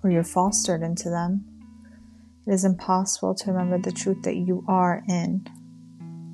or 0.04 0.12
you're 0.12 0.24
fostered 0.24 0.84
into 0.84 1.10
them, 1.10 1.44
it 2.46 2.54
is 2.54 2.64
impossible 2.64 3.34
to 3.34 3.52
remember 3.52 3.80
the 3.80 3.92
truth 3.92 4.22
that 4.22 4.36
you 4.36 4.64
are 4.68 5.04
in 5.10 5.48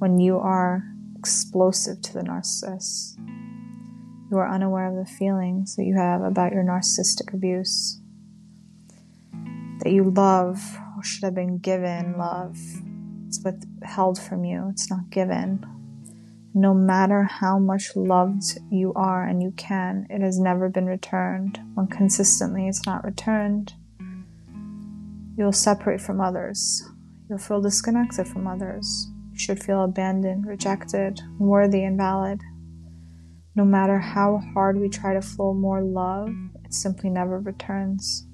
when 0.02 0.20
you 0.20 0.40
are 0.40 0.84
explosive 1.16 2.02
to 2.02 2.12
the 2.12 2.22
narcissist. 2.22 3.20
You 4.32 4.38
are 4.40 4.50
unaware 4.50 4.88
of 4.88 4.96
the 4.96 5.06
feelings 5.06 5.76
that 5.76 5.84
you 5.84 5.96
have 5.96 6.24
about 6.24 6.54
your 6.54 6.64
narcissistic 6.64 7.32
abuse. 7.32 8.02
That 9.84 9.92
you 9.92 10.06
love 10.10 10.60
or 10.98 11.04
should 11.04 11.24
have 11.24 11.36
been 11.36 11.60
given 11.60 12.18
love. 12.18 12.58
It's 13.28 13.44
withheld 13.44 14.20
from 14.20 14.44
you, 14.44 14.70
it's 14.72 14.90
not 14.90 15.12
given. 15.12 15.64
No 16.56 16.74
matter 16.74 17.22
how 17.26 17.60
much 17.60 17.96
loved 17.96 18.58
you 18.72 18.94
are 18.96 19.28
and 19.28 19.44
you 19.44 19.52
can, 19.56 20.08
it 20.10 20.22
has 20.22 20.40
never 20.40 20.68
been 20.68 20.88
returned. 20.88 21.60
When 21.76 21.86
consistently 21.86 22.68
it's 22.68 22.88
not 22.88 23.06
returned, 23.06 23.76
you'll 25.38 25.52
separate 25.52 26.02
from 26.02 26.20
others. 26.20 26.90
You'll 27.30 27.38
feel 27.38 27.62
disconnected 27.62 28.28
from 28.28 28.48
others. 28.48 29.08
Should 29.42 29.64
feel 29.64 29.84
abandoned, 29.84 30.46
rejected, 30.46 31.20
unworthy, 31.40 31.84
invalid. 31.84 32.42
No 33.56 33.66
matter 33.66 33.98
how 33.98 34.40
hard 34.54 34.80
we 34.80 34.88
try 34.88 35.16
to 35.16 35.22
flow 35.22 35.56
more 35.56 35.82
love, 35.82 36.30
it 36.64 36.76
simply 36.76 37.10
never 37.10 37.40
returns. 37.40 38.28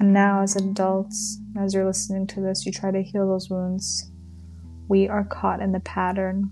And 0.00 0.12
now, 0.12 0.42
as 0.42 0.56
adults, 0.56 1.38
as 1.56 1.72
you're 1.72 1.86
listening 1.86 2.26
to 2.26 2.40
this, 2.40 2.66
you 2.66 2.72
try 2.72 2.90
to 2.90 3.00
heal 3.00 3.28
those 3.28 3.48
wounds. 3.48 4.10
We 4.88 5.06
are 5.06 5.22
caught 5.22 5.62
in 5.62 5.70
the 5.70 5.78
pattern. 5.78 6.50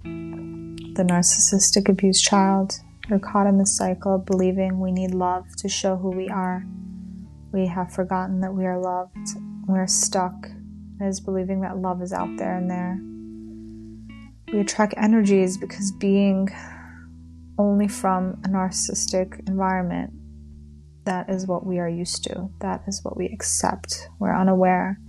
The 0.94 1.02
narcissistic 1.02 1.88
abused 1.88 2.22
child, 2.22 2.74
you're 3.08 3.18
caught 3.18 3.48
in 3.48 3.58
the 3.58 3.66
cycle 3.66 4.14
of 4.14 4.26
believing 4.26 4.78
we 4.78 4.92
need 4.92 5.10
love 5.10 5.44
to 5.56 5.68
show 5.68 5.96
who 5.96 6.10
we 6.10 6.28
are. 6.28 6.64
We 7.50 7.66
have 7.66 7.92
forgotten 7.92 8.42
that 8.42 8.54
we 8.54 8.64
are 8.64 8.78
loved. 8.78 9.26
We're 9.66 9.88
stuck 9.88 10.46
as 11.00 11.18
believing 11.18 11.62
that 11.62 11.78
love 11.78 12.00
is 12.00 12.12
out 12.12 12.36
there 12.36 12.56
and 12.56 12.70
there. 12.70 13.00
We 14.52 14.60
attract 14.60 14.94
energies 14.96 15.56
because 15.56 15.90
being 15.92 16.48
only 17.58 17.88
from 17.88 18.40
a 18.44 18.48
narcissistic 18.48 19.46
environment. 19.48 20.12
That 21.04 21.30
is 21.30 21.46
what 21.46 21.64
we 21.64 21.78
are 21.78 21.88
used 21.88 22.24
to. 22.24 22.50
That 22.60 22.82
is 22.86 23.00
what 23.02 23.16
we 23.16 23.26
accept. 23.26 24.08
We're 24.18 24.36
unaware 24.36 25.00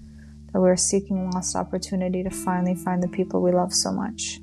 that 0.54 0.62
we're 0.62 0.76
seeking 0.76 1.30
lost 1.32 1.56
opportunity 1.56 2.24
to 2.24 2.30
finally 2.30 2.76
find 2.76 3.02
the 3.02 3.08
people 3.08 3.42
we 3.42 3.52
love 3.52 3.74
so 3.74 3.92
much. 3.92 4.40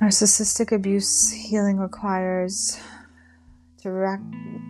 Narcissistic 0.00 0.72
abuse 0.72 1.30
healing 1.30 1.78
requires 1.78 2.78
to, 3.78 3.90
rec- 3.90 4.20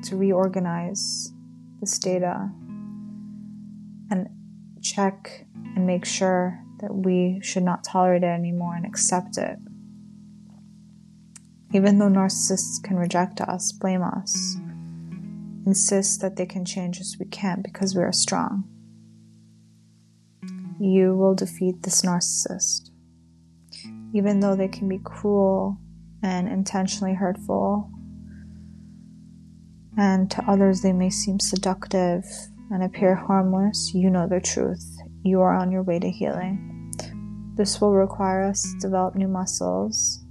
to 0.04 0.16
reorganize 0.16 1.32
this 1.80 1.98
data 1.98 2.50
and 4.10 4.28
check 4.82 5.46
and 5.74 5.86
make 5.86 6.04
sure 6.04 6.62
that 6.82 6.94
we 6.94 7.40
should 7.42 7.62
not 7.62 7.84
tolerate 7.84 8.22
it 8.22 8.26
anymore 8.26 8.74
and 8.76 8.84
accept 8.84 9.38
it 9.38 9.58
even 11.72 11.98
though 11.98 12.08
narcissists 12.08 12.82
can 12.82 12.96
reject 12.96 13.40
us, 13.40 13.72
blame 13.72 14.02
us, 14.02 14.56
insist 15.66 16.20
that 16.20 16.36
they 16.36 16.44
can 16.44 16.64
change 16.64 17.00
us, 17.00 17.16
we 17.18 17.26
can't 17.26 17.62
because 17.62 17.94
we 17.94 18.02
are 18.02 18.12
strong. 18.12 18.64
You 20.78 21.16
will 21.16 21.34
defeat 21.34 21.82
this 21.82 22.02
narcissist. 22.02 22.90
Even 24.12 24.40
though 24.40 24.54
they 24.54 24.68
can 24.68 24.88
be 24.88 24.98
cruel 25.02 25.78
and 26.22 26.46
intentionally 26.46 27.14
hurtful, 27.14 27.90
and 29.96 30.30
to 30.30 30.44
others 30.46 30.82
they 30.82 30.92
may 30.92 31.10
seem 31.10 31.40
seductive 31.40 32.24
and 32.70 32.82
appear 32.82 33.14
harmless, 33.14 33.92
you 33.94 34.10
know 34.10 34.26
the 34.26 34.40
truth. 34.40 34.98
You 35.24 35.40
are 35.40 35.54
on 35.54 35.70
your 35.70 35.82
way 35.82 35.98
to 35.98 36.10
healing. 36.10 36.92
This 37.54 37.80
will 37.80 37.92
require 37.92 38.42
us 38.42 38.62
to 38.62 38.78
develop 38.80 39.14
new 39.14 39.28
muscles 39.28 40.22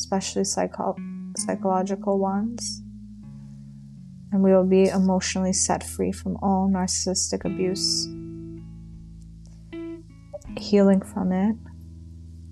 especially 0.00 0.44
psycho- 0.44 0.96
psychological 1.36 2.18
ones. 2.18 2.82
And 4.32 4.42
we 4.42 4.52
will 4.52 4.66
be 4.66 4.88
emotionally 4.88 5.52
set 5.52 5.84
free 5.84 6.12
from 6.12 6.36
all 6.42 6.70
narcissistic 6.72 7.44
abuse. 7.44 8.06
Healing 10.56 11.02
from 11.02 11.32
it 11.32 11.56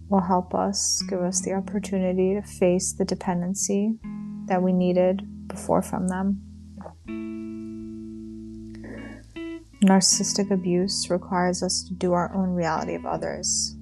will 0.08 0.20
help 0.20 0.54
us, 0.54 1.02
give 1.08 1.20
us 1.20 1.40
the 1.40 1.54
opportunity 1.54 2.34
to 2.34 2.42
face 2.42 2.92
the 2.92 3.04
dependency 3.04 3.94
that 4.46 4.62
we 4.62 4.72
needed 4.72 5.48
before 5.48 5.82
from 5.82 6.08
them. 6.08 6.42
Narcissistic 9.82 10.50
abuse 10.50 11.08
requires 11.08 11.62
us 11.62 11.84
to 11.84 11.94
do 11.94 12.12
our 12.12 12.34
own 12.34 12.50
reality 12.50 12.94
of 12.94 13.06
others. 13.06 13.76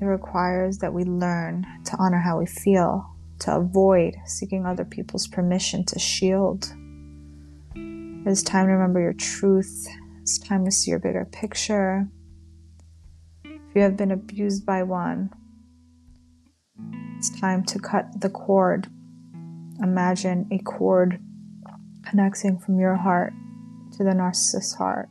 It 0.00 0.04
requires 0.04 0.78
that 0.78 0.92
we 0.92 1.02
learn 1.02 1.66
to 1.86 1.96
honor 1.98 2.20
how 2.20 2.38
we 2.38 2.46
feel, 2.46 3.04
to 3.40 3.56
avoid 3.56 4.14
seeking 4.24 4.64
other 4.64 4.84
people's 4.84 5.26
permission 5.26 5.84
to 5.86 5.98
shield. 5.98 6.72
It 7.74 8.30
is 8.30 8.44
time 8.44 8.66
to 8.66 8.72
remember 8.72 9.00
your 9.00 9.14
truth. 9.14 9.88
It's 10.20 10.38
time 10.38 10.64
to 10.64 10.70
see 10.70 10.92
your 10.92 11.00
bigger 11.00 11.24
picture. 11.24 12.06
If 13.44 13.74
you 13.74 13.82
have 13.82 13.96
been 13.96 14.12
abused 14.12 14.64
by 14.64 14.84
one, 14.84 15.30
it's 17.18 17.30
time 17.40 17.64
to 17.64 17.80
cut 17.80 18.20
the 18.20 18.30
cord. 18.30 18.86
Imagine 19.82 20.46
a 20.52 20.58
cord 20.58 21.18
connecting 22.08 22.58
from 22.58 22.78
your 22.78 22.94
heart 22.94 23.32
to 23.96 24.04
the 24.04 24.10
narcissist's 24.10 24.74
heart. 24.74 25.08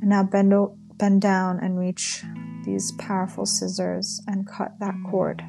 And 0.00 0.10
now 0.10 0.22
bend, 0.22 0.52
bend 0.96 1.20
down 1.20 1.60
and 1.60 1.78
reach 1.78 2.24
these 2.64 2.92
powerful 2.92 3.46
scissors 3.46 4.20
and 4.26 4.46
cut 4.46 4.72
that 4.80 4.94
cord. 5.10 5.42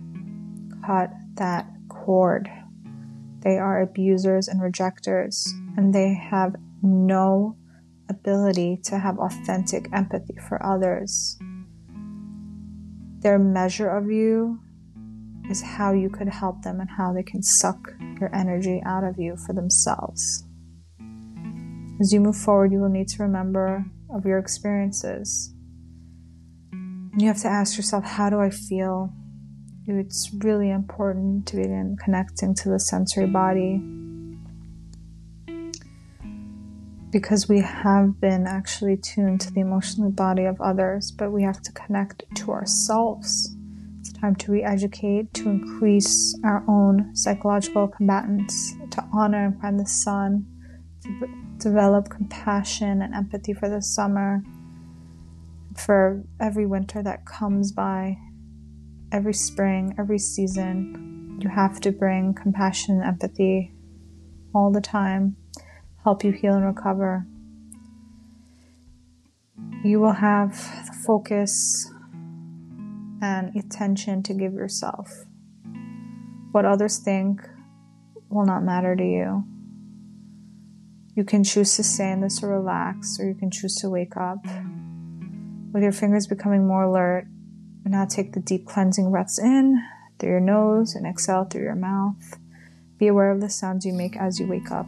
Cut 0.85 1.11
that 1.35 1.67
cord. 1.89 2.49
They 3.41 3.57
are 3.57 3.81
abusers 3.81 4.47
and 4.47 4.61
rejectors, 4.61 5.47
and 5.77 5.93
they 5.93 6.13
have 6.13 6.55
no 6.81 7.55
ability 8.09 8.79
to 8.83 8.97
have 8.97 9.19
authentic 9.19 9.87
empathy 9.93 10.35
for 10.47 10.65
others. 10.65 11.37
Their 13.19 13.37
measure 13.37 13.89
of 13.89 14.09
you 14.09 14.59
is 15.49 15.61
how 15.61 15.93
you 15.93 16.09
could 16.09 16.29
help 16.29 16.61
them 16.61 16.79
and 16.79 16.89
how 16.89 17.13
they 17.13 17.23
can 17.23 17.43
suck 17.43 17.93
your 18.19 18.33
energy 18.35 18.81
out 18.85 19.03
of 19.03 19.19
you 19.19 19.35
for 19.35 19.53
themselves. 19.53 20.43
As 21.99 22.13
you 22.13 22.21
move 22.21 22.37
forward, 22.37 22.71
you 22.71 22.79
will 22.79 22.89
need 22.89 23.09
to 23.09 23.23
remember 23.23 23.85
of 24.13 24.25
your 24.25 24.37
experiences 24.37 25.53
and 27.19 27.21
you 27.21 27.27
have 27.27 27.41
to 27.41 27.49
ask 27.49 27.75
yourself, 27.75 28.05
how 28.05 28.29
do 28.29 28.39
I 28.39 28.49
feel? 28.49 29.11
It's 29.87 30.31
really 30.41 30.69
important 30.69 31.47
to 31.47 31.57
begin 31.57 31.97
connecting 32.01 32.55
to 32.55 32.69
the 32.69 32.79
sensory 32.79 33.25
body 33.25 33.81
because 37.11 37.49
we 37.49 37.59
have 37.59 38.21
been 38.21 38.45
actually 38.47 38.95
tuned 38.95 39.41
to 39.41 39.51
the 39.51 39.59
emotional 39.59 40.11
body 40.11 40.45
of 40.45 40.61
others, 40.61 41.11
but 41.11 41.31
we 41.31 41.43
have 41.43 41.61
to 41.63 41.73
connect 41.73 42.23
to 42.35 42.51
ourselves. 42.51 43.53
It's 43.99 44.13
time 44.13 44.35
to 44.35 44.53
re 44.53 44.63
educate, 44.63 45.33
to 45.33 45.49
increase 45.49 46.39
our 46.45 46.63
own 46.69 47.13
psychological 47.15 47.89
combatants, 47.89 48.75
to 48.91 49.03
honor 49.11 49.47
and 49.47 49.59
find 49.59 49.77
the 49.77 49.87
sun, 49.87 50.45
to 51.03 51.27
develop 51.59 52.09
compassion 52.09 53.01
and 53.01 53.13
empathy 53.13 53.53
for 53.53 53.69
the 53.69 53.81
summer 53.81 54.41
for 55.77 56.23
every 56.39 56.65
winter 56.65 57.03
that 57.03 57.25
comes 57.25 57.71
by, 57.71 58.17
every 59.11 59.33
spring, 59.33 59.95
every 59.97 60.19
season. 60.19 61.39
You 61.41 61.49
have 61.49 61.79
to 61.81 61.91
bring 61.91 62.33
compassion 62.33 62.95
and 62.95 63.03
empathy 63.03 63.73
all 64.53 64.71
the 64.71 64.81
time, 64.81 65.37
help 66.03 66.23
you 66.23 66.31
heal 66.31 66.55
and 66.55 66.65
recover. 66.65 67.25
You 69.83 69.99
will 69.99 70.13
have 70.13 70.51
the 70.87 70.93
focus 71.05 71.89
and 73.21 73.55
attention 73.55 74.23
to 74.23 74.33
give 74.33 74.53
yourself. 74.53 75.09
What 76.51 76.65
others 76.65 76.97
think 76.97 77.41
will 78.29 78.45
not 78.45 78.63
matter 78.63 78.95
to 78.95 79.03
you. 79.03 79.43
You 81.15 81.23
can 81.23 81.43
choose 81.43 81.75
to 81.75 81.83
stay 81.83 82.11
in 82.11 82.21
this 82.21 82.41
or 82.43 82.49
relax, 82.49 83.19
or 83.19 83.27
you 83.27 83.35
can 83.35 83.51
choose 83.51 83.75
to 83.77 83.89
wake 83.89 84.15
up 84.15 84.45
With 85.71 85.83
your 85.83 85.91
fingers 85.91 86.25
becoming 86.25 86.67
more 86.67 86.83
alert, 86.83 87.27
now 87.85 88.05
take 88.05 88.33
the 88.33 88.39
deep 88.39 88.65
cleansing 88.67 89.11
breaths 89.11 89.39
in 89.39 89.81
through 90.17 90.29
your 90.29 90.39
nose 90.39 90.95
and 90.95 91.05
exhale 91.05 91.45
through 91.45 91.63
your 91.63 91.75
mouth. 91.75 92.39
Be 92.97 93.07
aware 93.07 93.31
of 93.31 93.39
the 93.39 93.49
sounds 93.49 93.85
you 93.85 93.93
make 93.93 94.17
as 94.17 94.39
you 94.39 94.47
wake 94.47 94.71
up. 94.71 94.87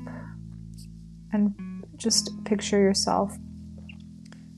And 1.32 1.54
just 1.98 2.32
picture 2.46 2.80
yourself 2.80 3.38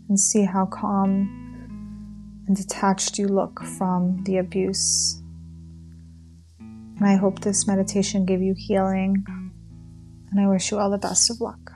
and 0.10 0.20
see 0.20 0.46
how 0.46 0.66
calm 0.66 2.44
and 2.48 2.56
detached 2.56 3.18
you 3.18 3.28
look 3.28 3.62
from 3.78 4.24
the 4.24 4.38
abuse. 4.38 5.22
And 6.60 7.06
I 7.06 7.16
hope 7.16 7.40
this 7.40 7.68
meditation 7.68 8.26
gave 8.26 8.42
you 8.42 8.56
healing, 8.58 9.24
and 10.34 10.42
I 10.42 10.48
wish 10.48 10.72
you 10.72 10.80
all 10.80 10.90
the 10.90 10.98
best 10.98 11.30
of 11.30 11.40
luck. 11.42 11.72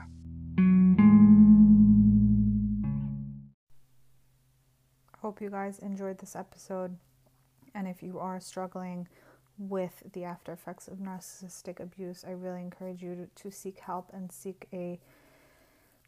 Hope 5.22 5.40
you 5.40 5.48
guys 5.48 5.78
enjoyed 5.78 6.18
this 6.18 6.34
episode. 6.34 6.96
And 7.72 7.86
if 7.86 8.02
you 8.02 8.18
are 8.18 8.40
struggling 8.40 9.06
with 9.58 10.02
the 10.12 10.24
after 10.24 10.52
effects 10.52 10.88
of 10.88 10.98
narcissistic 10.98 11.78
abuse, 11.78 12.24
I 12.26 12.32
really 12.32 12.60
encourage 12.60 13.00
you 13.00 13.14
to, 13.14 13.42
to 13.42 13.50
seek 13.52 13.78
help 13.78 14.10
and 14.12 14.32
seek 14.32 14.66
a 14.72 14.98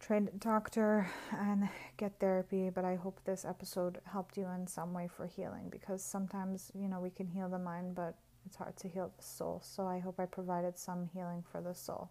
trained 0.00 0.30
doctor 0.40 1.08
and 1.30 1.68
get 1.98 2.18
therapy. 2.18 2.68
But 2.70 2.84
I 2.84 2.96
hope 2.96 3.20
this 3.24 3.44
episode 3.44 4.00
helped 4.06 4.36
you 4.36 4.48
in 4.56 4.66
some 4.66 4.92
way 4.92 5.08
for 5.08 5.26
healing 5.26 5.68
because 5.70 6.02
sometimes, 6.02 6.72
you 6.74 6.88
know, 6.88 6.98
we 6.98 7.10
can 7.10 7.28
heal 7.28 7.48
the 7.48 7.58
mind, 7.60 7.94
but 7.94 8.16
it's 8.44 8.56
hard 8.56 8.76
to 8.78 8.88
heal 8.88 9.12
the 9.16 9.22
soul. 9.22 9.60
So 9.64 9.86
I 9.86 10.00
hope 10.00 10.18
I 10.18 10.26
provided 10.26 10.76
some 10.76 11.08
healing 11.14 11.44
for 11.52 11.60
the 11.60 11.74
soul. 11.74 12.10